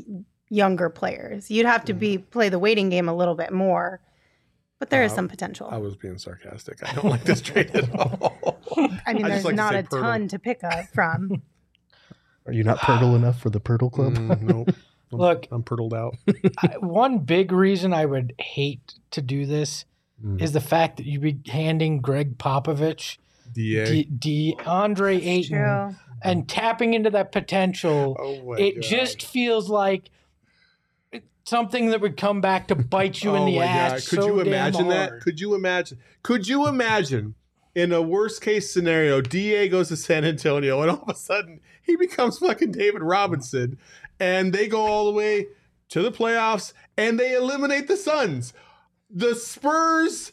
younger 0.49 0.89
players. 0.89 1.49
You'd 1.49 1.65
have 1.65 1.85
to 1.85 1.93
be 1.93 2.17
play 2.17 2.49
the 2.49 2.59
waiting 2.59 2.89
game 2.89 3.09
a 3.09 3.13
little 3.15 3.35
bit 3.35 3.51
more, 3.51 3.99
but 4.79 4.89
there 4.89 5.03
is 5.03 5.11
some 5.11 5.27
potential. 5.27 5.67
I 5.71 5.77
was 5.77 5.95
being 5.95 6.17
sarcastic. 6.17 6.87
I 6.87 6.93
don't 6.93 7.09
like 7.09 7.23
this 7.23 7.41
trade 7.41 7.71
at 7.75 7.93
all. 7.99 8.59
I 9.05 9.13
mean, 9.13 9.25
I 9.25 9.29
there's 9.29 9.43
just 9.43 9.45
like 9.45 9.53
to 9.53 9.55
not 9.55 9.71
say 9.73 9.79
a 9.79 9.83
Poeltl. 9.83 10.01
ton 10.01 10.27
to 10.29 10.39
pick 10.39 10.63
up 10.63 10.85
from. 10.93 11.41
Are 12.45 12.53
you 12.53 12.63
not 12.63 12.77
Poeltl 12.79 13.15
enough 13.17 13.39
for 13.39 13.49
the 13.49 13.59
Poeltl 13.59 13.91
Club? 13.91 14.13
Mm, 14.15 14.41
nope. 14.41 14.67
I'm- 15.11 15.19
Look. 15.19 15.47
I'm 15.51 15.63
purtled 15.63 15.93
out. 15.93 16.15
I- 16.59 16.77
one 16.79 17.19
big 17.19 17.51
reason 17.51 17.93
I 17.93 18.05
would 18.05 18.33
hate 18.39 18.95
to 19.11 19.21
do 19.21 19.45
this 19.45 19.85
Mm. 20.23 20.41
is 20.41 20.53
the 20.53 20.61
fact 20.61 20.95
that 20.95 21.05
you'd 21.05 21.21
be 21.21 21.37
handing 21.51 21.99
Gregg 21.99 22.37
Popovich 22.37 23.17
Da. 23.53 23.85
D- 23.85 24.55
DeAndre 24.57 25.21
Ayton 25.21 25.57
True. 25.57 25.95
and 26.21 26.47
tapping 26.47 26.93
into 26.93 27.09
that 27.09 27.33
potential. 27.33 28.15
oh 28.17 28.41
my 28.51 28.55
it 28.57 28.75
God. 28.75 28.83
just 28.83 29.21
feels 29.23 29.69
like 29.69 30.09
something 31.45 31.91
that 31.91 32.01
would 32.01 32.17
come 32.17 32.41
back 32.41 32.67
to 32.67 32.75
bite 32.75 33.23
you 33.23 33.35
in 33.35 33.43
oh 33.43 33.45
the 33.45 33.59
my 33.59 33.65
ass. 33.65 33.91
God. 33.91 34.09
Could 34.09 34.23
so 34.23 34.27
you 34.27 34.39
imagine 34.41 34.87
that? 34.89 35.21
Could 35.21 35.39
you 35.39 35.55
imagine? 35.55 35.99
Could 36.23 36.47
you 36.47 36.67
imagine 36.67 37.35
in 37.75 37.91
a 37.91 38.01
worst 38.01 38.41
case 38.41 38.71
scenario, 38.71 39.21
Da 39.21 39.67
goes 39.69 39.89
to 39.89 39.97
San 39.97 40.25
Antonio 40.25 40.81
and 40.81 40.91
all 40.91 41.03
of 41.03 41.09
a 41.09 41.15
sudden 41.15 41.59
he 41.81 41.95
becomes 41.95 42.39
fucking 42.39 42.71
David 42.71 43.01
Robinson 43.01 43.77
and 44.19 44.53
they 44.53 44.67
go 44.67 44.85
all 44.85 45.05
the 45.05 45.11
way 45.11 45.47
to 45.89 46.01
the 46.01 46.11
playoffs 46.11 46.73
and 46.97 47.19
they 47.19 47.35
eliminate 47.35 47.87
the 47.87 47.97
Suns. 47.97 48.53
The 49.09 49.35
Spurs. 49.35 50.31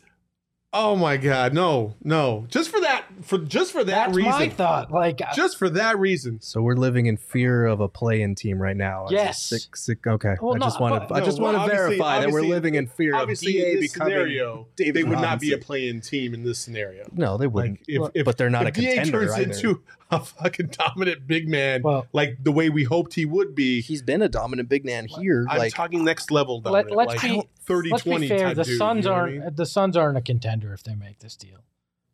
Oh 0.75 0.97
my 0.97 1.19
God. 1.19 1.53
No, 1.53 1.97
no. 2.03 2.47
Just 2.49 2.71
for 2.71 2.81
that, 2.81 3.05
for 3.21 3.37
just 3.37 3.73
for 3.73 3.85
that 3.85 4.07
That's 4.07 4.17
reason. 4.17 4.31
my 4.33 4.49
thought. 4.49 4.91
Like, 4.91 5.21
uh, 5.21 5.27
Just 5.35 5.59
for 5.59 5.69
that 5.69 5.99
reason. 5.99 6.41
So 6.41 6.63
we're 6.63 6.77
living 6.77 7.05
in 7.05 7.19
fear 7.19 7.67
of 7.67 7.81
a 7.81 7.89
play-in 7.89 8.35
team 8.35 8.61
right 8.61 8.77
now. 8.77 9.07
Yes. 9.11 9.43
Sick, 9.43 9.77
sick, 9.77 10.07
okay. 10.07 10.37
Well, 10.41 10.55
I 10.55 10.59
no, 10.59 10.65
just 10.67 10.81
want 10.81 10.95
to. 11.03 11.07
but- 11.09 11.23
I 11.23 11.25
just 11.27 11.37
No, 11.37 11.45
want 11.45 11.59
well, 11.59 11.69
to 11.69 11.75
verify 11.75 12.21
that 12.21 12.31
we're 12.31 12.41
living 12.43 12.77
in 12.77 12.87
fear 12.87 13.15
of 13.15 13.21
Obviously, 13.21 13.53
DA 13.53 13.73
in 13.75 13.81
this 13.81 13.93
becoming. 13.93 14.15
scenario, 14.15 14.67
David 14.77 14.95
they 14.95 15.05
would 15.05 15.19
not 15.21 15.41
be 15.41 15.49
a 15.49 15.57
Robinson. 15.57 15.67
play-in 15.67 16.01
team 16.01 16.33
in 16.33 16.43
this 16.43 16.59
scenario. 16.59 17.05
No, 17.15 17.37
they 17.37 17.47
wouldn't. 17.49 17.81
Like 17.81 18.11
if, 18.15 18.21
if 18.21 18.25
but 18.25 18.39
they're 18.39 18.49
not 18.49 18.63
if 18.67 18.69
a 18.69 18.73
contender 18.81 19.27
DA 19.27 19.27
turns 19.27 19.39
either. 19.39 19.53
into 19.53 19.83
a 20.13 20.21
fucking 20.21 20.69
dominant 20.73 21.27
big 21.27 21.49
man, 21.49 21.83
Well- 21.83 22.07
like 22.13 22.39
the 22.43 22.53
way 22.53 22.71
we 22.71 22.85
hoped 22.85 23.15
he 23.15 23.25
would 23.25 23.55
be. 23.55 23.81
He's 23.81 24.03
been 24.03 24.23
a 24.23 24.29
dominant 24.29 24.69
big 24.69 24.85
man 24.85 25.07
here. 25.07 25.47
I'm 25.49 25.59
like 25.59 25.75
talking 25.75 26.05
next 26.05 26.31
level 26.31 26.61
Let, 26.65 26.87
dominant, 26.87 26.97
let's 26.97 27.09
like 27.09 27.33
be 27.33 27.49
30 27.63 27.91
let's 27.91 28.03
20 28.05 28.21
be 28.21 28.29
fair. 28.29 28.55
The 28.55 28.65
dude, 28.65 28.79
Suns 28.79 29.05
you 29.05 29.11
know 29.11 29.17
aren't 29.17 29.39
mean? 29.39 29.55
the 29.55 29.67
Suns 29.67 29.97
aren't 29.97 30.19
a 30.19 30.23
contender 30.23 30.73
if 30.73 30.83
they 30.83 30.95
make 30.95 31.19
this 31.19 31.37
deal. 31.37 31.65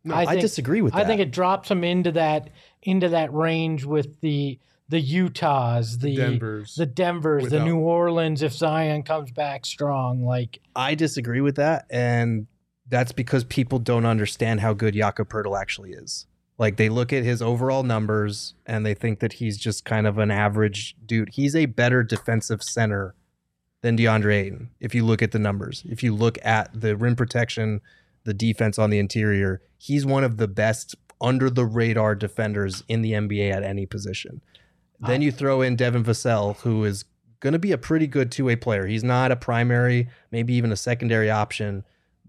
No, 0.04 0.14
I, 0.14 0.26
think- 0.26 0.40
disagree 0.40 0.80
with 0.80 0.94
that. 0.94 1.04
I 1.04 1.04
think 1.04 1.20
it 1.20 1.30
drops 1.30 1.68
them 1.68 1.84
into 1.84 2.12
that 2.12 2.50
into 2.82 3.10
that 3.10 3.32
range 3.34 3.84
with 3.84 4.20
the 4.20 4.58
the 4.88 5.00
Utahs, 5.00 5.98
the 5.98 6.16
Denver's. 6.16 6.74
the 6.74 6.86
Denvers, 6.86 7.50
the 7.50 7.62
New 7.62 7.76
Orleans. 7.76 8.42
If 8.42 8.54
Zion 8.54 9.02
comes 9.02 9.30
back 9.30 9.66
strong, 9.66 10.24
like 10.24 10.60
I 10.74 10.94
disagree 10.94 11.42
with 11.42 11.56
that, 11.56 11.84
and 11.90 12.46
that's 12.88 13.12
because 13.12 13.44
people 13.44 13.78
don't 13.78 14.06
understand 14.06 14.60
how 14.60 14.72
good 14.72 14.94
Jakob 14.94 15.28
Poeltl 15.28 15.60
actually 15.60 15.90
is. 15.92 16.26
Like 16.58 16.76
they 16.76 16.88
look 16.88 17.12
at 17.12 17.22
his 17.22 17.40
overall 17.40 17.84
numbers 17.84 18.54
and 18.66 18.84
they 18.84 18.94
think 18.94 19.20
that 19.20 19.34
he's 19.34 19.56
just 19.56 19.84
kind 19.84 20.06
of 20.06 20.18
an 20.18 20.30
average 20.30 20.96
dude. 21.06 21.30
He's 21.30 21.54
a 21.54 21.66
better 21.66 22.02
defensive 22.02 22.62
center 22.62 23.14
than 23.80 23.96
DeAndre 23.96 24.34
Ayton. 24.34 24.70
If 24.80 24.94
you 24.94 25.04
look 25.04 25.22
at 25.22 25.30
the 25.30 25.38
numbers, 25.38 25.84
if 25.88 26.02
you 26.02 26.14
look 26.14 26.36
at 26.44 26.68
the 26.78 26.96
rim 26.96 27.14
protection, 27.14 27.80
the 28.24 28.34
defense 28.34 28.78
on 28.78 28.90
the 28.90 28.98
interior, 28.98 29.62
he's 29.76 30.04
one 30.04 30.24
of 30.24 30.36
the 30.36 30.48
best 30.48 30.96
under 31.20 31.48
the 31.48 31.64
radar 31.64 32.14
defenders 32.14 32.82
in 32.88 33.02
the 33.02 33.12
NBA 33.12 33.52
at 33.52 33.62
any 33.62 33.86
position. 33.86 34.40
Then 35.00 35.22
you 35.22 35.30
throw 35.30 35.62
in 35.62 35.76
Devin 35.76 36.02
Vassell, 36.02 36.56
who 36.58 36.84
is 36.84 37.04
going 37.40 37.52
to 37.52 37.58
be 37.58 37.70
a 37.70 37.78
pretty 37.78 38.06
good 38.06 38.32
two 38.32 38.44
way 38.44 38.56
player. 38.56 38.86
He's 38.86 39.04
not 39.04 39.30
a 39.30 39.36
primary, 39.36 40.08
maybe 40.32 40.54
even 40.54 40.72
a 40.72 40.76
secondary 40.76 41.30
option, 41.30 41.84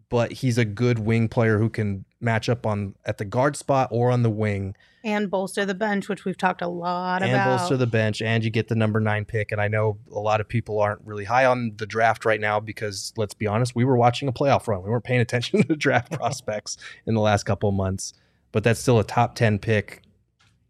but 0.10 0.32
he's 0.32 0.58
a 0.58 0.66
good 0.66 1.00
wing 1.00 1.28
player 1.28 1.58
who 1.58 1.70
can 1.70 2.06
match 2.22 2.50
up 2.50 2.66
on 2.66 2.96
at 3.06 3.18
the 3.18 3.26
guard 3.26 3.56
spot 3.56 3.90
or 3.92 4.12
on 4.12 4.24
the 4.24 4.30
wing 4.30 4.76
and 5.04 5.30
bolster 5.30 5.66
the 5.66 5.74
bench, 5.74 6.10
which 6.10 6.26
we've 6.26 6.38
talked 6.38 6.62
a 6.62 6.68
lot 6.68 7.22
and 7.22 7.32
about. 7.32 7.60
bolster 7.60 7.78
the 7.78 7.88
bench. 7.88 8.22
And 8.22 8.44
you 8.44 8.50
get 8.50 8.68
the 8.68 8.76
number 8.76 9.00
nine 9.00 9.26
pick. 9.26 9.52
And 9.52 9.62
I 9.62 9.68
know 9.68 9.98
a 10.12 10.20
lot 10.20 10.42
of 10.42 10.48
people 10.48 10.80
aren't 10.80 11.02
really 11.06 11.24
high 11.24 11.46
on 11.46 11.74
the 11.78 11.86
draft 11.86 12.26
right 12.26 12.40
now 12.40 12.60
because 12.60 13.14
let's 13.16 13.34
be 13.34 13.48
honest, 13.48 13.76
we 13.76 13.86
were 13.86 13.96
watching 13.96 14.28
a 14.28 14.34
playoff 14.34 14.68
run. 14.68 14.84
We 14.84 14.90
weren't 14.90 15.04
paying 15.04 15.22
attention 15.22 15.62
to 15.62 15.68
the 15.68 15.76
draft 15.76 16.12
prospects 16.12 16.78
in 17.06 17.14
the 17.14 17.22
last 17.22 17.44
couple 17.44 17.70
of 17.70 17.76
months, 17.76 18.14
but 18.52 18.64
that's 18.64 18.80
still 18.80 19.00
a 19.00 19.04
top 19.04 19.36
10 19.36 19.60
pick 19.60 20.02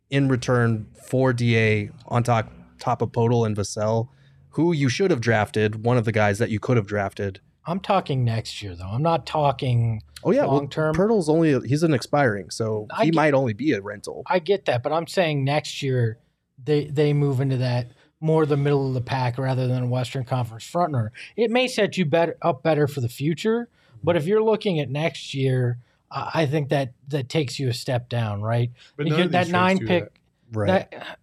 in 0.09 0.27
return 0.27 0.87
for 1.03 1.33
DA 1.33 1.89
on 2.07 2.23
top, 2.23 2.51
top 2.79 3.01
of 3.01 3.11
Poeltl 3.11 3.45
and 3.45 3.55
Vassell, 3.55 4.09
who 4.51 4.73
you 4.73 4.89
should 4.89 5.11
have 5.11 5.21
drafted, 5.21 5.83
one 5.83 5.97
of 5.97 6.05
the 6.05 6.11
guys 6.11 6.39
that 6.39 6.49
you 6.49 6.59
could 6.59 6.77
have 6.77 6.87
drafted. 6.87 7.39
I'm 7.65 7.79
talking 7.79 8.23
next 8.23 8.61
year 8.61 8.75
though. 8.75 8.87
I'm 8.87 9.03
not 9.03 9.25
talking. 9.25 10.01
Oh 10.23 10.31
yeah, 10.31 10.45
Long 10.45 10.69
term. 10.69 10.95
Poeltl's 10.95 11.29
only 11.29 11.59
he's 11.67 11.83
an 11.83 11.93
expiring, 11.93 12.49
so 12.49 12.87
I 12.91 13.05
he 13.05 13.11
get- 13.11 13.15
might 13.15 13.33
only 13.33 13.53
be 13.53 13.71
a 13.73 13.81
rental. 13.81 14.23
I 14.27 14.39
get 14.39 14.65
that, 14.65 14.83
but 14.83 14.91
I'm 14.91 15.07
saying 15.07 15.43
next 15.43 15.81
year 15.81 16.17
they 16.63 16.85
they 16.85 17.13
move 17.13 17.39
into 17.41 17.57
that 17.57 17.91
more 18.21 18.45
the 18.45 18.57
middle 18.57 18.87
of 18.87 18.93
the 18.93 19.01
pack 19.01 19.37
rather 19.37 19.67
than 19.67 19.83
a 19.83 19.87
Western 19.87 20.25
Conference 20.25 20.69
frontrunner. 20.69 21.09
It 21.37 21.51
may 21.51 21.67
set 21.67 21.97
you 21.97 22.05
better 22.05 22.37
up 22.41 22.63
better 22.63 22.87
for 22.87 22.99
the 23.01 23.07
future, 23.09 23.69
but 24.03 24.15
if 24.17 24.25
you're 24.25 24.43
looking 24.43 24.79
at 24.79 24.89
next 24.89 25.33
year, 25.33 25.77
I 26.11 26.31
I 26.41 26.45
think 26.47 26.69
that 26.69 26.93
that 27.09 27.29
takes 27.29 27.59
you 27.59 27.69
a 27.69 27.73
step 27.73 28.09
down, 28.09 28.41
right? 28.41 28.71
But 28.97 29.05
You 29.05 29.11
none 29.11 29.19
get 29.19 29.25
of 29.27 29.31
that 29.33 29.43
these 29.45 29.51
trades 29.51 29.51
nine 29.53 29.77
do 29.77 29.87
pick. 29.87 30.11
Right. 30.51 30.67
That 30.91 31.17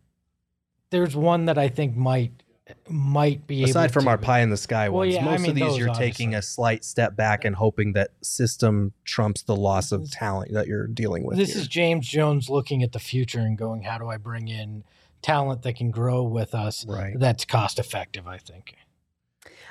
there's 0.91 1.17
one 1.17 1.47
that 1.47 1.59
I 1.59 1.69
think 1.69 1.97
might 1.97 2.43
might 2.89 3.47
be 3.47 3.63
Aside 3.65 3.85
able 3.85 3.93
from 3.93 4.05
to. 4.05 4.11
our 4.11 4.19
pie 4.19 4.41
in 4.41 4.51
the 4.51 4.57
sky 4.57 4.89
Well, 4.89 4.99
ones, 5.01 5.15
yeah, 5.15 5.21
I 5.21 5.25
most 5.25 5.43
mean 5.43 5.51
of 5.51 5.57
these 5.57 5.79
you're 5.79 5.95
taking 5.95 6.35
a 6.35 6.43
slight 6.43 6.85
step 6.85 7.15
back 7.17 7.45
and 7.45 7.55
hoping 7.55 7.93
that 7.93 8.11
system 8.23 8.93
trumps 9.05 9.43
the 9.43 9.55
loss 9.57 9.93
of 9.93 10.11
talent 10.11 10.53
that 10.53 10.67
you're 10.67 10.87
dealing 10.89 11.25
with. 11.25 11.37
This 11.37 11.53
here. 11.53 11.63
is 11.63 11.69
James 11.69 12.09
Jones 12.09 12.49
looking 12.51 12.83
at 12.83 12.93
the 12.93 12.99
future 12.99 13.39
and 13.41 13.57
going, 13.57 13.83
how 13.83 13.99
do 13.99 14.09
I 14.09 14.17
bring 14.17 14.49
in 14.49 14.83
talent 15.23 15.63
that 15.63 15.77
can 15.77 15.91
grow 15.91 16.23
with 16.25 16.55
us? 16.55 16.85
right. 16.89 17.19
That's 17.19 17.45
cost 17.45 17.79
effective, 17.79 18.27
I 18.27 18.39
think. 18.39 18.75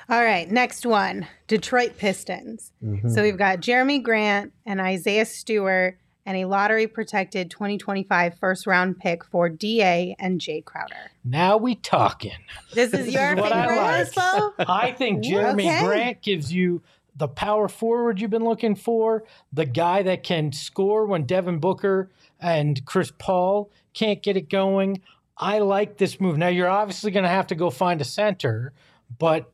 All 0.08 0.22
right, 0.24 0.48
next 0.50 0.86
one 0.86 1.26
Detroit 1.48 1.98
Pistons. 1.98 2.72
Mhm. 2.82 3.12
So 3.12 3.22
we've 3.22 3.36
got 3.38 3.60
Jerami 3.60 4.02
Grant 4.02 4.52
and 4.64 4.80
Isaiah 4.80 5.26
Stewart 5.26 5.98
and 6.26 6.36
a 6.36 6.44
lottery 6.44 6.88
protected 6.88 7.50
2025 7.50 8.38
first 8.38 8.66
round 8.66 8.98
pick 8.98 9.24
for 9.24 9.48
DA 9.48 10.16
and 10.18 10.40
Jay 10.40 10.60
Crowder. 10.60 11.12
Now 11.24 11.56
we 11.56 11.76
talking. 11.76 12.32
This 12.74 12.92
is 12.92 13.08
your 13.08 13.34
is 13.34 13.40
what 13.40 13.52
I 13.52 13.68
favorite, 13.68 14.16
like. 14.58 14.68
I 14.68 14.92
think 14.92 15.24
Jerami 15.24 15.66
Okay. 15.66 15.84
Grant 15.84 16.22
gives 16.22 16.52
you 16.52 16.82
the 17.16 17.28
power 17.28 17.68
forward 17.68 18.20
you've 18.20 18.30
been 18.30 18.44
looking 18.44 18.74
for, 18.74 19.24
the 19.52 19.64
guy 19.64 20.02
that 20.02 20.22
can 20.22 20.52
score 20.52 21.06
when 21.06 21.24
Devin 21.24 21.60
Booker 21.60 22.10
and 22.38 22.84
Chris 22.84 23.10
Paul 23.16 23.70
can't 23.94 24.22
get 24.22 24.36
it 24.36 24.50
going. 24.50 25.00
I 25.38 25.60
like 25.60 25.96
this 25.96 26.20
move. 26.20 26.36
Now 26.36 26.48
you're 26.48 26.68
obviously 26.68 27.10
going 27.10 27.22
to 27.22 27.30
have 27.30 27.46
to 27.48 27.54
go 27.54 27.70
find 27.70 28.00
a 28.00 28.04
center, 28.04 28.72
but 29.18 29.50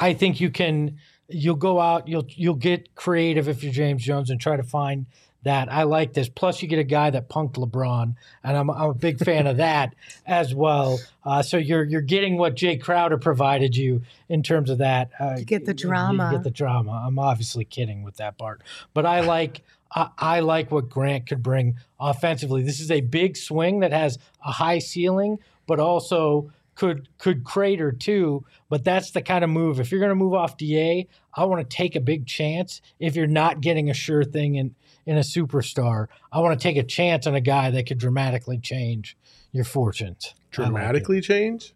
I 0.00 0.14
think 0.14 0.40
you 0.40 0.50
can. 0.50 0.98
You'll 1.28 1.56
go 1.56 1.80
out. 1.80 2.08
You'll 2.08 2.26
you'll 2.28 2.54
get 2.54 2.94
creative 2.94 3.48
if 3.48 3.62
you're 3.62 3.72
James 3.72 4.02
Jones 4.02 4.28
and 4.28 4.38
try 4.40 4.56
to 4.56 4.62
find 4.62 5.06
that. 5.44 5.72
I 5.72 5.82
like 5.84 6.12
this. 6.12 6.28
Plus, 6.28 6.62
you 6.62 6.68
get 6.68 6.78
a 6.78 6.84
guy 6.84 7.10
that 7.10 7.28
punked 7.28 7.54
LeBron, 7.54 8.14
and 8.44 8.56
I'm, 8.56 8.70
I'm 8.70 8.90
a 8.90 8.94
big 8.94 9.18
fan 9.24 9.46
of 9.46 9.56
that 9.58 9.94
as 10.26 10.54
well. 10.54 10.98
Uh, 11.24 11.42
so 11.42 11.56
you're 11.56 11.84
you're 11.84 12.00
getting 12.00 12.36
what 12.38 12.54
Jay 12.56 12.76
Crowder 12.76 13.18
provided 13.18 13.76
you 13.76 14.02
in 14.28 14.42
terms 14.42 14.70
of 14.70 14.78
that. 14.78 15.10
Uh, 15.18 15.36
You 15.38 15.44
get 15.44 15.64
the 15.64 15.72
you 15.72 15.78
drama. 15.88 16.30
get 16.32 16.42
the 16.44 16.50
drama. 16.50 17.02
I'm 17.06 17.18
obviously 17.18 17.64
kidding 17.64 18.02
with 18.02 18.16
that 18.16 18.38
part, 18.38 18.62
but 18.94 19.06
I 19.06 19.20
like. 19.20 19.62
I, 19.94 20.08
I 20.16 20.40
like 20.40 20.70
what 20.70 20.88
Grant 20.88 21.26
could 21.28 21.42
bring 21.42 21.76
offensively. 22.00 22.62
This 22.62 22.80
is 22.80 22.90
a 22.90 23.02
big 23.02 23.36
swing 23.36 23.80
that 23.80 23.92
has 23.92 24.18
a 24.42 24.50
high 24.50 24.78
ceiling, 24.78 25.38
but 25.66 25.80
also 25.80 26.50
could 26.74 27.08
could 27.18 27.44
crater 27.44 27.92
too. 27.92 28.44
But 28.68 28.84
that's 28.84 29.10
the 29.10 29.22
kind 29.22 29.44
of 29.44 29.50
move. 29.50 29.80
If 29.80 29.90
you're 29.90 30.00
going 30.00 30.10
to 30.10 30.14
move 30.14 30.34
off 30.34 30.56
Da, 30.56 31.06
I 31.34 31.44
want 31.44 31.68
to 31.68 31.76
take 31.76 31.96
a 31.96 32.00
big 32.00 32.26
chance. 32.26 32.80
If 32.98 33.16
you're 33.16 33.26
not 33.26 33.60
getting 33.60 33.90
a 33.90 33.94
sure 33.94 34.24
thing 34.24 34.56
in 34.56 34.74
in 35.04 35.16
a 35.16 35.20
superstar, 35.20 36.06
I 36.30 36.40
want 36.40 36.58
to 36.58 36.62
take 36.62 36.76
a 36.76 36.84
chance 36.84 37.26
on 37.26 37.34
a 37.34 37.40
guy 37.40 37.70
that 37.70 37.86
could 37.86 37.98
dramatically 37.98 38.58
change 38.58 39.16
your 39.52 39.64
fortunes. 39.64 40.34
I 40.34 40.62
like. 40.62 40.72
Dramatically 40.72 41.20
change? 41.20 41.74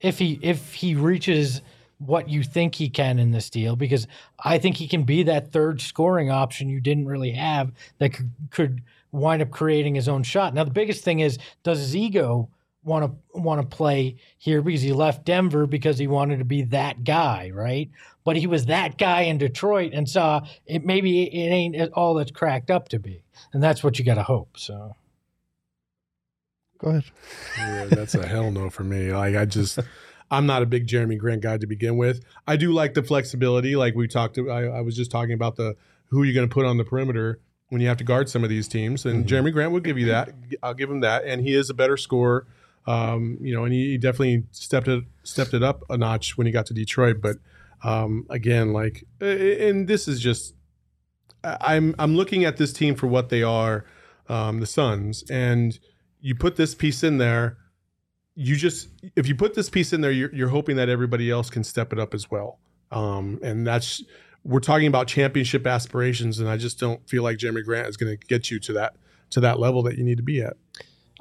if 0.00 0.18
he 0.18 0.38
if 0.42 0.74
he 0.74 0.94
reaches 0.94 1.62
what 1.98 2.28
you 2.28 2.42
think 2.42 2.74
he 2.74 2.90
can 2.90 3.18
in 3.18 3.30
this 3.30 3.48
deal, 3.48 3.74
because 3.74 4.06
I 4.44 4.58
think 4.58 4.76
he 4.76 4.86
can 4.86 5.04
be 5.04 5.22
that 5.24 5.50
third 5.50 5.80
scoring 5.80 6.30
option 6.30 6.68
you 6.68 6.80
didn't 6.80 7.06
really 7.06 7.30
have 7.30 7.72
that 7.98 8.12
could, 8.12 8.30
could 8.50 8.82
wind 9.12 9.40
up 9.40 9.50
creating 9.50 9.94
his 9.94 10.06
own 10.06 10.22
shot. 10.22 10.52
Now 10.52 10.64
the 10.64 10.70
biggest 10.70 11.04
thing 11.04 11.20
is, 11.20 11.38
does 11.62 11.78
his 11.78 11.96
ego 11.96 12.50
want 12.86 13.04
to 13.04 13.38
want 13.38 13.60
to 13.60 13.76
play 13.76 14.16
here 14.38 14.62
because 14.62 14.80
he 14.80 14.92
left 14.92 15.24
Denver 15.24 15.66
because 15.66 15.98
he 15.98 16.06
wanted 16.06 16.38
to 16.38 16.44
be 16.44 16.62
that 16.62 17.04
guy, 17.04 17.50
right? 17.52 17.90
But 18.24 18.36
he 18.36 18.46
was 18.46 18.66
that 18.66 18.96
guy 18.96 19.22
in 19.22 19.38
Detroit 19.38 19.92
and 19.92 20.08
saw 20.08 20.46
it. 20.64 20.84
Maybe 20.84 21.24
it 21.24 21.48
ain't 21.48 21.92
all 21.92 22.14
that's 22.14 22.30
cracked 22.30 22.70
up 22.70 22.88
to 22.90 22.98
be, 22.98 23.22
and 23.52 23.62
that's 23.62 23.84
what 23.84 23.98
you 23.98 24.04
got 24.04 24.14
to 24.14 24.22
hope. 24.22 24.58
So. 24.58 24.96
Go 26.78 26.90
ahead. 26.90 27.04
Yeah, 27.58 27.84
that's 27.86 28.14
a 28.14 28.26
hell 28.26 28.50
no 28.50 28.68
for 28.70 28.84
me. 28.84 29.12
Like 29.12 29.34
I 29.34 29.46
just 29.46 29.78
I'm 30.30 30.46
not 30.46 30.62
a 30.62 30.66
big 30.66 30.86
Jerami 30.86 31.18
Grant 31.18 31.42
guy 31.42 31.56
to 31.58 31.66
begin 31.66 31.96
with. 31.96 32.22
I 32.46 32.56
do 32.56 32.72
like 32.72 32.94
the 32.94 33.02
flexibility. 33.02 33.76
Like 33.76 33.94
we 33.94 34.08
talked 34.08 34.38
I, 34.38 34.64
I 34.66 34.80
was 34.82 34.96
just 34.96 35.10
talking 35.10 35.32
about 35.32 35.56
the 35.56 35.76
who 36.10 36.22
you're 36.22 36.34
gonna 36.34 36.52
put 36.52 36.66
on 36.66 36.76
the 36.76 36.84
perimeter 36.84 37.40
when 37.68 37.80
you 37.80 37.88
have 37.88 37.96
to 37.96 38.04
guard 38.04 38.28
some 38.28 38.44
of 38.44 38.50
these 38.50 38.68
teams. 38.68 39.04
And 39.04 39.24
mm-hmm. 39.24 39.34
Jerami 39.34 39.52
Grant 39.52 39.72
will 39.72 39.80
give 39.80 39.98
you 39.98 40.06
that. 40.06 40.30
I'll 40.62 40.74
give 40.74 40.90
him 40.90 41.00
that. 41.00 41.24
And 41.24 41.42
he 41.42 41.54
is 41.54 41.70
a 41.70 41.74
better 41.74 41.96
scorer. 41.96 42.46
Um, 42.86 43.38
you 43.40 43.54
know, 43.54 43.64
and 43.64 43.72
he, 43.72 43.98
definitely 43.98 44.44
stepped 44.52 44.86
it 44.86 45.04
stepped 45.24 45.54
it 45.54 45.62
up 45.62 45.82
a 45.90 45.96
notch 45.96 46.38
when 46.38 46.46
he 46.46 46.52
got 46.52 46.66
to 46.66 46.74
Detroit. 46.74 47.16
But 47.20 47.36
um, 47.82 48.26
again, 48.30 48.72
like 48.72 49.04
and 49.20 49.88
this 49.88 50.06
is 50.06 50.20
just 50.20 50.54
I'm 51.42 51.94
I'm 51.98 52.16
looking 52.16 52.44
at 52.44 52.56
this 52.56 52.72
team 52.72 52.94
for 52.94 53.06
what 53.06 53.28
they 53.28 53.42
are, 53.42 53.84
um, 54.28 54.60
the 54.60 54.66
Suns, 54.66 55.24
and 55.30 55.78
you 56.20 56.34
put 56.34 56.56
this 56.56 56.74
piece 56.74 57.02
in 57.02 57.18
there. 57.18 57.58
You 58.34 58.56
just 58.56 58.88
if 59.16 59.26
you 59.26 59.34
put 59.34 59.54
this 59.54 59.70
piece 59.70 59.92
in 59.92 60.00
there, 60.00 60.12
you're, 60.12 60.34
you're 60.34 60.48
hoping 60.48 60.76
that 60.76 60.88
everybody 60.88 61.30
else 61.30 61.50
can 61.50 61.64
step 61.64 61.92
it 61.92 61.98
up 61.98 62.14
as 62.14 62.30
well. 62.30 62.58
Um, 62.90 63.38
and 63.42 63.66
that's 63.66 64.02
we're 64.44 64.60
talking 64.60 64.86
about 64.86 65.08
championship 65.08 65.66
aspirations, 65.66 66.38
and 66.38 66.48
I 66.48 66.56
just 66.56 66.78
don't 66.78 67.06
feel 67.08 67.22
like 67.22 67.38
Jerami 67.38 67.64
Grant 67.64 67.88
is 67.88 67.96
going 67.96 68.16
to 68.16 68.26
get 68.26 68.50
you 68.50 68.58
to 68.60 68.72
that 68.74 68.96
to 69.30 69.40
that 69.40 69.58
level 69.58 69.82
that 69.84 69.98
you 69.98 70.04
need 70.04 70.18
to 70.18 70.22
be 70.22 70.40
at. 70.40 70.56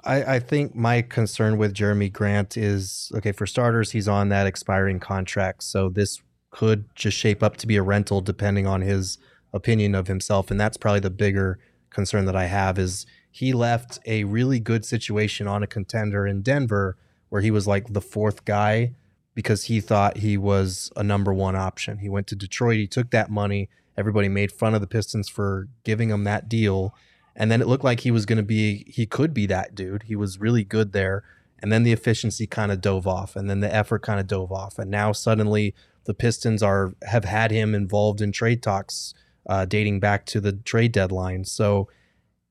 I, 0.06 0.36
I 0.36 0.40
think 0.40 0.76
my 0.76 1.02
concern 1.02 1.58
with 1.58 1.74
Jerami 1.74 2.12
Grant 2.12 2.58
is 2.58 3.12
okay, 3.16 3.32
for 3.32 3.48
starters, 3.48 3.92
he's 3.92 4.08
on 4.08 4.30
that 4.30 4.48
expiring 4.48 5.00
contract. 5.00 5.64
So 5.64 5.90
this 5.90 6.22
could 6.52 6.86
just 6.96 7.18
shape 7.18 7.44
up 7.44 7.58
to 7.58 7.68
be 7.68 7.76
a 7.76 7.82
rental 7.82 8.22
depending 8.22 8.66
on 8.66 8.82
his 8.82 9.18
opinion 9.52 9.96
of 9.96 10.08
himself. 10.08 10.52
And 10.52 10.60
that's 10.60 10.78
probably 10.78 11.00
the 11.02 11.10
bigger 11.10 11.60
concern 11.90 12.26
that 12.26 12.36
I 12.36 12.46
have 12.46 12.78
is 12.78 13.06
he 13.32 13.52
left 13.52 14.00
a 14.06 14.24
really 14.26 14.60
good 14.60 14.86
situation 14.86 15.48
on 15.48 15.64
a 15.64 15.68
contender 15.68 16.26
in 16.28 16.42
Denver 16.42 16.98
where 17.30 17.42
he 17.42 17.52
was 17.52 17.68
like 17.68 17.92
the 17.92 18.02
fourth 18.02 18.46
guy 18.46 18.94
because 19.34 19.66
he 19.66 19.82
thought 19.82 20.18
he 20.18 20.38
was 20.38 20.92
a 20.96 21.04
number 21.04 21.34
one 21.34 21.56
option. 21.56 21.98
He 21.98 22.10
went 22.10 22.28
to 22.28 22.36
Detroit, 22.36 22.78
he 22.78 22.88
took 22.88 23.12
that 23.12 23.30
money. 23.30 23.70
Everybody 23.98 24.30
made 24.30 24.52
fun 24.52 24.74
of 24.76 24.82
the 24.82 24.88
Pistons 24.88 25.28
for 25.28 25.68
giving 25.84 26.10
him 26.10 26.24
that 26.26 26.48
deal. 26.48 26.94
And 27.36 27.52
then 27.52 27.62
it 27.62 27.68
looked 27.68 27.84
like 27.84 28.02
he 28.02 28.12
was 28.12 28.26
going 28.26 28.38
to 28.38 28.44
be, 28.44 28.86
he 28.88 29.06
could 29.06 29.34
be 29.34 29.46
that 29.48 29.76
dude. 29.76 30.04
He 30.04 30.16
was 30.16 30.40
really 30.40 30.64
good 30.64 30.94
there. 30.94 31.24
And 31.60 31.72
then 31.72 31.84
the 31.84 31.92
efficiency 31.92 32.48
kind 32.48 32.72
of 32.72 32.82
dove 32.82 33.08
off, 33.08 33.36
and 33.36 33.50
then 33.50 33.62
the 33.62 33.74
effort 33.74 34.04
kind 34.04 34.20
of 34.20 34.28
dove 34.28 34.52
off. 34.52 34.78
And 34.78 34.92
now 34.92 35.14
suddenly 35.14 35.74
the 36.04 36.14
Pistons 36.14 36.62
are 36.62 36.94
have 37.04 37.26
had 37.26 37.50
him 37.50 37.74
involved 37.74 38.22
in 38.22 38.32
trade 38.32 38.62
talks 38.62 39.14
uh, 39.50 39.66
dating 39.66 40.00
back 40.00 40.26
to 40.28 40.40
the 40.40 40.52
trade 40.52 40.92
deadline. 40.92 41.46
So 41.46 41.88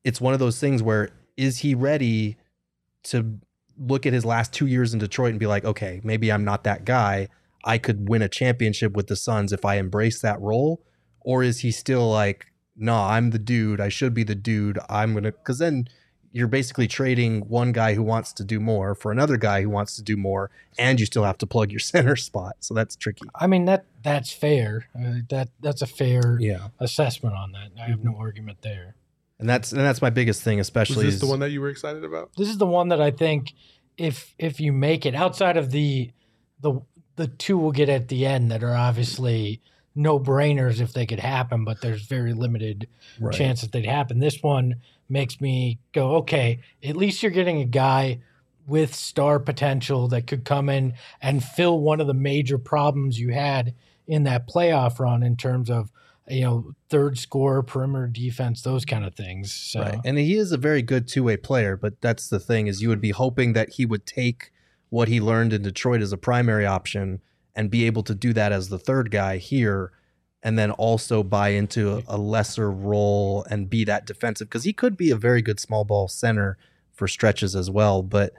it's 0.03 0.19
one 0.19 0.33
of 0.33 0.39
those 0.39 0.59
things 0.59 0.83
where 0.83 1.09
is 1.37 1.59
he 1.59 1.75
ready 1.75 2.37
to 3.03 3.39
look 3.77 4.05
at 4.05 4.13
his 4.13 4.25
last 4.25 4.53
two 4.53 4.65
years 4.65 4.93
in 4.93 4.99
Detroit 4.99 5.31
and 5.31 5.39
be 5.39 5.47
like, 5.47 5.65
okay, 5.65 6.01
maybe 6.03 6.31
I'm 6.31 6.43
not 6.43 6.63
that 6.63 6.83
guy. 6.83 7.27
I 7.63 7.77
could 7.77 8.09
win 8.09 8.21
a 8.21 8.29
championship 8.29 8.93
with 8.93 9.07
the 9.07 9.15
Suns 9.15 9.53
if 9.53 9.65
I 9.65 9.75
embrace 9.75 10.21
that 10.21 10.41
role. 10.41 10.81
Or 11.21 11.43
is 11.43 11.59
he 11.59 11.71
still 11.71 12.09
like, 12.09 12.47
no, 12.75 12.95
I'm 12.95 13.31
the 13.31 13.39
dude. 13.39 13.79
I 13.79 13.89
should 13.89 14.13
be 14.13 14.23
the 14.23 14.35
dude. 14.35 14.79
I'm 14.89 15.13
going 15.13 15.23
to, 15.23 15.31
because 15.31 15.59
then 15.59 15.87
you're 16.31 16.47
basically 16.47 16.87
trading 16.87 17.41
one 17.47 17.71
guy 17.71 17.93
who 17.93 18.03
wants 18.03 18.33
to 18.33 18.43
do 18.43 18.59
more 18.59 18.93
for 18.93 19.11
another 19.11 19.37
guy 19.37 19.61
who 19.61 19.69
wants 19.69 19.95
to 19.95 20.03
do 20.03 20.17
more, 20.17 20.51
and 20.77 20.99
you 20.99 21.05
still 21.05 21.23
have 21.23 21.37
to 21.37 21.47
plug 21.47 21.71
your 21.71 21.79
center 21.93 22.15
spot. 22.17 22.57
So 22.59 22.73
that's 22.73 22.95
tricky. 22.95 23.25
I 23.35 23.47
mean 23.47 23.65
that 23.65 23.85
that's 24.03 24.31
fair. 24.33 24.87
Uh, 24.93 25.19
that 25.29 25.49
that's 25.61 25.81
a 25.81 25.87
fair 25.87 26.37
Yeah. 26.41 26.67
assessment 26.79 27.35
on 27.35 27.53
that. 27.53 27.71
I 27.81 27.85
have 27.87 28.03
no 28.03 28.15
argument 28.17 28.61
there. 28.61 28.95
And 29.39 29.49
that's 29.49 29.71
and 29.71 29.81
that's 29.81 30.01
my 30.01 30.09
biggest 30.09 30.41
thing, 30.43 30.57
Was 30.57 30.67
especially 30.67 31.05
this 31.05 31.15
is 31.15 31.21
the 31.21 31.27
one 31.27 31.39
that 31.39 31.51
you 31.51 31.61
were 31.61 31.69
excited 31.69 32.03
about? 32.03 32.31
This 32.37 32.49
is 32.49 32.57
the 32.57 32.65
one 32.65 32.89
that 32.89 33.01
I 33.01 33.11
think 33.11 33.53
if 33.97 34.35
if 34.37 34.59
you 34.59 34.73
make 34.73 35.05
it 35.05 35.15
outside 35.15 35.55
of 35.57 35.71
the 35.71 36.11
the 36.61 36.81
the 37.15 37.27
two 37.27 37.57
we'll 37.57 37.71
get 37.71 37.87
at 37.87 38.09
the 38.09 38.25
end 38.25 38.51
that 38.51 38.61
are 38.63 38.75
obviously 38.75 39.61
no 39.95 40.19
brainers 40.19 40.81
if 40.81 40.93
they 40.93 41.05
could 41.05 41.19
happen, 41.19 41.63
but 41.63 41.81
there's 41.81 42.03
very 42.03 42.33
limited 42.33 42.87
Right. 43.19 43.33
chance 43.33 43.61
that 43.61 43.71
they'd 43.71 43.85
happen. 43.85 44.19
This 44.19 44.43
one 44.43 44.75
makes 45.07 45.39
me 45.39 45.79
go, 45.93 46.15
okay, 46.17 46.59
at 46.83 46.97
least 46.97 47.23
you're 47.23 47.31
getting 47.31 47.61
a 47.61 47.65
guy 47.65 48.19
with 48.67 48.93
star 48.93 49.39
potential 49.39 50.07
that 50.09 50.27
could 50.27 50.43
come 50.43 50.69
in 50.69 50.93
and 51.21 51.43
fill 51.43 51.79
one 51.79 52.01
of 52.01 52.07
the 52.07 52.13
major 52.13 52.57
problems 52.57 53.19
you 53.19 53.31
had 53.31 53.73
in 54.07 54.23
that 54.23 54.47
playoff 54.47 54.99
run 54.99 55.23
in 55.23 55.35
terms 55.37 55.69
of 55.69 55.91
you 56.27 56.41
know 56.41 56.73
third 56.89 57.19
score 57.19 57.61
perimeter 57.61 58.07
defense, 58.07 58.63
those 58.63 58.83
kind 58.83 59.05
of 59.05 59.13
things. 59.13 59.53
So 59.53 59.81
Right. 59.81 59.99
And 60.03 60.17
he 60.17 60.35
is 60.35 60.51
a 60.51 60.57
very 60.57 60.81
good 60.81 61.07
two-way 61.07 61.37
player, 61.37 61.77
but 61.77 62.01
that's 62.01 62.27
the 62.27 62.39
thing 62.39 62.65
is 62.67 62.81
you 62.81 62.89
would 62.89 63.01
be 63.01 63.11
hoping 63.11 63.53
that 63.53 63.73
he 63.73 63.85
would 63.85 64.05
take 64.07 64.51
what 64.89 65.07
he 65.07 65.21
learned 65.21 65.53
in 65.53 65.61
Detroit 65.61 66.01
as 66.01 66.11
a 66.11 66.17
primary 66.17 66.65
option 66.65 67.21
and 67.55 67.69
be 67.71 67.85
able 67.85 68.03
to 68.03 68.13
do 68.15 68.33
that 68.33 68.51
as 68.51 68.69
the 68.69 68.79
third 68.79 69.11
guy 69.11 69.37
here 69.37 69.91
and 70.43 70.59
then 70.59 70.71
also 70.71 71.23
buy 71.23 71.49
into 71.49 71.97
a, 71.97 72.03
a 72.07 72.17
lesser 72.17 72.69
role 72.71 73.45
and 73.49 73.69
be 73.69 73.83
that 73.85 74.05
defensive 74.05 74.47
because 74.49 74.63
he 74.63 74.73
could 74.73 74.95
be 74.97 75.09
a 75.09 75.15
very 75.15 75.41
good 75.41 75.59
small 75.59 75.83
ball 75.85 76.07
center 76.07 76.57
for 76.93 77.07
stretches 77.07 77.55
as 77.55 77.69
well, 77.69 78.01
but 78.03 78.33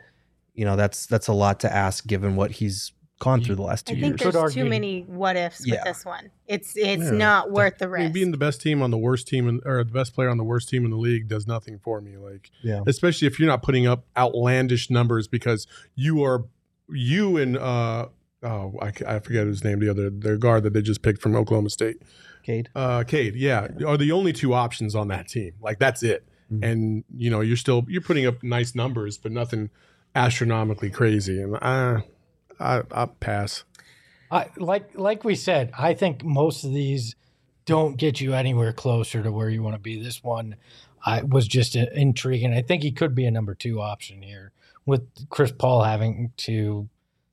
you 0.55 0.65
know, 0.65 0.77
that's 0.77 1.05
that's 1.07 1.29
a 1.29 1.33
lot 1.33 1.61
to 1.61 1.73
ask 1.73 2.07
given 2.07 2.37
what 2.37 2.51
he's 2.53 2.93
gone 3.19 3.43
through 3.43 3.55
the 3.55 3.63
last 3.63 3.89
I 3.91 3.95
two 3.95 4.01
think 4.01 4.11
years. 4.13 4.21
Could 4.21 4.25
there's 4.35 4.37
argue- 4.37 4.63
too 4.65 4.69
many 4.71 5.01
what 5.03 5.37
ifs 5.37 5.67
Yeah. 5.67 5.77
with 5.77 5.85
this 5.85 6.05
one. 6.05 6.31
It's 6.47 6.77
it's 6.77 7.03
Yeah. 7.05 7.11
not 7.11 7.51
worth 7.51 7.79
the 7.79 7.87
I 7.87 7.89
mean, 7.89 8.01
risk. 8.03 8.13
being 8.15 8.31
the 8.31 8.37
best 8.39 8.61
team 8.61 8.81
on 8.83 8.91
the 8.91 8.99
worst 8.99 9.27
team 9.27 9.49
in, 9.49 9.61
or 9.65 9.83
the 9.85 9.91
best 9.93 10.15
player 10.15 10.29
on 10.31 10.37
the 10.39 10.45
worst 10.45 10.69
team 10.69 10.85
in 10.85 10.91
the 10.91 10.97
league 10.99 11.27
does 11.29 11.47
nothing 11.47 11.79
for 11.79 12.01
me. 12.01 12.17
Like, 12.19 12.51
Yeah. 12.63 12.83
especially 12.87 13.27
if 13.27 13.39
you're 13.39 13.49
not 13.49 13.63
putting 13.63 13.87
up 13.87 14.05
outlandish 14.17 14.91
numbers 14.91 15.27
because 15.29 15.67
you 15.95 16.23
are 16.25 16.45
you 16.89 17.37
and 17.37 17.57
uh 17.59 18.09
oh 18.43 18.75
I, 18.83 18.93
I 19.07 19.19
forget 19.21 19.47
his 19.47 19.65
name 19.65 19.81
the 19.81 19.91
other 19.91 20.11
their 20.11 20.37
guard 20.37 20.63
that 20.65 20.73
they 20.73 20.83
just 20.83 21.03
picked 21.03 21.21
from 21.23 21.35
Oklahoma 21.37 21.71
State 21.71 22.03
Cade. 22.43 22.69
uh 22.75 23.05
Cade 23.05 23.35
yeah 23.37 23.69
are 23.87 23.97
the 23.97 24.13
only 24.13 24.33
two 24.33 24.55
options 24.55 24.95
on 24.95 25.09
that 25.09 25.29
team 25.29 25.53
like 25.61 25.79
that's 25.79 26.03
it 26.03 26.27
Mhm. 26.53 26.63
and 26.71 27.05
you 27.17 27.29
know 27.29 27.41
you're 27.41 27.57
still 27.57 27.85
you're 27.89 28.01
putting 28.01 28.25
up 28.25 28.41
nice 28.45 28.73
numbers 28.77 29.19
but 29.19 29.33
nothing 29.33 29.69
astronomically 30.15 30.91
crazy 30.91 31.43
and 31.43 31.57
I 31.57 32.03
I 32.61 32.83
I 32.93 33.07
pass 33.07 33.65
I 34.31 34.51
like 34.57 34.91
like 34.99 35.23
we 35.25 35.35
said, 35.37 35.71
I 35.79 35.95
think 35.95 36.25
most 36.25 36.65
of 36.65 36.73
these 36.73 37.15
don't 37.65 37.97
get 37.97 38.21
you 38.21 38.33
anywhere 38.35 38.73
closer 38.73 39.23
to 39.23 39.31
where 39.31 39.49
you 39.49 39.63
want 39.63 39.75
to 39.77 39.81
be. 39.81 40.03
This 40.03 40.23
one, 40.23 40.57
I 41.05 41.23
was 41.23 41.47
just 41.47 41.77
intriguing. 41.77 42.53
I 42.53 42.63
think 42.63 42.83
he 42.83 42.91
could 42.91 43.15
be 43.15 43.25
a 43.27 43.31
number 43.31 43.55
two 43.55 43.81
option 43.81 44.23
here 44.23 44.51
with 44.85 45.29
Chris 45.29 45.53
Paul 45.53 45.85
having 45.85 46.33
to 46.39 46.89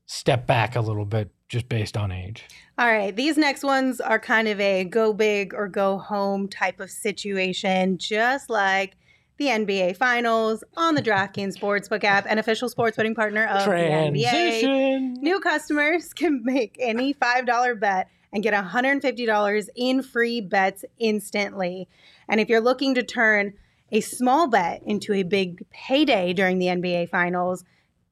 step 0.06 0.46
back 0.46 0.76
a 0.76 0.82
little 0.82 1.06
bit 1.06 1.32
just 1.50 1.70
based 1.70 1.98
on 1.98 2.12
age. 2.12 2.46
All 2.78 2.88
right, 2.88 3.16
these 3.16 3.38
next 3.38 3.64
ones 3.64 4.02
are 4.02 4.20
kind 4.20 4.48
of 4.48 4.60
a 4.60 4.84
go 4.84 5.14
big 5.14 5.54
or 5.54 5.68
go 5.68 6.00
home 6.00 6.48
type 6.48 6.80
of 6.80 6.90
situation, 6.90 7.98
just 7.98 8.50
like 8.50 8.96
the 9.38 9.46
NBA 9.46 9.98
Finals 9.98 10.64
on 10.76 10.96
the 10.96 11.02
DraftKings 11.02 11.58
Sportsbook 11.58 12.04
app, 12.04 12.26
an 12.28 12.38
official 12.38 12.70
sports 12.70 12.98
betting 12.98 13.16
partner 13.16 13.46
of 13.46 13.66
the 13.66 13.72
NBA. 13.72 15.18
New 15.22 15.40
customers 15.40 16.14
can 16.14 16.42
make 16.44 16.76
any 16.80 17.14
$5 17.14 17.80
bet 17.80 18.08
and 18.32 18.42
get 18.42 18.54
$150 18.54 19.70
in 19.76 20.02
free 20.02 20.42
bets 20.42 20.86
instantly. 20.98 21.88
And 22.28 22.40
if 22.40 22.50
you're 22.50 22.62
looking 22.62 22.96
to 22.96 23.04
turn 23.04 23.54
a 23.92 24.02
small 24.02 24.48
bet 24.48 24.82
into 24.86 25.14
a 25.14 25.24
big 25.24 25.70
payday 25.70 26.34
during 26.34 26.58
the 26.58 26.68
NBA 26.68 27.10
Finals, 27.10 27.64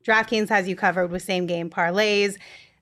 DraftKings 0.04 0.49
has 0.49 0.68
you 0.68 0.76
covered 0.76 1.12
with 1.12 1.22
same 1.22 1.45
game 1.45 1.70
parlays. 1.70 2.38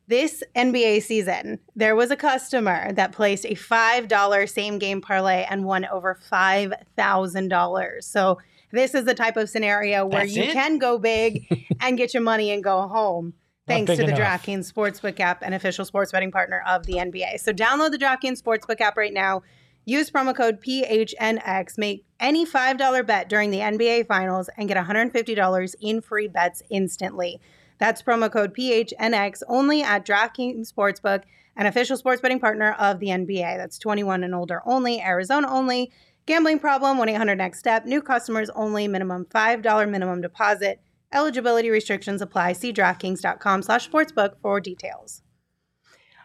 This 0.08 0.44
NBA 0.56 1.04
season, 1.04 1.60
there 1.76 1.96
was 1.96 2.10
a 2.10 2.16
customer 2.16 2.92
that 2.94 3.12
placed 3.12 3.46
a 3.46 3.54
$5 3.54 4.50
same 4.50 4.80
game 4.80 5.02
parlay 5.02 5.46
and 5.48 5.66
won 5.66 5.86
over 5.86 6.18
$5,000. 6.32 8.04
So, 8.04 8.40
this 8.72 8.94
is 8.94 9.06
the 9.06 9.16
type 9.16 9.36
of 9.36 9.50
scenario 9.50 10.06
where 10.06 10.22
That's 10.22 10.36
you 10.36 10.44
it? 10.44 10.54
can 10.54 10.78
go 10.78 11.00
big 11.00 11.68
and 11.82 11.98
get 11.98 12.14
your 12.14 12.22
money 12.22 12.52
and 12.52 12.64
go 12.64 12.88
home. 12.88 13.34
Thanks 13.68 13.92
to 13.92 13.98
the 13.98 14.16
enough. 14.16 14.42
DraftKings 14.42 14.72
Sportsbook 14.72 15.20
app, 15.20 15.42
an 15.44 15.54
official 15.54 15.86
sports 15.86 16.12
betting 16.12 16.32
partner 16.32 16.64
of 16.68 16.86
the 16.86 16.94
NBA. 16.94 17.40
So 17.40 17.54
download 17.54 17.92
the 17.92 17.98
DraftKings 17.98 18.42
Sportsbook 18.42 18.82
app 18.82 18.98
right 18.98 19.14
now. 19.14 19.44
Use 19.90 20.12
promo 20.12 20.36
code 20.36 20.62
PHNX. 20.62 21.76
Make 21.80 22.06
any 22.20 22.46
$5 22.46 23.08
bet 23.08 23.28
during 23.28 23.50
the 23.50 23.58
NBA 23.58 24.06
Finals 24.06 24.48
and 24.56 24.68
get 24.68 24.78
$150 24.78 25.76
in 25.82 26.00
free 26.00 26.28
bets 26.28 26.62
instantly. 26.70 27.42
That's 27.80 28.04
promo 28.04 28.32
code 28.32 28.56
PHNX 28.56 29.42
only 29.48 29.82
at 29.82 30.06
DraftKings 30.06 30.72
Sportsbook, 30.72 31.24
an 31.56 31.66
official 31.66 31.98
sports 31.98 32.22
betting 32.22 32.40
partner 32.40 32.74
of 32.74 33.00
the 33.00 33.08
NBA. 33.08 33.58
That's 33.58 33.80
21 33.80 34.24
and 34.24 34.36
older 34.36 34.62
only, 34.64 35.02
Arizona 35.02 35.50
only. 35.50 35.92
Gambling 36.28 36.60
problem, 36.60 37.00
1 37.00 37.10
800 37.10 37.36
next 37.36 37.58
step. 37.58 37.86
New 37.86 38.04
customers 38.04 38.52
only, 38.52 38.88
minimum 38.88 39.26
$5 39.26 39.90
minimum 39.90 40.22
deposit. 40.22 40.80
Eligibility 41.12 41.72
restrictions 41.72 42.22
apply. 42.22 42.54
See 42.54 42.72
DraftKings.com 42.72 43.64
slash 43.64 43.90
sportsbook 43.90 44.34
for 44.40 44.60
details. 44.60 45.24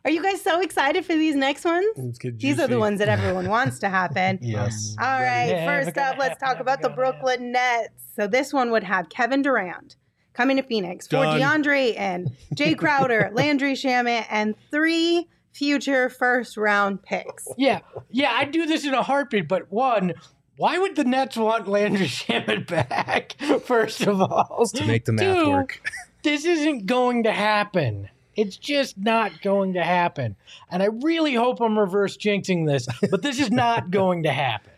Are 0.05 0.11
you 0.11 0.23
guys 0.23 0.43
so 0.43 0.61
excited 0.61 1.07
for 1.07 1.15
these 1.15 1.35
next 1.35 1.65
ones? 1.65 2.21
These 2.37 2.61
are 2.61 2.67
the 2.69 2.79
ones 2.79 2.99
that 2.99 3.09
everyone 3.09 3.49
wants 3.59 3.79
to 3.79 3.89
happen. 3.89 4.39
Yes. 4.43 4.95
All 5.01 5.07
right, 5.21 5.47
Yeah, 5.49 5.67
first 5.67 5.97
up, 5.97 6.19
let's 6.19 6.39
talk 6.39 6.61
about 6.61 6.83
the 6.83 6.91
Brooklyn 6.91 7.53
Nets. 7.53 8.05
So 8.15 8.27
this 8.27 8.53
one 8.53 8.71
would 8.71 8.85
have 8.85 9.09
Kevin 9.09 9.41
Durant 9.41 9.97
coming 10.35 10.59
to 10.59 10.63
Phoenix 10.63 11.07
for 11.07 11.17
DeAndre 11.25 11.99
and 11.99 12.31
Jay 12.53 12.75
Crowder, 12.77 13.31
Landry 13.33 13.73
Shamet, 13.73 14.27
and 14.29 14.55
three 14.71 15.27
future 15.53 16.11
first 16.11 16.57
round 16.59 17.03
picks. 17.03 17.49
Yeah, 17.57 17.81
yeah, 18.11 18.33
I'd 18.33 18.51
do 18.51 18.67
this 18.67 18.85
in 18.85 18.93
a 18.93 19.03
heartbeat. 19.03 19.49
But 19.49 19.73
one, 19.73 20.13
why 20.59 20.79
would 20.79 20.97
the 20.97 21.05
Nets 21.05 21.37
want 21.39 21.67
Landry 21.67 22.07
Shamet 22.09 22.67
back? 22.67 23.37
First 23.63 24.03
of 24.03 24.21
all, 24.21 24.67
To 24.75 24.85
make 24.87 25.07
the 25.07 25.13
math 25.13 25.37
Two, 25.37 25.51
work. 25.51 25.81
this 26.23 26.45
isn't 26.45 26.85
going 26.85 27.23
to 27.23 27.33
happen. 27.33 28.11
It's 28.37 28.57
just 28.57 28.99
not 28.99 29.43
going 29.43 29.75
to 29.75 29.83
happen. 29.83 30.37
And 30.71 30.83
I 30.83 30.87
really 30.87 31.35
hope 31.35 31.61
I'm 31.61 31.79
reverse 31.79 32.17
jinxing 32.17 32.67
this, 32.67 32.87
but 33.11 33.23
this 33.23 33.39
is 33.39 33.51
not 33.51 33.91
going 33.91 34.25
to 34.25 34.33
happen. 34.33 34.73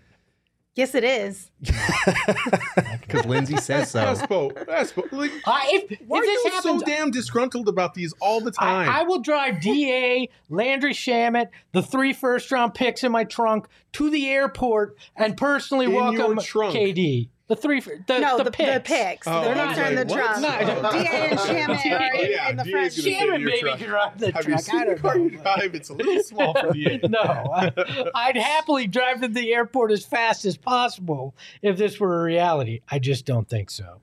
Yes, 0.77 0.95
it 0.95 1.05
is. 1.05 1.51
Because 3.01 3.25
Lindsay 3.25 3.57
says 3.57 3.91
so. 3.91 4.01
Espo, 4.01 4.53
Espo, 4.67 5.11
like, 5.13 5.31
I, 5.47 5.71
if, 5.73 6.01
why 6.07 6.19
if 6.19 6.25
are 6.25 6.27
this 6.27 6.45
you 6.45 6.51
happens, 6.51 6.81
so 6.81 6.87
damn 6.87 7.11
disgruntled 7.13 7.69
about 7.69 7.95
these 7.95 8.13
all 8.21 8.41
the 8.41 8.51
time? 8.51 8.89
I, 8.89 9.01
I 9.01 9.03
will 9.05 9.21
drive 9.21 9.61
DA, 9.61 10.29
Landry 10.49 10.93
Shamet, 10.93 11.49
the 11.73 11.83
three 11.83 12.13
first 12.13 12.51
round 12.51 12.75
picks 12.75 13.05
in 13.05 13.13
my 13.13 13.23
trunk 13.23 13.69
to 13.93 14.11
the 14.11 14.29
airport 14.29 14.97
and 15.17 15.37
personally 15.37 15.87
In 15.87 15.93
your 15.93 16.03
welcome 16.03 16.39
trunk? 16.39 16.75
KD. 16.75 17.29
The 17.49 17.55
three, 17.55 17.80
fir- 17.80 18.01
the, 18.09 18.18
no, 18.18 18.38
the, 18.38 18.44
the, 18.44 18.51
picks. 18.51 18.74
the 18.74 18.80
picks. 18.80 19.26
Oh, 19.28 19.42
the 19.44 19.55
picks 19.55 19.78
are 19.78 19.84
in 19.86 19.94
the 19.94 20.05
like, 20.05 20.11
what? 20.11 20.40
trunk. 20.40 20.82
No, 20.82 20.90
DA 20.90 21.30
and 21.30 21.38
Shamet 21.38 22.01
are 22.01 22.11
Oh, 22.16 22.20
in, 22.20 22.30
yeah, 22.32 22.49
in 22.51 22.57
the 22.57 22.64
DA 22.64 22.70
front. 22.72 22.86
is 22.86 22.97
gonna 22.97 23.03
sit 23.05 23.07
in 23.07 23.14
Shamet 23.14 23.38
your 23.40 23.49
maybe 23.49 23.61
truck. 23.61 23.78
can 23.78 23.88
drive 23.88 24.18
the 24.18 24.26
Have 24.32 24.44
you 24.44 24.51
truck. 24.51 24.61
seen 24.62 24.80
I 24.80 24.84
don't 24.84 24.99
car 24.99 25.18
you 25.18 25.30
know. 25.30 25.42
drive? 25.42 25.74
It's 25.76 25.88
a 25.88 25.94
little 25.94 26.22
small 26.24 26.55
for 26.55 26.72
DA. 26.72 27.01
no, 27.09 27.20
I, 27.20 27.72
I'd 28.16 28.36
happily 28.36 28.88
drive 28.88 29.20
to 29.20 29.28
the 29.28 29.55
airport 29.55 29.92
as 29.92 30.05
fast 30.05 30.44
as 30.44 30.57
possible 30.57 31.36
if 31.62 31.76
this 31.78 32.01
were 32.01 32.20
a 32.20 32.24
reality. 32.24 32.80
I 32.90 32.99
just 32.99 33.24
don't 33.26 33.49
think 33.49 33.70
so. 33.70 34.01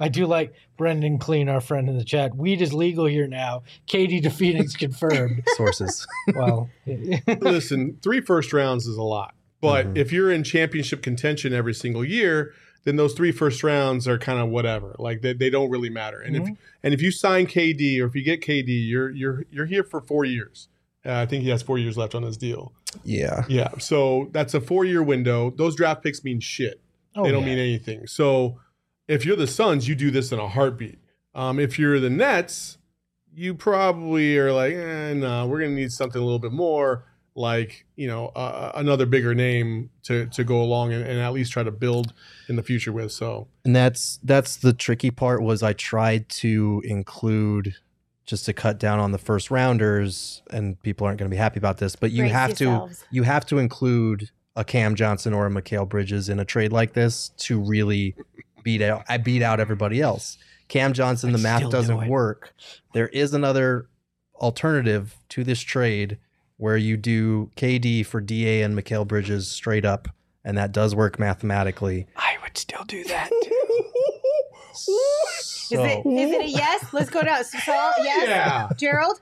I 0.00 0.08
do 0.08 0.24
like 0.24 0.54
Brendan 0.78 1.18
Clean, 1.18 1.50
our 1.50 1.60
friend 1.60 1.90
in 1.90 1.98
the 1.98 2.04
chat. 2.04 2.34
Weed 2.34 2.62
is 2.62 2.72
legal 2.72 3.04
here 3.04 3.26
now. 3.26 3.62
Katie 3.86 4.22
to 4.22 4.30
confirmed. 4.78 5.42
Sources. 5.54 6.06
Well, 6.34 6.70
Listen, 7.40 7.98
three 8.02 8.20
first 8.22 8.52
rounds 8.52 8.86
is 8.86 8.96
a 8.96 9.02
lot. 9.02 9.34
But 9.60 9.86
Mhm. 9.94 9.98
if 9.98 10.12
you're 10.12 10.30
in 10.32 10.44
championship 10.44 11.02
contention 11.02 11.52
every 11.52 11.74
single 11.74 12.04
year, 12.04 12.52
then 12.86 12.94
those 12.94 13.14
three 13.14 13.32
first 13.32 13.64
rounds 13.64 14.06
are 14.06 14.16
kind 14.16 14.38
of 14.38 14.48
whatever. 14.48 14.94
Like 15.00 15.20
they, 15.20 15.32
they 15.32 15.50
don't 15.50 15.70
really 15.70 15.90
matter. 15.90 16.20
And 16.20 16.36
if 16.36 16.48
and 16.84 16.94
if 16.94 17.02
you 17.02 17.10
sign 17.10 17.46
KD 17.46 18.00
or 18.00 18.06
if 18.06 18.14
you 18.14 18.22
get 18.22 18.40
KD, 18.40 18.88
you're 18.88 19.10
you're 19.10 19.44
you're 19.50 19.66
here 19.66 19.82
for 19.82 20.00
four 20.00 20.24
years. 20.24 20.68
Uh, 21.04 21.14
I 21.14 21.26
think 21.26 21.42
he 21.42 21.50
has 21.50 21.62
four 21.62 21.78
years 21.78 21.96
left 21.98 22.14
on 22.14 22.22
his 22.22 22.36
deal. 22.36 22.72
Yeah. 23.02 23.44
Yeah, 23.48 23.76
so 23.78 24.28
that's 24.30 24.54
a 24.54 24.60
four 24.60 24.84
year 24.84 25.02
window. 25.02 25.50
Those 25.50 25.74
draft 25.74 26.04
picks 26.04 26.22
mean 26.22 26.38
shit. 26.38 26.80
oh, 27.16 27.24
they 27.24 27.32
don't 27.32 27.42
yeah. 27.42 27.48
mean 27.48 27.58
anything. 27.58 28.06
So 28.06 28.60
if 29.08 29.26
you're 29.26 29.36
the 29.36 29.48
Suns, 29.48 29.88
you 29.88 29.96
do 29.96 30.12
this 30.12 30.30
in 30.30 30.38
a 30.38 30.46
heartbeat. 30.48 31.00
Um, 31.34 31.58
if 31.58 31.80
you're 31.80 31.98
the 31.98 32.08
Nets, 32.08 32.78
you 33.34 33.52
probably 33.52 34.38
are 34.38 34.52
like, 34.52 34.74
eh, 34.74 35.12
no, 35.14 35.48
we're 35.48 35.58
gonna 35.58 35.74
need 35.74 35.90
something 35.90 36.22
a 36.22 36.24
little 36.24 36.38
bit 36.38 36.52
more, 36.52 37.04
like 37.36 37.84
you 37.96 38.08
know, 38.08 38.28
uh, 38.28 38.72
another 38.74 39.06
bigger 39.06 39.34
name 39.34 39.90
to 40.04 40.26
to 40.26 40.42
go 40.42 40.60
along 40.60 40.92
and, 40.92 41.04
and 41.04 41.20
at 41.20 41.32
least 41.32 41.52
try 41.52 41.62
to 41.62 41.70
build 41.70 42.12
in 42.48 42.56
the 42.56 42.62
future 42.62 42.92
with. 42.92 43.12
So 43.12 43.48
And 43.64 43.76
that's 43.76 44.18
that's 44.22 44.56
the 44.56 44.72
tricky 44.72 45.10
part 45.10 45.42
was 45.42 45.62
I 45.62 45.72
tried 45.74 46.28
to 46.30 46.82
include 46.84 47.76
just 48.24 48.44
to 48.46 48.52
cut 48.52 48.78
down 48.78 48.98
on 48.98 49.12
the 49.12 49.18
first 49.18 49.50
rounders 49.50 50.42
and 50.50 50.82
people 50.82 51.06
aren't 51.06 51.18
going 51.18 51.30
to 51.30 51.34
be 51.34 51.38
happy 51.38 51.58
about 51.58 51.78
this, 51.78 51.94
but 51.94 52.10
you 52.10 52.22
Brace 52.24 52.32
have 52.32 52.48
yourselves. 52.50 53.00
to 53.00 53.06
you 53.10 53.22
have 53.22 53.46
to 53.46 53.58
include 53.58 54.30
a 54.56 54.64
Cam 54.64 54.94
Johnson 54.94 55.32
or 55.32 55.46
a 55.46 55.50
Mikal 55.50 55.88
Bridges 55.88 56.28
in 56.28 56.40
a 56.40 56.44
trade 56.44 56.72
like 56.72 56.94
this 56.94 57.30
to 57.36 57.60
really 57.60 58.16
beat 58.64 58.82
out 58.82 59.04
I 59.08 59.18
beat 59.18 59.42
out 59.42 59.60
everybody 59.60 60.00
else. 60.00 60.38
Cam 60.68 60.92
Johnson, 60.92 61.30
the 61.32 61.38
I'd 61.38 61.42
math 61.42 61.70
doesn't 61.70 62.02
it. 62.04 62.08
work. 62.08 62.54
There 62.92 63.08
is 63.08 63.32
another 63.34 63.88
alternative 64.34 65.16
to 65.30 65.44
this 65.44 65.60
trade 65.60 66.18
where 66.58 66.76
you 66.76 66.96
do 66.96 67.50
KD 67.56 68.04
for 68.06 68.20
DA 68.20 68.62
and 68.62 68.76
Mikal 68.78 69.06
Bridges 69.06 69.48
straight 69.50 69.84
up, 69.84 70.08
and 70.44 70.56
that 70.58 70.72
does 70.72 70.94
work 70.94 71.18
mathematically. 71.18 72.06
I 72.16 72.36
would 72.42 72.56
still 72.56 72.84
do 72.84 73.04
that. 73.04 73.30
Is 74.78 75.72
it 75.72 76.06
is 76.06 76.32
it 76.32 76.40
a 76.42 76.48
yes? 76.48 76.92
Let's 76.92 77.10
go 77.10 77.22
down. 77.22 77.42
So, 77.44 77.58
yes. 77.98 78.28
yeah, 78.28 78.68
Gerald, 78.76 79.20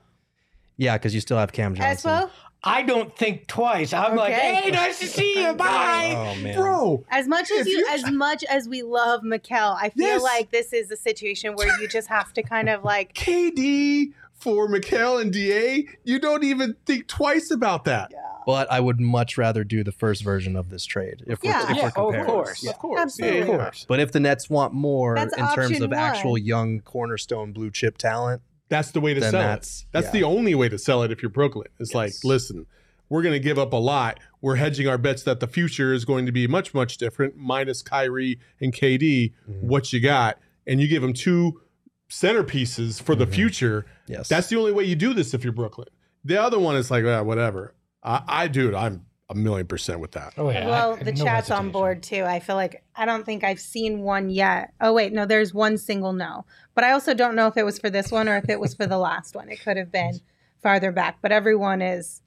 Yeah, 0.77 0.99
because 0.99 1.15
you 1.15 1.21
still 1.21 1.39
have 1.39 1.53
Cam 1.53 1.75
Johnson. 1.75 2.11
Espo, 2.11 2.31
I 2.63 2.83
don't 2.83 3.17
think 3.17 3.47
twice. 3.47 3.93
I'm 3.95 4.17
like, 4.17 4.35
hey, 4.35 4.71
nice 4.71 4.99
to 4.99 5.07
see 5.07 5.41
you. 5.41 5.49
Oh, 5.49 5.55
Bye. 5.55 6.15
Oh 6.17 6.43
man, 6.43 6.57
bro. 6.57 7.05
as 7.11 7.29
much 7.29 7.51
as 7.51 7.67
you 7.67 7.79
you- 7.79 7.87
as 7.91 8.11
much 8.11 8.43
as 8.45 8.69
we 8.69 8.83
love 8.83 9.23
Mikal, 9.23 9.77
I 9.81 9.89
feel 9.91 10.07
Yes. 10.07 10.23
like 10.23 10.51
this 10.51 10.73
is 10.73 10.91
a 10.91 10.97
situation 10.97 11.55
where 11.55 11.69
you 11.81 11.89
just 11.89 12.09
have 12.09 12.33
to 12.35 12.43
kind 12.43 12.69
of 12.69 12.83
like 12.85 13.15
KD 13.15 14.13
for 14.45 14.69
Mikal 14.69 15.21
and 15.23 15.33
Da, 15.33 15.89
you 16.05 16.19
don't 16.21 16.45
even 16.45 16.77
think 16.85 17.09
twice 17.09 17.51
about 17.51 17.85
that. 17.87 18.13
But 18.47 18.71
I 18.71 18.79
would 18.79 19.01
much 19.01 19.39
rather 19.39 19.65
do 19.65 19.83
the 19.83 19.91
first 19.91 20.23
version 20.23 20.55
of 20.55 20.69
this 20.69 20.85
trade 20.85 21.25
if 21.27 21.43
we're, 21.43 21.49
Yeah. 21.51 21.63
if 21.71 21.77
Yeah, 21.79 21.83
we're 21.83 21.89
of 21.89 21.95
comparing. 21.95 22.27
course. 22.27 22.63
Yeah. 22.63 22.71
Of 22.73 22.79
course, 22.79 23.01
Absolutely. 23.01 23.41
Of 23.41 23.47
course. 23.47 23.87
But 23.89 24.01
if 24.01 24.13
the 24.13 24.21
Nets 24.21 24.51
want 24.51 24.75
more 24.75 25.15
That's 25.15 25.33
in 25.33 25.45
terms 25.55 25.71
option 25.71 25.83
of 25.83 25.93
actual 25.95 26.37
young 26.37 26.81
cornerstone 26.81 27.53
blue 27.55 27.71
chip 27.71 27.97
talent, 27.97 28.43
That's 28.69 28.91
the 28.91 29.01
way 29.01 29.15
to 29.15 29.21
sell 29.23 29.33
that's- 29.33 29.81
it. 29.81 29.87
That's 29.93 30.07
yeah. 30.09 30.13
the 30.13 30.23
only 30.25 30.55
way 30.55 30.69
to 30.69 30.79
sell 30.79 31.03
it 31.03 31.11
if 31.11 31.23
you're 31.23 31.31
Brooklyn. 31.31 31.69
It's 31.81 31.95
like, 31.95 32.13
listen, 32.23 32.67
we're 33.09 33.23
going 33.23 33.33
to 33.33 33.39
give 33.41 33.59
up 33.59 33.73
a 33.73 33.77
lot. 33.77 34.21
We're 34.43 34.57
hedging 34.57 34.89
our 34.89 34.99
bets 34.99 35.23
that 35.23 35.41
the 35.41 35.47
future 35.47 35.95
is 35.95 36.05
going 36.05 36.27
to 36.27 36.33
be 36.33 36.47
much, 36.47 36.75
much 36.75 36.99
different, 36.99 37.39
minus 37.39 37.81
Kyrie 37.81 38.39
and 38.61 38.75
KD. 38.75 39.33
Mm-hmm. 39.49 39.69
What 39.69 39.91
you 39.95 40.01
got? 40.01 40.39
And 40.67 40.81
you 40.83 40.89
give 40.89 41.01
them 41.01 41.15
two 41.15 41.63
centerpieces 42.11 43.03
for 43.03 43.15
the 43.15 43.27
Mhm. 43.27 43.35
future. 43.35 43.87
Yes, 44.07 44.29
That's 44.29 44.49
the 44.49 44.57
only 44.57 44.73
way 44.73 44.85
you 44.85 44.97
do 44.97 45.15
this 45.15 45.35
if 45.35 45.45
you're 45.45 45.53
Brooklyn. 45.53 45.89
The 46.25 46.41
other 46.41 46.59
one 46.59 46.77
is 46.77 46.91
like, 46.91 47.05
ah, 47.05 47.23
whatever. 47.23 47.75
I, 48.03 48.23
I 48.27 48.49
do. 48.49 48.75
I'm 48.75 49.05
a 49.31 49.35
million 49.35 49.67
percent 49.67 50.01
with 50.01 50.13
that. 50.13 50.35
Oh, 50.37 50.51
yeah. 50.51 50.67
well, 50.67 50.95
I- 50.95 51.03
the 51.03 51.13
no 51.13 51.25
chat's 51.25 51.51
on 51.51 51.71
board 51.71 52.03
too. 52.03 52.25
I 52.25 52.41
feel 52.41 52.57
like 52.57 52.83
I 52.95 53.05
don't 53.07 53.25
think 53.25 53.45
I've 53.45 53.61
seen 53.61 54.01
one 54.01 54.31
yet. 54.31 54.73
Oh 54.81 54.93
wait, 54.93 55.13
no, 55.13 55.27
there's 55.27 55.53
one 55.55 55.79
single 55.79 56.13
no. 56.13 56.45
But 56.75 56.85
I 56.85 56.93
also 56.93 57.15
don't 57.15 57.35
know 57.35 57.47
if 57.47 57.57
it 57.57 57.65
was 57.65 57.79
for 57.79 57.89
this 57.91 58.11
one 58.11 58.29
or 58.29 58.37
if 58.37 58.49
it 58.49 58.61
was 58.61 58.75
for 58.75 58.87
the 58.87 58.99
last 58.99 59.35
one. 59.35 59.49
It 59.49 59.61
could 59.63 59.77
have 59.77 59.91
been 59.93 60.21
farther 60.63 60.93
back, 60.93 61.19
but 61.23 61.33
everyone 61.33 61.81
is 61.83 62.21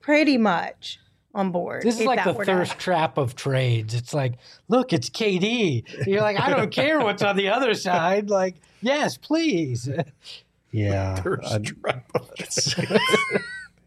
pretty 0.00 0.36
much 0.38 0.98
on 1.34 1.50
board. 1.52 1.82
This 1.82 2.00
is 2.00 2.06
like 2.06 2.24
the 2.24 2.32
were 2.32 2.44
to- 2.44 2.52
thirst 2.52 2.78
trap 2.78 3.18
of 3.18 3.34
trades. 3.34 3.94
It's 3.94 4.14
like, 4.14 4.34
look, 4.68 4.92
it's 4.92 5.10
KD. 5.10 6.06
You're 6.06 6.20
like, 6.22 6.38
I 6.40 6.50
don't 6.50 6.70
care 6.70 7.00
what's 7.00 7.22
on 7.22 7.36
the 7.36 7.48
other 7.48 7.74
side. 7.74 8.30
Like, 8.30 8.56
yes, 8.80 9.16
please. 9.16 9.88
Yeah. 10.70 11.14
Thirst 11.22 11.52
I- 11.52 11.58
trap. 11.58 12.10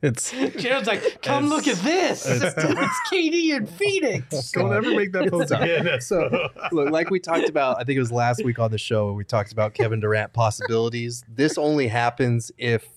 it's, 0.01 0.33
it's 0.33 0.61
Jared's 0.63 0.87
like, 0.87 1.21
come 1.21 1.47
look 1.47 1.67
at 1.67 1.77
this. 1.77 2.25
It's, 2.27 2.55
KD 3.11 3.55
and 3.55 3.69
Phoenix. 3.69 4.51
Don't 4.53 4.73
ever 4.73 4.95
make 4.95 5.11
that 5.11 5.29
pose 5.29 5.51
again. 5.51 6.01
so 6.01 6.49
look, 6.71 6.89
like 6.89 7.09
we 7.11 7.19
talked 7.19 7.47
about, 7.49 7.77
I 7.79 7.83
think 7.83 7.97
it 7.97 7.99
was 7.99 8.11
last 8.11 8.43
week 8.43 8.57
on 8.57 8.71
the 8.71 8.77
show, 8.79 9.13
we 9.13 9.23
talked 9.23 9.51
about 9.51 9.73
Kevin 9.75 9.99
Durant 9.99 10.33
possibilities. 10.33 11.23
This 11.27 11.57
only 11.57 11.87
happens 11.87 12.51
if 12.57 12.87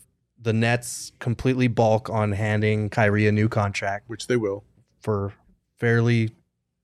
the 0.40 0.52
Nets 0.54 1.12
completely 1.18 1.68
balk 1.68 2.08
on 2.10 2.32
handing 2.32 2.88
Kyrie 2.90 3.26
a 3.28 3.32
new 3.32 3.48
contract 3.48 4.08
Which 4.08 4.26
they 4.26 4.36
will. 4.36 4.64
for 5.00 5.32
fairly 5.78 6.30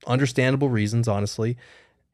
understandable 0.07 0.68
reasons, 0.68 1.09
honestly. 1.09 1.57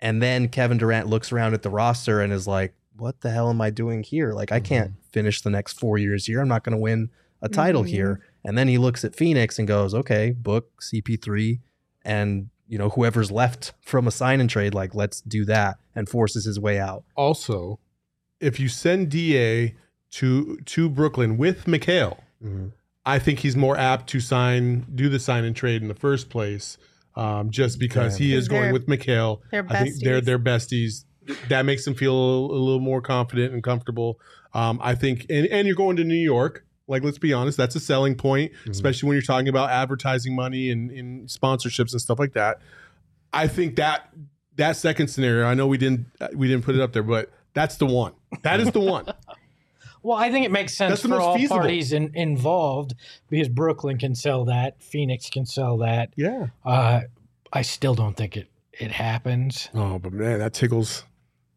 And 0.00 0.20
then 0.22 0.48
Kevin 0.48 0.76
Durant 0.78 1.06
looks 1.08 1.32
around 1.32 1.54
at 1.54 1.62
the 1.62 1.70
roster 1.70 2.20
and 2.20 2.32
is 2.32 2.46
like, 2.46 2.74
what 2.98 3.20
the 3.20 3.30
hell 3.30 3.50
am 3.50 3.60
I 3.60 3.70
doing 3.70 4.02
here? 4.02 4.32
Like, 4.32 4.52
I 4.52 4.60
can't 4.60 4.92
finish 5.12 5.40
the 5.42 5.50
next 5.50 5.78
four 5.78 5.98
years 5.98 6.26
here. 6.26 6.40
I'm 6.40 6.48
not 6.48 6.64
going 6.64 6.76
to 6.76 6.80
win 6.80 7.10
a 7.42 7.48
title 7.48 7.84
Mhm. 7.84 7.88
here. 7.88 8.20
And 8.44 8.56
then 8.56 8.68
he 8.68 8.78
looks 8.78 9.04
at 9.04 9.14
Phoenix 9.14 9.58
and 9.58 9.66
goes, 9.68 9.94
okay, 9.94 10.30
book 10.32 10.80
CP3 10.82 11.60
and, 12.04 12.48
you 12.68 12.78
know, 12.78 12.90
whoever's 12.90 13.30
left 13.30 13.72
from 13.80 14.06
a 14.06 14.10
sign 14.10 14.40
and 14.40 14.48
trade, 14.48 14.72
like, 14.74 14.94
let's 14.94 15.20
do 15.20 15.44
that 15.46 15.76
and 15.94 16.08
forces 16.08 16.44
his 16.44 16.58
way 16.58 16.78
out. 16.78 17.04
Also, 17.16 17.78
if 18.40 18.58
you 18.60 18.68
send 18.68 19.10
Da 19.10 19.74
to 20.12 20.56
to 20.64 20.88
Brooklyn 20.88 21.36
with 21.36 21.64
Mikal, 21.64 22.18
I 23.04 23.18
think 23.18 23.40
he's 23.40 23.56
more 23.56 23.76
apt 23.76 24.08
to 24.10 24.20
sign, 24.20 24.86
do 24.94 25.08
the 25.08 25.18
sign 25.18 25.44
and 25.44 25.54
trade 25.54 25.82
in 25.82 25.88
the 25.88 25.94
first 25.94 26.28
place, 26.30 26.76
um, 27.16 27.50
just 27.50 27.78
because 27.78 28.16
he 28.16 28.34
is 28.34 28.48
going 28.48 28.72
with 28.72 28.86
Mikal. 28.86 29.40
they're 29.50 29.66
I 29.68 29.82
think 29.84 29.96
they're 30.02 30.20
besties. 30.20 30.24
they're 30.24 30.38
besties. 30.38 31.04
That 31.48 31.64
makes 31.64 31.84
them 31.84 31.94
feel 31.94 32.14
a, 32.14 32.38
a 32.52 32.60
little 32.60 32.80
more 32.80 33.00
confident 33.00 33.52
and 33.52 33.62
comfortable. 33.62 34.20
Um, 34.54 34.80
I 34.82 34.94
think, 34.94 35.26
and, 35.28 35.46
and 35.48 35.66
you're 35.66 35.76
going 35.76 35.96
to 35.96 36.04
New 36.04 36.14
York. 36.14 36.64
Like, 36.88 37.02
let's 37.02 37.18
be 37.18 37.32
honest, 37.32 37.56
that's 37.56 37.74
a 37.74 37.80
selling 37.80 38.14
point, 38.14 38.52
especially 38.68 39.08
when 39.08 39.16
you're 39.16 39.22
talking 39.22 39.48
about 39.48 39.70
advertising 39.70 40.36
money 40.36 40.70
and, 40.70 40.90
and 40.92 41.28
sponsorships 41.28 41.90
and 41.92 42.00
stuff 42.00 42.18
like 42.20 42.34
that. 42.34 42.60
I 43.32 43.48
think 43.48 43.76
that 43.76 44.08
that 44.56 44.76
second 44.76 45.08
scenario. 45.08 45.46
I 45.46 45.54
know 45.54 45.66
we 45.66 45.78
didn't 45.78 46.06
we 46.34 46.48
didn't 46.48 46.64
put 46.64 46.74
it 46.74 46.80
up 46.80 46.92
there, 46.92 47.02
but 47.02 47.32
that's 47.54 47.76
the 47.76 47.86
one. 47.86 48.12
That 48.42 48.60
is 48.60 48.70
the 48.70 48.80
one. 48.80 49.06
Well, 50.02 50.16
I 50.16 50.30
think 50.30 50.46
it 50.46 50.52
makes 50.52 50.72
sense 50.72 50.90
That's 50.90 51.02
the 51.02 51.08
for 51.08 51.14
most 51.16 51.22
all 51.24 51.36
feasible. 51.36 51.58
parties 51.58 51.92
in, 51.92 52.12
involved 52.14 52.94
because 53.28 53.48
Brooklyn 53.48 53.98
can 53.98 54.14
sell 54.14 54.44
that, 54.44 54.80
Phoenix 54.80 55.28
can 55.28 55.44
sell 55.46 55.78
that. 55.78 56.12
Yeah. 56.14 56.46
Uh, 56.64 57.00
I 57.52 57.62
still 57.62 57.96
don't 57.96 58.16
think 58.16 58.36
it 58.36 58.48
it 58.72 58.92
happens. 58.92 59.68
Oh, 59.74 59.98
but 59.98 60.12
man, 60.12 60.38
that 60.38 60.54
tickles 60.54 61.02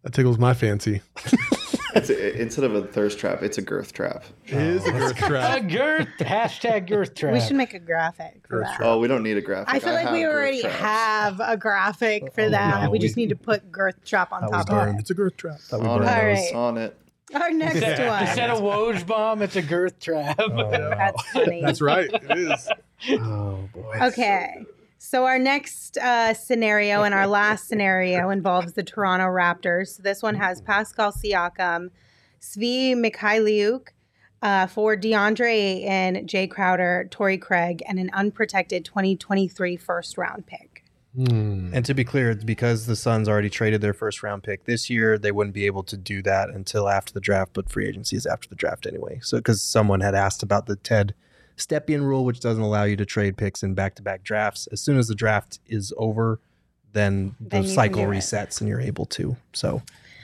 that 0.04 0.14
tickles 0.14 0.38
my 0.38 0.54
fancy. 0.54 1.02
It's 1.96 2.10
a, 2.10 2.42
instead 2.42 2.66
of 2.66 2.76
a 2.76 2.84
thirst 2.84 3.18
trap, 3.18 3.42
it's 3.42 3.58
a 3.58 3.62
girth 3.62 3.94
trap. 3.94 4.24
It 4.46 4.54
is 4.54 4.86
a 4.86 4.90
oh, 4.90 5.00
girth 5.00 5.18
trap. 5.18 5.58
A 5.58 5.60
trap. 5.60 5.72
girth 5.72 6.08
hashtag 6.20 6.88
girth 6.88 7.16
trap. 7.16 7.34
We 7.34 7.42
should 7.42 7.56
make 7.56 7.74
a 7.74 7.80
graphic 7.80 8.46
for 8.48 8.60
Girth 8.60 8.68
that. 8.68 8.82
Oh, 8.82 9.00
we 9.00 9.08
don't 9.08 9.24
need 9.24 9.38
a 9.38 9.42
graphic. 9.42 9.74
I 9.74 9.80
feel 9.80 9.94
like 9.94 10.12
we 10.12 10.24
already 10.26 10.62
traps. 10.62 10.76
have 10.78 11.40
a 11.40 11.58
graphic 11.58 12.34
for 12.34 12.42
oh, 12.42 12.50
that. 12.52 12.84
no, 12.84 12.90
we 12.92 13.00
just 13.00 13.18
need 13.18 13.30
to 13.30 13.36
put 13.36 13.72
girth 13.72 14.04
trap 14.06 14.32
on 14.32 14.42
top 14.50 14.70
of 14.70 14.88
it. 14.90 15.00
It's 15.00 15.10
a 15.10 15.16
girth 15.16 15.36
trap. 15.36 15.60
Thought 15.60 15.82
we 15.82 15.88
on 15.88 16.04
it. 16.04 16.06
Right. 16.06 16.54
On 16.54 16.78
it. 16.78 16.98
Our 17.34 17.52
next 17.52 17.76
Instead, 17.76 18.08
one. 18.08 18.24
instead 18.24 18.50
of 18.50 18.60
Woj 18.60 19.06
bomb, 19.06 19.42
it's 19.42 19.56
a 19.56 19.62
girth 19.62 20.00
trap. 20.00 20.40
Oh, 20.40 20.70
that's 20.72 21.30
funny. 21.32 21.62
That's 21.62 21.82
right. 21.82 22.10
It 22.12 22.38
is. 22.38 22.70
Oh, 23.12 23.70
boy. 23.74 23.98
Okay. 24.02 24.56
So 24.58 24.66
our 25.14 25.40
next 25.40 25.98
uh, 25.98 26.34
scenario 26.34 27.04
and 27.04 27.14
our 27.14 27.28
last 27.28 27.68
scenario 27.68 28.30
involves 28.30 28.74
the 28.74 28.84
Toronto 28.84 29.26
Raptors. 29.26 29.96
So 29.96 30.04
this 30.04 30.22
one 30.22 30.36
has 30.36 30.62
Pascal 30.62 31.12
Siakam, 31.12 31.90
Svi 32.42 32.94
Mikhailiuk 32.96 33.88
uh, 34.42 34.68
for 34.68 34.96
DeAndre 34.96 35.86
and 35.88 36.28
Jay 36.28 36.48
Crowder, 36.48 37.08
Torrey 37.12 37.38
Craig, 37.38 37.82
and 37.88 38.00
an 38.00 38.10
unprotected 38.14 38.86
2023 38.86 39.78
first 39.78 40.18
round 40.18 40.46
pick. 40.46 40.84
And 41.74 41.86
to 41.86 41.94
be 41.94 42.04
clear, 42.04 42.30
it's 42.30 42.44
because 42.44 42.86
the 42.86 42.96
Suns 42.96 43.28
already 43.28 43.50
traded 43.50 43.82
their 43.82 43.94
first 43.94 44.22
round 44.22 44.44
pick 44.44 44.66
this 44.66 44.90
year, 44.90 45.18
they 45.18 45.32
wouldn't 45.32 45.56
be 45.56 45.66
able 45.66 45.84
to 45.84 45.98
do 45.98 46.22
that 46.22 46.50
until 46.50 46.88
after 46.88 47.12
the 47.14 47.20
draft, 47.20 47.52
but 47.54 47.70
free 47.70 47.88
agency 47.88 48.16
is 48.16 48.26
after 48.26 48.48
the 48.48 48.56
draft 48.56 48.86
anyway. 48.86 49.20
So, 49.24 49.38
because 49.38 49.62
someone 49.62 50.02
had 50.02 50.14
asked 50.14 50.44
about 50.44 50.68
the 50.68 50.76
Ted 50.76 51.16
Stepien 51.60 52.02
rule, 52.02 52.26
which 52.26 52.40
doesn't 52.40 52.64
allow 52.64 52.84
you 52.84 52.96
to 52.98 53.06
trade 53.06 53.38
picks 53.38 53.64
in 53.64 53.74
back 53.74 53.96
to 53.96 54.02
back 54.02 54.24
drafts. 54.24 54.68
As 54.72 54.82
soon 54.82 54.98
as 54.98 55.08
the 55.08 55.16
draft 55.16 55.60
is 55.68 55.94
over, 55.98 56.40
then 56.94 57.36
the 57.40 57.50
Then 57.62 57.68
cycle 57.68 58.04
do 58.06 58.12
it. 58.12 58.16
resets 58.18 58.60
and 58.62 58.68
you're 58.70 58.82
able 58.82 59.06
to. 59.08 59.36
So, 59.54 59.82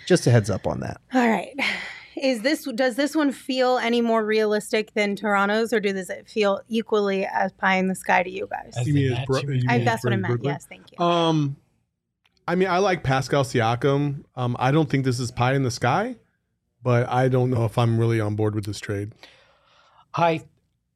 just 0.07 0.25
a 0.27 0.31
heads 0.31 0.49
up 0.49 0.65
on 0.67 0.79
that. 0.81 0.99
All 1.13 1.27
right. 1.29 1.53
Is 2.21 2.41
this 2.41 2.63
does 2.75 2.95
this 2.95 3.13
one 3.15 3.31
feel 3.33 3.77
any 3.77 3.99
more 4.01 4.23
realistic 4.25 4.93
than 4.93 5.15
Toronto's, 5.17 5.73
or 5.73 5.79
does 5.81 6.09
it 6.09 6.29
feel 6.29 6.61
equally 6.69 7.25
as 7.25 7.51
pie 7.51 7.75
in 7.75 7.87
the 7.89 7.95
sky 7.95 8.23
to 8.23 8.29
you 8.29 8.47
guys? 8.49 8.73
As 8.77 8.87
You 8.87 8.93
mean 8.93 9.11
it's 9.11 9.17
Nets, 9.19 9.27
Bro- 9.27 9.39
you 9.41 9.47
mean? 9.49 9.69
I, 9.69 9.77
mean 9.77 9.85
that's 9.85 10.03
what 10.03 10.13
I 10.13 10.15
meant. 10.15 10.27
Brooklyn? 10.31 10.53
Yes, 10.53 10.65
thank 10.67 10.83
you. 10.97 11.05
Um, 11.05 11.57
I 12.47 12.55
mean, 12.55 12.69
I 12.69 12.77
like 12.77 13.03
Pascal 13.03 13.43
Siakam. 13.43 14.23
Um, 14.35 14.55
I 14.59 14.71
don't 14.71 14.89
think 14.89 15.03
this 15.03 15.19
is 15.19 15.29
pie 15.31 15.55
in 15.55 15.63
the 15.63 15.71
sky, 15.71 16.15
but 16.81 17.09
I 17.09 17.27
don't 17.27 17.49
know 17.49 17.65
if 17.65 17.77
I'm 17.77 17.97
really 17.99 18.21
on 18.21 18.35
board 18.35 18.55
with 18.55 18.65
this 18.65 18.79
trade. 18.79 19.11
I 20.13 20.43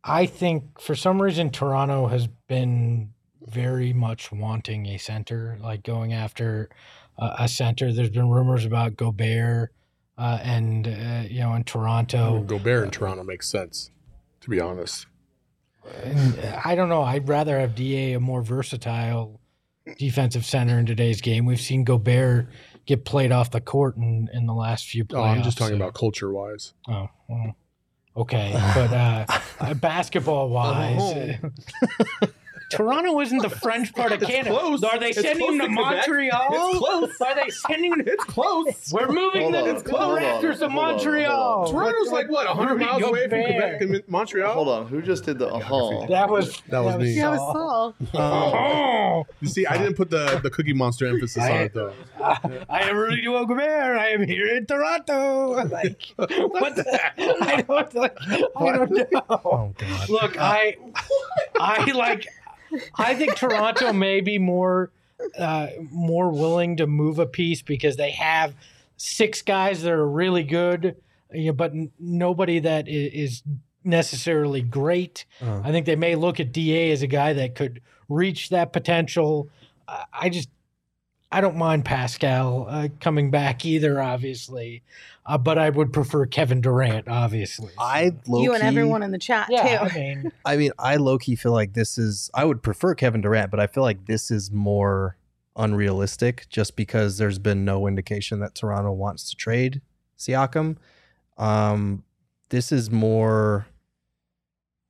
I 0.03 0.25
think 0.25 0.79
for 0.79 0.95
some 0.95 1.21
reason 1.21 1.49
Toronto 1.49 2.07
has 2.07 2.27
been 2.47 3.13
very 3.47 3.93
much 3.93 4.31
wanting 4.31 4.85
a 4.87 4.97
center, 4.97 5.57
like 5.61 5.83
going 5.83 6.13
after 6.13 6.69
uh, 7.17 7.35
a 7.39 7.47
center. 7.47 7.91
There's 7.91 8.09
been 8.09 8.29
rumors 8.29 8.65
about 8.65 8.95
Gobert 8.95 9.73
uh, 10.17 10.39
and 10.41 10.87
uh, 10.87 11.27
you 11.27 11.41
know 11.41 11.53
in 11.55 11.63
Toronto. 11.63 12.43
Gobert 12.43 12.85
in 12.85 12.91
Toronto 12.91 13.23
makes 13.23 13.49
sense, 13.49 13.91
to 14.41 14.49
be 14.49 14.59
honest. 14.59 15.07
And 16.03 16.39
I 16.63 16.75
don't 16.75 16.89
know. 16.89 17.01
I'd 17.01 17.27
rather 17.27 17.59
have 17.59 17.75
Da 17.75 18.13
a 18.13 18.19
more 18.19 18.41
versatile 18.41 19.39
defensive 19.97 20.45
center 20.45 20.77
in 20.77 20.85
today's 20.85 21.21
game. 21.21 21.45
We've 21.45 21.59
seen 21.59 21.83
Gobert 21.83 22.47
get 22.85 23.05
played 23.05 23.31
off 23.31 23.51
the 23.51 23.61
court 23.61 23.97
in, 23.97 24.29
in 24.33 24.45
the 24.45 24.53
last 24.53 24.87
few 24.87 25.05
playoffs. 25.05 25.17
Oh, 25.17 25.23
I'm 25.23 25.43
just 25.43 25.57
talking 25.57 25.77
so- 25.77 25.83
about 25.83 25.93
culture 25.93 26.31
wise. 26.31 26.73
Oh, 26.87 27.07
well, 27.27 27.55
okay, 28.15 28.51
but 28.73 28.93
uh, 28.93 29.73
basketball 29.81 30.49
wise, 30.49 31.37
Toronto 32.69 33.19
isn't 33.19 33.41
the 33.41 33.49
French 33.49 33.93
part 33.95 34.11
of 34.11 34.21
Canada. 34.21 34.49
close. 34.57 34.83
Are 34.83 34.99
they 34.99 35.09
It's 35.09 35.21
sending 35.21 35.45
close 35.47 35.53
him 35.53 35.59
to 35.59 35.65
to 35.65 35.71
Montreal? 35.71 36.47
It's 36.51 36.77
close. 36.79 37.21
Are 37.21 37.35
they 37.35 37.49
sending? 37.49 37.93
him? 37.93 38.03
It's 38.07 38.23
close. 38.23 38.89
We're 38.91 39.07
moving 39.07 39.41
Hold 39.41 39.53
the, 39.55 39.59
on, 39.59 39.65
the 39.75 39.81
Raptors 40.21 40.59
to 40.59 40.69
hold 40.69 40.71
on, 40.71 40.73
Montreal. 40.75 41.53
hold 41.65 41.67
on. 41.67 41.73
Toronto's 41.73 42.11
like 42.11 42.29
what 42.29 42.47
100 42.47 42.75
miles 42.79 43.03
away 43.03 43.27
from 43.27 43.43
Quebec 43.43 43.81
and 43.81 44.03
Montreal. 44.07 44.53
Hold 44.53 44.67
on. 44.69 44.87
Who 44.87 45.01
just 45.01 45.23
did 45.25 45.39
the 45.39 45.47
uh 45.47 46.07
That 46.07 46.29
was 46.29 46.61
That 46.69 46.79
was 46.83 46.97
me. 46.97 47.15
That 47.19 47.31
was 47.31 47.39
Saul. 47.39 47.95
Saul. 48.11 48.55
Oh, 48.55 49.25
You 49.41 49.47
see, 49.47 49.65
I 49.65 49.77
didn't 49.77 49.95
put 49.95 50.09
the 50.09 50.39
the 50.43 50.49
Cookie 50.49 50.73
Monster 50.73 51.07
emphasis 51.07 51.43
on 51.43 51.51
it 51.51 51.73
though. 51.73 51.93
I 52.21 52.81
am 52.89 52.97
Rudy 52.97 53.21
Gobert. 53.23 53.97
I 53.97 54.09
am 54.09 54.25
here 54.27 54.47
in 54.55 54.65
Toronto. 54.65 55.65
Like 55.69 56.13
what? 56.17 56.75
The, 56.75 56.99
I 57.43 57.61
don't. 57.61 57.93
Like, 57.95 58.17
I 58.55 58.71
don't 58.77 58.91
know. 58.91 59.21
Oh, 59.29 59.73
God. 59.77 60.09
Look, 60.09 60.37
I, 60.39 60.77
I 61.59 61.91
like, 61.91 62.27
I 62.97 63.15
think 63.15 63.35
Toronto 63.35 63.93
may 63.93 64.21
be 64.21 64.37
more, 64.39 64.91
uh, 65.37 65.67
more 65.91 66.29
willing 66.31 66.77
to 66.77 66.87
move 66.87 67.19
a 67.19 67.25
piece 67.25 67.61
because 67.61 67.95
they 67.97 68.11
have 68.11 68.55
six 68.97 69.41
guys 69.41 69.81
that 69.83 69.91
are 69.91 70.07
really 70.07 70.43
good, 70.43 70.95
you 71.31 71.47
know, 71.47 71.53
but 71.53 71.71
n- 71.71 71.91
nobody 71.99 72.59
that 72.59 72.87
is, 72.87 73.13
is 73.13 73.43
necessarily 73.83 74.61
great. 74.61 75.25
Uh. 75.41 75.61
I 75.63 75.71
think 75.71 75.85
they 75.85 75.95
may 75.95 76.15
look 76.15 76.39
at 76.39 76.51
Da 76.51 76.91
as 76.91 77.01
a 77.01 77.07
guy 77.07 77.33
that 77.33 77.55
could 77.55 77.81
reach 78.07 78.49
that 78.49 78.73
potential. 78.73 79.49
I 80.13 80.29
just, 80.29 80.49
I 81.31 81.41
don't 81.41 81.57
mind 81.57 81.85
Pascal 81.85 82.65
uh, 82.67 82.87
coming 82.99 83.29
back 83.29 83.63
either, 83.63 84.01
obviously, 84.01 84.81
uh, 85.27 85.37
but 85.37 85.59
I 85.59 85.69
would 85.69 85.93
prefer 85.93 86.25
Kevin 86.25 86.59
Durant, 86.59 87.07
obviously. 87.07 87.71
I 87.77 88.13
low 88.27 88.41
you 88.41 88.55
and 88.55 88.63
everyone 88.63 89.03
in 89.03 89.11
the 89.11 89.19
chat 89.19 89.47
yeah, 89.51 89.77
too. 89.77 89.85
I 89.85 89.93
mean. 89.93 90.31
I 90.45 90.57
mean, 90.57 90.71
I 90.79 90.95
low 90.95 91.19
key 91.19 91.35
feel 91.35 91.51
like 91.51 91.73
this 91.73 91.99
is. 91.99 92.31
I 92.33 92.45
would 92.45 92.63
prefer 92.63 92.95
Kevin 92.95 93.21
Durant, 93.21 93.51
but 93.51 93.59
I 93.59 93.67
feel 93.67 93.83
like 93.83 94.07
this 94.07 94.31
is 94.31 94.51
more 94.51 95.17
unrealistic 95.55 96.47
just 96.49 96.75
because 96.75 97.17
there's 97.19 97.37
been 97.37 97.63
no 97.63 97.85
indication 97.85 98.39
that 98.39 98.55
Toronto 98.55 98.91
wants 98.91 99.29
to 99.29 99.35
trade 99.35 99.81
Siakam. 100.17 100.77
Um, 101.37 102.03
this 102.49 102.71
is 102.71 102.89
more 102.89 103.67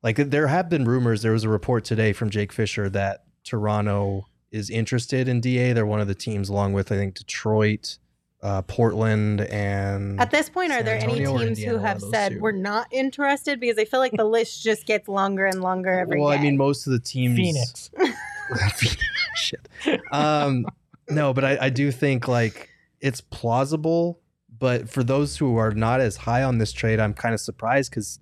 like 0.01 0.15
there 0.15 0.47
have 0.47 0.69
been 0.69 0.85
rumors. 0.85 1.21
There 1.21 1.33
was 1.33 1.43
a 1.43 1.49
report 1.49 1.83
today 1.83 2.13
from 2.13 2.29
Jake 2.29 2.53
Fisher 2.53 2.89
that 2.91 3.25
Toronto 3.43 4.27
is 4.51 4.69
interested 4.69 5.27
in 5.27 5.41
DA. 5.41 5.73
They're 5.73 5.85
one 5.85 6.01
of 6.01 6.07
the 6.07 6.15
teams, 6.15 6.49
along 6.49 6.73
with 6.73 6.91
I 6.91 6.95
think 6.95 7.15
Detroit 7.15 7.97
uh, 8.41 8.61
Portland 8.63 9.41
and 9.41 10.19
At 10.19 10.31
this 10.31 10.49
point, 10.49 10.71
are 10.71 10.81
there 10.81 10.95
any 10.95 11.03
Antonio 11.03 11.33
or 11.33 11.39
teams 11.39 11.57
Indiana, 11.59 11.77
who 11.77 11.83
have 11.83 12.01
said 12.01 12.33
two. 12.33 12.39
we're 12.39 12.51
not 12.51 12.87
interested? 12.91 13.59
Because 13.59 13.77
I 13.77 13.85
feel 13.85 13.99
like 13.99 14.13
the 14.13 14.25
list 14.25 14.63
just 14.63 14.85
gets 14.85 15.07
longer 15.07 15.45
and 15.45 15.61
longer 15.61 15.91
every 15.99 16.19
well, 16.19 16.29
I 16.29 16.37
mean, 16.37 16.57
most 16.57 16.87
of 16.87 16.93
the 16.93 16.99
teams. 16.99 17.35
Phoenix. 17.35 17.91
Shit. 19.35 19.67
Um, 20.11 20.65
no, 21.09 21.33
but 21.33 21.43
I, 21.43 21.57
I 21.65 21.69
do 21.69 21.91
think 21.91 22.27
like 22.27 22.69
it's 23.01 23.21
plausible. 23.21 24.19
But 24.57 24.89
for 24.89 25.03
those 25.03 25.37
who 25.37 25.55
are 25.57 25.71
not 25.71 26.01
as 26.01 26.17
high 26.17 26.43
on 26.43 26.57
this 26.57 26.73
trade, 26.73 26.99
I'm 26.99 27.13
kind 27.13 27.33
of 27.33 27.39
surprised 27.39 27.91
because 27.91 28.19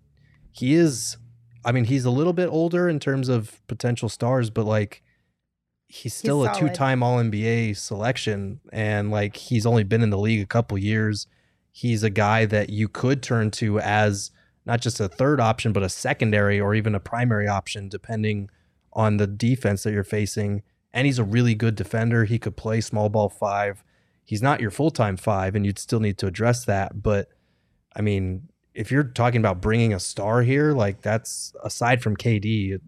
he 0.52 0.74
is. 0.74 1.18
I 1.66 1.72
mean, 1.72 1.86
he's 1.86 2.06
a 2.06 2.12
little 2.12 2.34
bit 2.34 2.48
older 2.48 2.88
in 2.88 3.00
terms 3.00 3.28
of 3.28 3.66
potential 3.68 4.08
stars, 4.08 4.50
but 4.50 4.66
like 4.66 5.04
he's 5.88 6.14
still 6.14 6.44
a 6.44 6.54
solid. 6.54 6.60
two-time 6.60 7.02
All 7.04 7.18
NBA 7.18 7.78
selection, 7.78 8.60
and 8.72 9.12
like 9.12 9.36
he's 9.36 9.66
only 9.66 9.84
been 9.84 10.02
in 10.02 10.10
the 10.10 10.18
league 10.18 10.42
a 10.42 10.46
couple 10.46 10.78
years. 10.78 11.28
He's 11.72 12.04
a 12.04 12.10
guy 12.10 12.46
that 12.46 12.70
you 12.70 12.88
could 12.88 13.22
turn 13.22 13.52
to 13.52 13.80
as 13.80 14.32
not 14.66 14.82
just 14.82 15.00
a 15.00 15.08
third 15.08 15.40
option, 15.40 15.72
but 15.72 15.84
a 15.84 15.90
secondary 15.90 16.60
or 16.60 16.76
even 16.76 16.94
a 16.94 17.00
primary 17.00 17.48
option, 17.48 17.88
depending 17.88 18.50
on 18.94 19.18
the 19.18 19.28
defense 19.28 19.84
that 19.84 19.94
you're 19.94 20.04
facing. 20.04 20.64
And 20.94 21.06
he's 21.06 21.20
a 21.20 21.24
really 21.24 21.56
good 21.56 21.76
defender. 21.76 22.26
He 22.26 22.40
could 22.40 22.58
play 22.58 22.82
small 22.82 23.10
ball 23.10 23.30
five. 23.30 23.84
He's 24.26 24.42
not 24.42 24.60
your 24.60 24.72
full 24.72 24.92
time 24.92 25.16
five, 25.16 25.56
and 25.56 25.66
you'd 25.66 25.80
still 25.80 26.00
need 26.00 26.18
to 26.18 26.28
address 26.28 26.66
that. 26.66 27.02
But 27.02 27.30
I 27.96 28.02
mean, 28.02 28.50
if 28.74 28.92
you're 28.92 29.04
talking 29.04 29.40
about 29.40 29.62
bringing 29.62 29.94
a 29.94 30.00
star 30.00 30.42
here, 30.42 30.74
like 30.74 31.02
that's 31.02 31.54
aside 31.64 32.02
from 32.02 32.18
KD, 32.18 32.80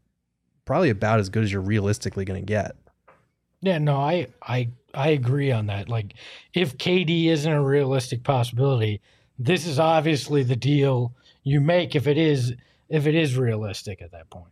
probably 0.66 0.90
about 0.90 1.20
as 1.20 1.30
good 1.30 1.44
as 1.44 1.52
you're 1.52 1.62
realistically 1.62 2.26
going 2.26 2.42
to 2.42 2.46
get. 2.46 2.76
Yeah, 3.62 3.78
no, 3.78 3.98
I 3.98 4.28
I 4.42 4.70
I 4.94 5.10
agree 5.10 5.52
on 5.52 5.68
that. 5.68 5.90
Like 5.90 6.14
if 6.54 6.78
KD 6.78 7.28
isn't 7.28 7.52
a 7.52 7.62
realistic 7.62 8.24
possibility, 8.24 9.02
this 9.38 9.66
is 9.66 9.80
obviously 9.80 10.44
the 10.44 10.56
deal 10.56 11.14
you 11.44 11.62
make 11.62 11.96
if 11.96 12.08
it 12.08 12.18
is 12.18 12.54
if 12.90 13.06
it 13.06 13.16
is 13.16 13.38
realistic 13.38 14.02
at 14.02 14.12
that 14.12 14.30
point. 14.30 14.52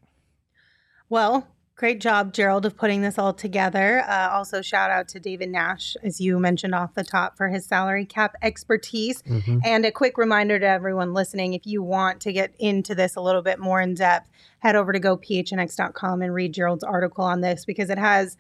Well, 1.10 1.48
great 1.76 2.02
job, 2.02 2.34
Gerald, 2.34 2.66
of 2.66 2.76
putting 2.76 3.02
this 3.02 3.18
all 3.18 3.34
together. 3.34 4.04
Uh, 4.08 4.30
also, 4.32 4.62
shout 4.62 4.92
out 4.92 5.08
to 5.10 5.20
David 5.20 5.50
Nash, 5.50 5.96
as 6.04 6.20
you 6.20 6.38
mentioned 6.38 6.76
off 6.76 6.94
the 6.94 7.04
top, 7.04 7.38
for 7.38 7.48
his 7.48 7.66
salary 7.66 8.06
cap 8.06 8.36
expertise. 8.42 9.24
And 9.64 9.86
a 9.86 9.92
quick 9.92 10.18
reminder 10.18 10.60
to 10.60 10.68
everyone 10.68 11.14
listening 11.14 11.54
if 11.54 11.66
you 11.66 11.82
want 11.82 12.20
to 12.22 12.34
get 12.34 12.54
into 12.60 12.94
this 12.94 13.16
a 13.16 13.22
little 13.22 13.42
bit 13.42 13.58
more 13.60 13.80
in 13.80 13.94
depth, 13.94 14.30
head 14.60 14.76
over 14.76 14.92
to 14.92 15.00
gophnx.com 15.00 16.22
and 16.22 16.34
read 16.34 16.54
Gerald's 16.54 16.84
article 16.84 17.24
on 17.24 17.42
this 17.42 17.64
because 17.64 17.90
it 17.90 17.98
has 17.98 18.38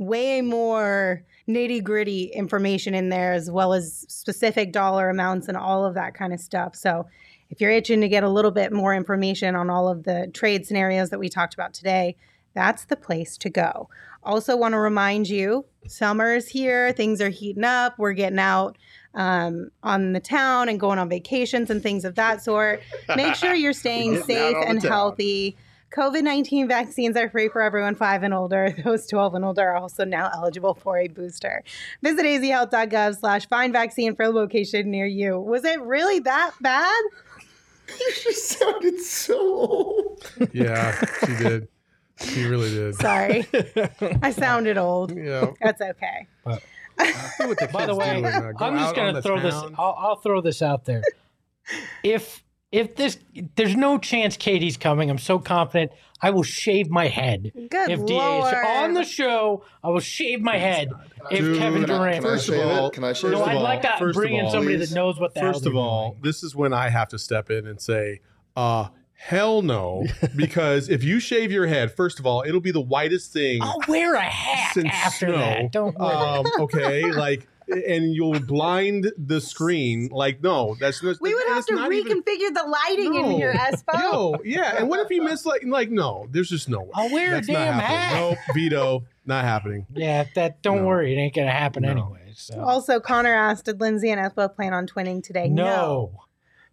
way 0.00 0.40
more 0.40 1.22
nitty 1.48 1.84
gritty 1.84 2.24
information 2.24 2.94
in 2.94 3.10
there, 3.10 3.32
as 3.32 3.50
well 3.50 3.72
as 3.72 4.04
specific 4.08 4.72
dollar 4.72 5.10
amounts 5.10 5.46
and 5.46 5.56
all 5.56 5.84
of 5.84 5.94
that 5.94 6.14
kind 6.14 6.32
of 6.32 6.40
stuff. 6.40 6.74
So, 6.74 7.06
if 7.50 7.60
you're 7.60 7.70
itching 7.70 8.00
to 8.00 8.08
get 8.08 8.22
a 8.22 8.28
little 8.28 8.52
bit 8.52 8.72
more 8.72 8.94
information 8.94 9.56
on 9.56 9.70
all 9.70 9.88
of 9.88 10.04
the 10.04 10.30
trade 10.32 10.66
scenarios 10.66 11.10
that 11.10 11.18
we 11.18 11.28
talked 11.28 11.52
about 11.52 11.74
today, 11.74 12.16
that's 12.54 12.84
the 12.84 12.96
place 12.96 13.36
to 13.38 13.50
go. 13.50 13.88
Also, 14.22 14.56
want 14.56 14.72
to 14.72 14.78
remind 14.78 15.28
you 15.28 15.64
summer's 15.86 16.46
here, 16.46 16.92
things 16.92 17.20
are 17.20 17.28
heating 17.28 17.64
up, 17.64 17.98
we're 17.98 18.12
getting 18.12 18.38
out 18.38 18.78
um, 19.14 19.70
on 19.82 20.12
the 20.12 20.20
town 20.20 20.68
and 20.68 20.78
going 20.78 20.98
on 20.98 21.08
vacations 21.08 21.70
and 21.70 21.82
things 21.82 22.04
of 22.04 22.14
that 22.14 22.42
sort. 22.42 22.80
Make 23.16 23.34
sure 23.34 23.54
you're 23.54 23.72
staying 23.84 24.22
safe 24.22 24.56
and 24.66 24.80
town. 24.80 24.90
healthy. 24.90 25.56
COVID 25.92 26.22
19 26.22 26.68
vaccines 26.68 27.16
are 27.16 27.28
free 27.28 27.48
for 27.48 27.60
everyone 27.60 27.96
five 27.96 28.22
and 28.22 28.32
older. 28.32 28.74
Those 28.84 29.06
12 29.08 29.34
and 29.34 29.44
older 29.44 29.68
are 29.70 29.76
also 29.76 30.04
now 30.04 30.30
eligible 30.32 30.74
for 30.74 30.98
a 30.98 31.08
booster. 31.08 31.64
Visit 32.02 32.24
azhealth.gov 32.24 33.18
slash 33.18 33.46
find 33.48 33.72
vaccine 33.72 34.14
for 34.14 34.24
a 34.24 34.30
location 34.30 34.90
near 34.90 35.06
you. 35.06 35.38
Was 35.38 35.64
it 35.64 35.80
really 35.80 36.20
that 36.20 36.52
bad? 36.60 37.02
You 38.24 38.32
sounded 38.34 39.00
so 39.00 39.36
old. 39.36 40.32
Yeah, 40.52 40.96
she 41.26 41.34
did. 41.42 41.68
She 42.20 42.44
really 42.44 42.70
did. 42.70 42.94
Sorry. 42.94 43.44
I 44.22 44.30
sounded 44.30 44.78
old. 44.78 45.12
Yeah. 45.12 45.50
That's 45.60 45.80
okay. 45.80 46.28
See 47.36 47.46
what 47.46 47.58
the 47.58 47.68
By 47.72 47.86
the 47.86 47.96
way, 47.96 48.20
do 48.20 48.26
and, 48.26 48.26
uh, 48.26 48.52
go 48.52 48.64
I'm 48.64 48.78
just 48.78 48.94
gonna 48.94 49.14
the 49.14 49.22
throw 49.22 49.40
this. 49.40 49.54
I'll, 49.76 49.96
I'll 49.98 50.16
throw 50.16 50.40
this 50.40 50.62
out 50.62 50.84
there. 50.84 51.02
if 52.04 52.44
if 52.72 52.96
this, 52.96 53.18
there's 53.56 53.74
no 53.76 53.98
chance 53.98 54.36
Katie's 54.36 54.76
coming. 54.76 55.10
I'm 55.10 55.18
so 55.18 55.38
confident. 55.38 55.92
I 56.22 56.30
will 56.30 56.42
shave 56.42 56.90
my 56.90 57.08
head. 57.08 57.50
Good 57.70 57.90
if 57.90 58.04
DA 58.06 58.38
is 58.40 58.54
on 58.84 58.94
the 58.94 59.04
show, 59.04 59.64
I 59.82 59.88
will 59.88 60.00
shave 60.00 60.40
my 60.42 60.58
head. 60.58 60.88
If 61.30 61.40
Dude, 61.40 61.58
Kevin 61.58 61.82
Durant, 61.84 62.16
can 62.16 62.24
I 62.24 62.28
First 62.28 62.48
of 62.50 62.58
all- 62.60 62.86
it? 62.88 62.92
Can 62.92 63.04
I 63.04 63.12
shave 63.14 63.32
no. 63.32 63.44
I'd 63.44 63.56
like 63.62 63.82
to 63.82 64.12
bring 64.12 64.38
of 64.38 64.44
in 64.46 64.50
somebody 64.50 64.76
Please. 64.76 64.90
that 64.90 64.94
knows 64.94 65.18
what 65.18 65.34
the 65.34 65.40
First 65.40 65.66
of 65.66 65.74
all, 65.74 66.10
doing. 66.10 66.22
this 66.22 66.42
is 66.42 66.54
when 66.54 66.72
I 66.72 66.90
have 66.90 67.08
to 67.08 67.18
step 67.18 67.50
in 67.50 67.66
and 67.66 67.80
say, 67.80 68.20
uh, 68.54 68.88
hell 69.14 69.62
no. 69.62 70.06
because 70.36 70.88
if 70.90 71.02
you 71.02 71.20
shave 71.20 71.50
your 71.50 71.66
head, 71.66 71.90
first 71.96 72.18
of 72.20 72.26
all, 72.26 72.44
it'll 72.46 72.60
be 72.60 72.70
the 72.72 72.80
whitest 72.82 73.32
thing 73.32 73.62
I'll 73.62 73.80
wear 73.88 74.14
a 74.14 74.20
hat 74.20 74.74
since 74.74 74.90
after 74.92 75.26
snow. 75.28 75.38
that. 75.38 75.72
Don't 75.72 75.98
worry. 75.98 76.14
Um, 76.14 76.46
okay, 76.60 77.04
like, 77.12 77.48
and 77.70 78.14
you'll 78.14 78.40
blind 78.40 79.12
the 79.16 79.40
screen. 79.40 80.08
Like, 80.12 80.42
no, 80.42 80.76
that's 80.80 81.02
not. 81.02 81.16
We 81.20 81.34
would 81.34 81.46
have 81.48 81.66
to 81.66 81.74
not 81.74 81.92
even- 81.92 82.22
reconfigure 82.22 82.54
the 82.54 82.64
lighting 82.88 83.14
in 83.14 83.30
here, 83.32 83.52
Espo. 83.54 84.00
Yo, 84.00 84.36
yeah, 84.44 84.76
and 84.78 84.88
what 84.88 85.00
if 85.00 85.08
he 85.08 85.20
missed 85.28 85.46
like 85.46 85.62
like 85.64 85.90
no? 85.90 86.26
There's 86.30 86.48
just 86.50 86.68
no 86.68 86.80
way. 86.80 86.90
I'll 86.94 87.10
wear 87.12 87.28
a 87.28 87.30
That's 87.36 87.46
damn 87.46 87.76
not 87.76 87.84
happening. 87.84 87.96
hat. 88.08 88.20
Nope, 88.20 88.38
veto, 88.54 89.04
not 89.26 89.44
happening. 89.44 89.86
yeah, 89.94 90.24
that. 90.34 90.62
Don't 90.62 90.78
No. 90.82 90.86
worry, 90.86 91.12
it 91.14 91.18
ain't 91.18 91.34
gonna 91.34 91.50
happen 91.50 91.82
No. 91.84 91.90
anyway. 91.90 92.32
So 92.34 92.60
Also, 92.60 93.00
Connor 93.00 93.34
asked, 93.34 93.66
did 93.66 93.80
Lindsay 93.80 94.10
and 94.10 94.20
Espo 94.20 94.54
plan 94.54 94.72
on 94.72 94.86
twinning 94.86 95.22
today? 95.22 95.48
no. 95.48 96.12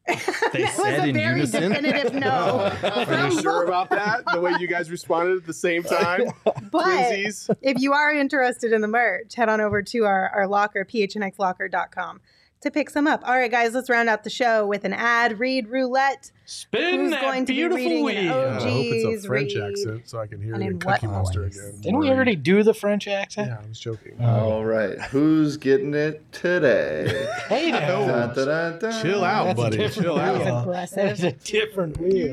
They 0.54 0.64
that 0.64 0.74
said 0.76 0.96
was 1.00 1.04
a 1.04 1.08
in 1.10 1.16
very 1.16 1.40
unison. 1.42 1.70
definitive 1.72 2.14
no. 2.14 2.72
Are 2.84 3.28
you 3.30 3.42
sure 3.42 3.66
about 3.66 3.90
that? 3.90 4.24
The 4.32 4.40
way 4.40 4.54
you 4.60 4.68
guys 4.68 4.90
responded 4.98 5.38
at 5.38 5.46
the 5.46 5.54
same 5.54 5.84
time, 5.84 6.22
But 6.44 6.86
twinsies. 6.86 7.54
if 7.62 7.80
you 7.82 7.92
are 7.94 8.14
interested 8.14 8.72
in 8.72 8.82
the 8.82 8.88
merch, 8.88 9.36
head 9.36 9.50
on 9.50 9.60
over 9.60 9.82
to 9.82 10.06
our, 10.06 10.30
our 10.30 10.48
locker, 10.48 10.86
phnxlocker.com, 10.86 12.22
to 12.62 12.72
pick 12.72 12.90
some 12.90 13.08
up. 13.08 13.22
All 13.28 13.38
right, 13.38 13.52
guys, 13.52 13.74
let's 13.74 13.90
round 13.90 14.10
out 14.10 14.24
the 14.24 14.30
show 14.30 14.66
with 14.66 14.84
an 14.84 14.94
ad 14.94 15.40
read 15.40 15.68
roulette. 15.70 16.32
Spin 16.46 17.00
Who's 17.02 17.12
that 17.12 17.22
going 17.22 17.46
to 17.46 17.52
be 17.52 17.56
beautiful 17.58 17.78
reading 17.84 17.98
an 18.00 18.04
wheel. 18.06 18.34
I 18.34 18.54
hope 18.62 18.86
it's 18.86 19.26
a 19.26 19.28
French 19.28 19.54
read. 19.56 19.64
accent 19.72 20.10
so 20.10 20.20
I 20.20 20.28
can 20.28 20.42
hear 20.42 20.54
And 20.54 20.64
the 20.64 20.68
in 20.68 20.80
Cookie 20.80 21.08
what 21.08 21.14
Monster 21.16 21.44
again. 21.44 21.78
Didn't 21.82 22.00
we 22.00 22.10
already 22.10 22.36
do 22.38 22.64
the 22.64 22.74
French 22.74 23.08
accent? 23.08 23.50
Yeah, 23.50 23.58
I 23.64 23.68
was 23.68 23.80
joking. 23.80 24.18
All 24.24 24.64
right. 24.64 24.98
Who's 25.02 25.58
getting 25.58 25.94
it 25.94 26.24
today? 26.32 27.28
Hey 27.48 27.72
now. 27.72 28.34
Chill 28.34 29.24
out, 29.24 29.46
That's 29.46 29.60
a 29.60 29.64
buddy. 29.64 29.78
different 29.78 30.06
Chill 30.06 30.16
wheel. 30.16 30.24
out. 30.24 30.68
That's 30.68 30.92
That's 30.92 31.24
a 31.24 31.32
different 31.34 31.98
wheel. 31.98 32.32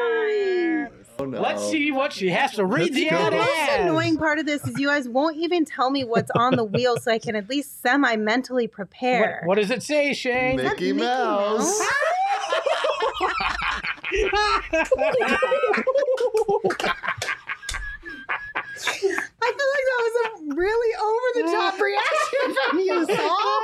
No. 1.31 1.41
Let's 1.41 1.69
see 1.69 1.91
what 1.93 2.13
she 2.13 2.29
has 2.31 2.53
to 2.53 2.65
read 2.65 2.83
Let's 2.83 2.95
the 2.95 3.11
go. 3.11 3.17
ad 3.17 3.33
The 3.33 3.37
most 3.37 3.71
annoying 3.81 4.17
part 4.17 4.39
of 4.39 4.47
this 4.47 4.67
is 4.67 4.79
you 4.79 4.89
guys 4.89 5.09
won't 5.09 5.37
even 5.37 5.65
tell 5.65 5.91
me 5.91 6.05
what's 6.05 6.31
on 6.33 6.57
the 6.57 6.65
wheel 6.65 6.97
so 6.99 7.11
I 7.11 7.19
can 7.19 7.35
at 7.37 7.49
least 7.49 7.83
semi 7.83 8.17
mentally 8.17 8.69
prepare. 8.69 9.41
What, 9.43 9.49
what 9.49 9.55
does 9.59 9.71
it 9.71 9.83
say, 9.83 10.13
Shane? 10.15 10.57
Mickey, 10.57 10.93
Mickey 10.93 11.05
Mouse. 11.05 11.81
Mouse? 14.97 15.39
I 18.79 19.53
feel 19.53 19.71
like 19.73 19.87
that 19.87 20.01
was 20.03 20.15
a 20.25 20.55
really 20.55 20.93
over 21.03 21.29
the 21.35 21.43
top 21.57 21.81
reaction 21.81 22.47
from 22.55 22.79
you, 22.79 23.07
Saul. 23.17 23.63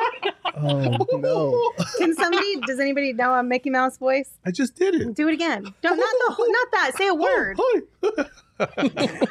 Oh 0.64 1.06
no. 1.18 1.84
Can 1.98 2.14
somebody, 2.14 2.56
does 2.72 2.80
anybody 2.80 3.12
know 3.12 3.34
a 3.34 3.42
Mickey 3.42 3.68
Mouse 3.70 3.98
voice? 3.98 4.30
I 4.46 4.50
just 4.50 4.74
did 4.76 4.94
it. 4.94 5.14
Do 5.14 5.28
it 5.28 5.34
again. 5.34 5.62
Don't, 5.82 5.96
not 5.98 6.36
the, 6.36 6.44
not 6.48 6.68
that. 6.72 6.92
Say 6.96 7.08
a 7.08 7.12
oh, 7.12 7.14
word. 7.14 7.56
Oh, 7.60 7.80
oh. 8.02 8.24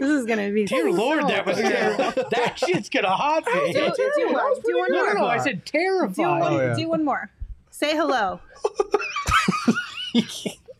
This 0.00 0.10
is 0.10 0.26
gonna 0.26 0.50
be. 0.50 0.64
Dear 0.64 0.90
so 0.90 0.96
Lord, 0.96 1.28
that 1.28 1.46
was 1.46 1.56
terrible. 1.56 1.96
terrible. 1.96 2.30
that 2.32 2.58
shit's 2.58 2.88
gonna 2.88 3.10
haunt 3.10 3.46
me. 3.46 3.72
Do, 3.72 3.92
do 3.96 4.32
one. 4.32 4.54
Do 4.64 4.78
one 4.78 4.92
more. 4.92 5.14
no, 5.14 5.20
no, 5.20 5.26
I 5.26 5.38
said 5.38 5.64
Do 5.64 5.70
terrified. 5.72 6.18
one, 6.18 6.42
Oh, 6.42 6.60
yeah. 6.60 6.74
do 6.74 6.88
one 6.88 7.04
more. 7.04 7.30
Say 7.70 7.94
hello. 7.94 8.40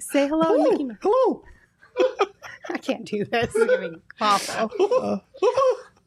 Say 0.00 0.26
hello, 0.26 0.56
to 0.56 0.70
Mickey 0.70 0.84
Mouse. 0.84 0.96
Hello. 1.02 1.44
I 2.68 2.78
can't 2.78 3.04
do 3.04 3.24
this. 3.24 3.52
This 3.52 3.62
is 3.62 3.70
gonna 3.70 3.90
be 3.90 3.96
awful. 4.20 4.70
Uh, 5.00 5.18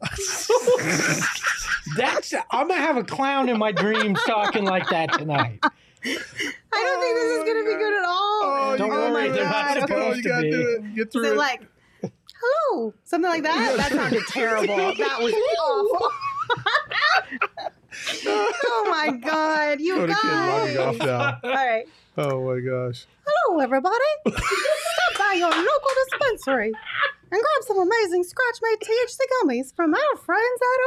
That's 1.98 2.34
I'm 2.52 2.68
gonna 2.68 2.76
have 2.82 2.98
a 2.98 3.04
clown 3.04 3.50
in 3.50 3.58
my 3.58 3.72
dreams 3.72 4.20
talking 4.26 4.66
like 4.66 4.88
that 4.90 5.12
tonight. 5.14 5.60
I 5.64 5.70
don't 6.06 7.02
think 7.02 7.16
this 7.16 7.32
is 7.32 7.40
oh 7.40 7.46
gonna 7.46 7.64
be 7.66 7.76
good 7.76 7.94
at 8.00 8.06
all. 8.06 8.42
Oh, 8.44 8.76
Don't 8.78 8.92
you 8.92 8.98
worry, 8.98 9.28
gotta 9.30 9.34
they're 9.34 9.46
not 9.50 9.74
do 9.74 9.80
it. 9.80 9.82
supposed 9.82 10.04
oh, 10.04 10.16
you 10.16 10.22
to 10.24 10.30
gotta 10.30 10.42
be. 10.44 10.52
do 10.52 10.70
it. 10.70 10.96
Get 10.96 11.08
Is 11.08 11.14
through 11.14 11.26
it 11.26 11.34
it. 11.34 11.38
like, 11.38 11.62
hello, 12.42 12.94
something 13.04 13.30
like 13.30 13.44
that? 13.44 13.78
That 13.78 13.92
sounded 13.92 14.24
terrible. 14.28 14.76
That 14.78 15.22
was 15.22 15.34
awful. 15.62 16.12
oh 18.26 18.88
my 18.90 19.12
god, 19.18 19.80
you 19.80 19.96
Go 19.96 20.08
to 20.08 20.14
kid 20.14 20.28
logging 20.32 20.78
off 20.78 20.98
guys! 20.98 21.08
now. 21.08 21.40
All 21.44 21.56
right, 21.56 21.86
Oh 22.18 22.44
my 22.54 22.60
gosh. 22.60 23.06
hello 23.26 23.60
everybody. 23.60 23.96
Stop 24.28 25.18
by 25.20 25.34
your 25.38 25.50
local 25.50 25.92
dispensary 26.10 26.72
and 27.34 27.42
grab 27.42 27.64
some 27.68 27.80
amazing 27.80 28.24
scratch 28.24 28.58
made 28.62 28.78
THC 28.80 29.18
gummies 29.34 29.76
from 29.76 29.94
our 29.94 30.18
friends 30.18 30.60
at 30.62 30.80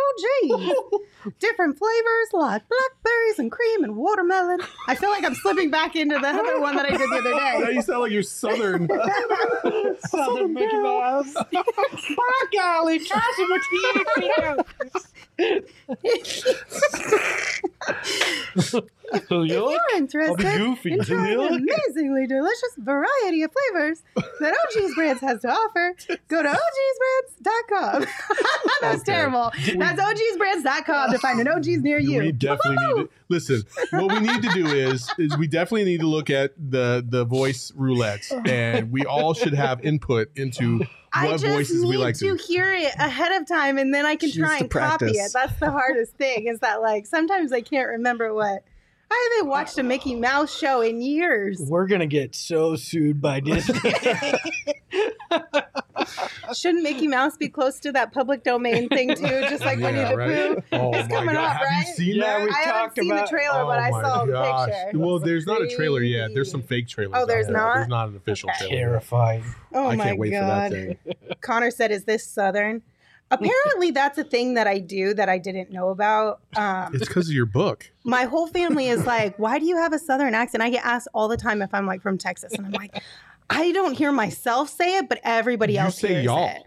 OG. 0.52 1.00
Different 1.40 1.76
flavors 1.76 2.28
like 2.32 2.62
blackberries 2.68 3.38
and 3.40 3.50
cream 3.50 3.82
and 3.82 3.96
watermelon. 3.96 4.60
I 4.86 4.94
feel 4.94 5.10
like 5.10 5.24
I'm 5.24 5.34
slipping 5.34 5.70
back 5.70 5.96
into 5.96 6.16
the 6.18 6.28
other 6.28 6.60
one 6.60 6.76
that 6.76 6.86
I 6.86 6.90
did 6.90 7.00
the 7.00 7.16
other 7.16 7.30
day. 7.30 7.58
Now 7.58 7.66
day. 7.66 7.72
you 7.72 7.82
sound 7.82 8.02
like 8.02 8.12
you're 8.12 8.22
Southern. 8.22 8.88
Southern 10.08 10.54
Mickey 10.54 10.78
Mouse. 10.78 11.34
By 11.34 11.62
golly, 12.52 13.00
try 13.00 13.32
some 13.36 13.52
of 15.38 15.58
If 19.12 19.30
you're 19.30 19.78
interested 19.96 20.56
goofy. 20.56 20.92
in 20.92 21.04
trying 21.04 21.40
an 21.40 21.68
amazingly 21.88 22.26
delicious 22.26 22.74
variety 22.78 23.42
of 23.42 23.52
flavors 23.52 24.02
that 24.40 24.54
OG's 24.54 24.94
Brands 24.94 25.20
has 25.20 25.40
to 25.42 25.48
offer, 25.48 25.94
go 26.28 26.42
to 26.42 26.48
ogsbrands.com. 26.48 28.06
That's 28.80 29.02
Okay. 29.02 29.12
terrible. 29.12 29.52
That's 29.76 30.00
ogsbrands.com 30.00 31.12
to 31.12 31.18
find 31.18 31.40
an 31.40 31.48
OG's 31.48 31.82
near 31.82 31.98
you. 31.98 32.20
We 32.20 32.32
definitely 32.32 32.76
need 32.94 33.02
to 33.04 33.10
listen. 33.28 33.62
What 33.90 34.12
we 34.12 34.20
need 34.20 34.42
to 34.42 34.48
do 34.54 34.66
is 34.66 35.08
is 35.18 35.36
we 35.38 35.46
definitely 35.46 35.84
need 35.84 36.00
to 36.00 36.06
look 36.08 36.30
at 36.30 36.52
the 36.58 37.04
the 37.08 37.24
voice 37.24 37.70
roulettes, 37.78 38.32
and 38.48 38.90
we 38.90 39.04
all 39.04 39.34
should 39.34 39.54
have 39.54 39.84
input 39.84 40.30
into 40.36 40.80
I 41.16 41.30
just 41.32 41.44
voices 41.44 41.82
need 41.82 41.88
we 41.88 41.96
like 41.96 42.14
to 42.16 42.36
to. 42.36 42.42
hear 42.42 42.72
it 42.72 42.94
ahead 42.98 43.40
of 43.40 43.48
time, 43.48 43.78
and 43.78 43.92
then 43.92 44.04
I 44.06 44.16
can 44.16 44.30
try 44.32 44.58
and 44.58 44.70
copy 44.70 45.06
it. 45.06 45.32
That's 45.32 45.58
the 45.58 45.70
hardest 45.70 46.12
thing. 46.14 46.46
Is 46.46 46.60
that 46.60 46.82
like 46.82 47.06
sometimes 47.06 47.52
I 47.52 47.60
can't 47.60 47.88
remember 47.88 48.32
what. 48.34 48.62
I 49.10 49.28
haven't 49.32 49.48
uh, 49.48 49.50
watched 49.50 49.78
a 49.78 49.82
Mickey 49.82 50.14
Mouse 50.14 50.56
show 50.56 50.80
in 50.80 51.00
years. 51.00 51.58
We're 51.68 51.86
gonna 51.86 52.06
get 52.06 52.34
so 52.34 52.76
sued 52.76 53.20
by 53.20 53.40
Disney. 53.40 53.78
Shouldn't 56.54 56.82
Mickey 56.84 57.08
Mouse 57.08 57.36
be 57.36 57.48
close 57.48 57.80
to 57.80 57.92
that 57.92 58.12
public 58.12 58.44
domain 58.44 58.88
thing 58.88 59.14
too? 59.14 59.22
Just 59.26 59.64
like 59.64 59.78
Winnie 59.78 59.98
Yeah, 59.98 60.10
the 60.12 60.16
right? 60.16 60.56
Pooh. 60.56 60.62
Oh 60.72 60.94
It's 60.94 61.08
coming 61.08 61.34
god! 61.34 61.44
up, 61.44 61.52
Have 61.56 61.62
right? 61.62 61.86
you 61.86 61.92
seen 61.94 62.16
Yeah, 62.16 62.38
that? 62.38 62.42
we 62.44 62.50
I 62.50 62.58
haven't 62.60 62.94
seen 62.96 63.10
about- 63.10 63.26
the 63.26 63.30
trailer, 63.30 63.60
oh 63.62 63.66
but 63.66 63.78
Oh 63.78 63.82
I 63.82 63.90
my 63.90 64.02
saw 64.02 64.24
the 64.24 64.32
picture. 64.32 64.98
Well, 64.98 65.16
It's 65.16 65.24
there's 65.24 65.46
not 65.46 65.62
a 65.62 65.68
trailer 65.68 66.02
yet. 66.02 66.30
There's 66.34 66.50
some 66.50 66.62
fake 66.62 66.88
trailers. 66.88 67.14
Oh, 67.16 67.22
out 67.22 67.28
there's 67.28 67.46
there. 67.46 67.56
not? 67.56 67.74
There's 67.76 67.88
not 67.88 68.08
an 68.08 68.16
official 68.16 68.50
trailer. 68.58 68.74
Terrifying. 68.76 69.44
Oh 69.74 69.88
I 69.88 69.96
my 69.96 70.04
can't 70.04 70.18
wait 70.18 70.30
god. 70.30 70.70
for 70.70 70.76
that 70.78 70.98
thing. 71.04 71.36
Connor 71.40 71.70
said, 71.70 71.90
"Is 71.90 72.04
this 72.04 72.24
Southern?" 72.26 72.82
Apparently, 73.30 73.90
that's 73.90 74.18
a 74.18 74.24
thing 74.24 74.54
that 74.54 74.66
I 74.68 74.78
do 74.78 75.12
that 75.14 75.28
I 75.28 75.38
didn't 75.38 75.70
know 75.72 75.88
about. 75.88 76.40
Um, 76.56 76.94
It's 76.94 77.06
because 77.06 77.28
of 77.28 77.34
your 77.34 77.46
book. 77.46 77.90
my 78.04 78.24
whole 78.24 78.46
family 78.46 78.88
is 78.88 79.04
like, 79.04 79.36
"Why 79.38 79.58
do 79.58 79.66
you 79.66 79.76
have 79.76 79.92
a 79.92 79.98
Southern 79.98 80.34
accent?" 80.34 80.62
I 80.62 80.70
get 80.70 80.84
asked 80.84 81.08
all 81.12 81.26
the 81.26 81.36
time 81.36 81.60
if 81.60 81.74
I'm 81.74 81.86
like 81.86 82.02
from 82.02 82.18
Texas, 82.18 82.52
and 82.52 82.66
I'm 82.66 82.72
like, 82.72 83.02
I 83.50 83.72
don't 83.72 83.94
hear 83.94 84.12
myself 84.12 84.68
say 84.70 84.98
it, 84.98 85.08
but 85.08 85.18
everybody 85.24 85.72
You 85.74 85.80
else 85.80 85.98
say 85.98 86.08
hears 86.08 86.24
y'all. 86.24 86.48
it. 86.48 86.62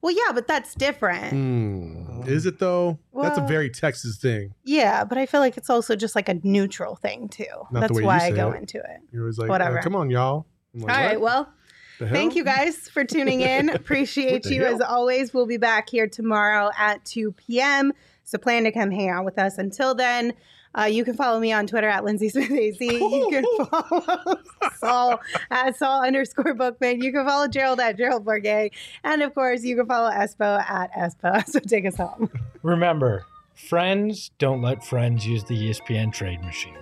Well, 0.00 0.14
yeah, 0.14 0.32
but 0.32 0.46
that's 0.46 0.74
different. 0.74 1.32
Hmm. 1.32 2.22
Is 2.26 2.46
it 2.46 2.58
though? 2.58 2.98
That's 3.20 3.36
a 3.38 3.46
very 3.46 3.68
Texas 3.68 4.16
thing. 4.18 4.54
Yeah, 4.64 5.04
but 5.04 5.18
I 5.18 5.26
feel 5.26 5.40
like 5.40 5.56
it's 5.56 5.68
also 5.68 5.96
just 5.96 6.14
like 6.14 6.28
a 6.28 6.34
neutral 6.42 6.94
thing 6.96 7.28
too. 7.28 7.44
Not 7.70 7.80
that's 7.80 8.00
why 8.00 8.18
I 8.20 8.30
go 8.30 8.52
it. 8.52 8.58
into 8.58 8.78
it. 8.78 9.00
You're 9.12 9.24
always 9.24 9.38
like, 9.38 9.48
Whatever. 9.50 9.78
uh, 9.78 9.82
come 9.82 9.96
on, 9.96 10.08
y'all. 10.10 10.46
Like, 10.74 10.96
All 10.96 11.04
right, 11.04 11.20
"What 11.20 11.22
well. 11.22 11.52
The 11.98 12.06
hell?" 12.06 12.14
Thank 12.14 12.34
you 12.34 12.44
guys 12.44 12.88
for 12.88 13.04
tuning 13.04 13.40
in. 13.40 13.68
Appreciate 13.74 14.32
What 14.32 14.42
the 14.44 14.54
you 14.54 14.64
as 14.64 14.80
always. 14.80 15.34
We'll 15.34 15.46
be 15.46 15.56
back 15.56 15.88
here 15.88 16.06
tomorrow 16.06 16.70
at 16.78 17.04
2 17.04 17.32
p.m. 17.32 17.92
So 18.24 18.38
plan 18.38 18.64
to 18.64 18.72
come 18.72 18.90
hang 18.90 19.08
out 19.08 19.24
with 19.24 19.38
us. 19.38 19.58
Until 19.58 19.94
then, 19.94 20.34
uh, 20.78 20.84
you 20.84 21.04
can 21.04 21.14
follow 21.14 21.40
me 21.40 21.52
on 21.52 21.66
Twitter 21.66 21.88
at 21.88 22.04
Lindsay 22.04 22.28
Smith 22.28 22.50
AC. 22.50 22.86
You 22.88 23.28
can 23.30 23.66
follow 23.66 24.38
Saul 24.76 25.20
at 25.50 25.76
Saul 25.76 26.04
underscore 26.04 26.54
Bookman. 26.54 27.02
You 27.02 27.12
can 27.12 27.26
follow 27.26 27.48
Gerald 27.48 27.80
at 27.80 27.96
Gerald 27.96 28.24
Bourguet. 28.24 28.70
And 29.02 29.22
of 29.22 29.34
course, 29.34 29.64
you 29.64 29.76
can 29.76 29.86
follow 29.86 30.10
Espo 30.10 30.60
at 30.68 30.92
Espo. 30.92 31.44
So 31.48 31.60
take 31.60 31.86
us 31.86 31.96
home. 31.96 32.30
Remember, 32.62 33.24
friends 33.54 34.30
don't 34.38 34.60
let 34.60 34.84
friends 34.84 35.26
use 35.26 35.44
the 35.44 35.54
ESPN 35.54 36.12
trade 36.12 36.42
machine. 36.42 36.76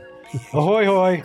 Ahoy, 0.53 0.85
hoy. 0.85 1.25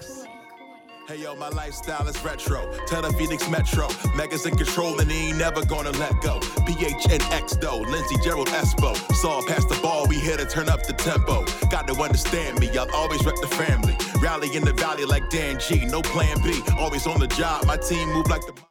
Hey 1.07 1.17
yo, 1.17 1.35
my 1.35 1.49
lifestyle 1.49 2.07
is 2.07 2.23
retro. 2.23 2.71
Tell 2.85 3.01
the 3.01 3.11
Phoenix 3.13 3.49
Metro. 3.49 3.87
Megas 4.15 4.45
in 4.45 4.55
control 4.55 4.99
and 4.99 5.11
he 5.11 5.29
ain't 5.29 5.37
never 5.37 5.65
gonna 5.65 5.91
let 5.91 6.21
go. 6.21 6.39
PHNX 6.39 7.59
though, 7.59 7.79
Lindsey 7.79 8.15
Gerald 8.23 8.47
Espo. 8.49 8.95
Saw 9.13 9.41
past 9.47 9.67
the 9.67 9.79
ball, 9.81 10.07
we 10.07 10.19
here 10.19 10.37
to 10.37 10.45
turn 10.45 10.69
up 10.69 10.85
the 10.85 10.93
tempo. 10.93 11.43
Got 11.69 11.87
to 11.87 11.93
understand 12.01 12.59
me, 12.59 12.69
I'll 12.77 12.89
always 12.91 13.25
rep 13.25 13.35
the 13.41 13.47
family. 13.47 13.97
Rally 14.21 14.55
in 14.55 14.63
the 14.63 14.73
valley 14.73 15.05
like 15.05 15.29
Dan 15.29 15.59
G, 15.59 15.85
no 15.85 16.01
plan 16.01 16.41
B. 16.43 16.61
Always 16.77 17.07
on 17.07 17.19
the 17.19 17.27
job, 17.27 17.65
my 17.65 17.77
team 17.77 18.07
move 18.09 18.29
like 18.29 18.41
the. 18.41 18.70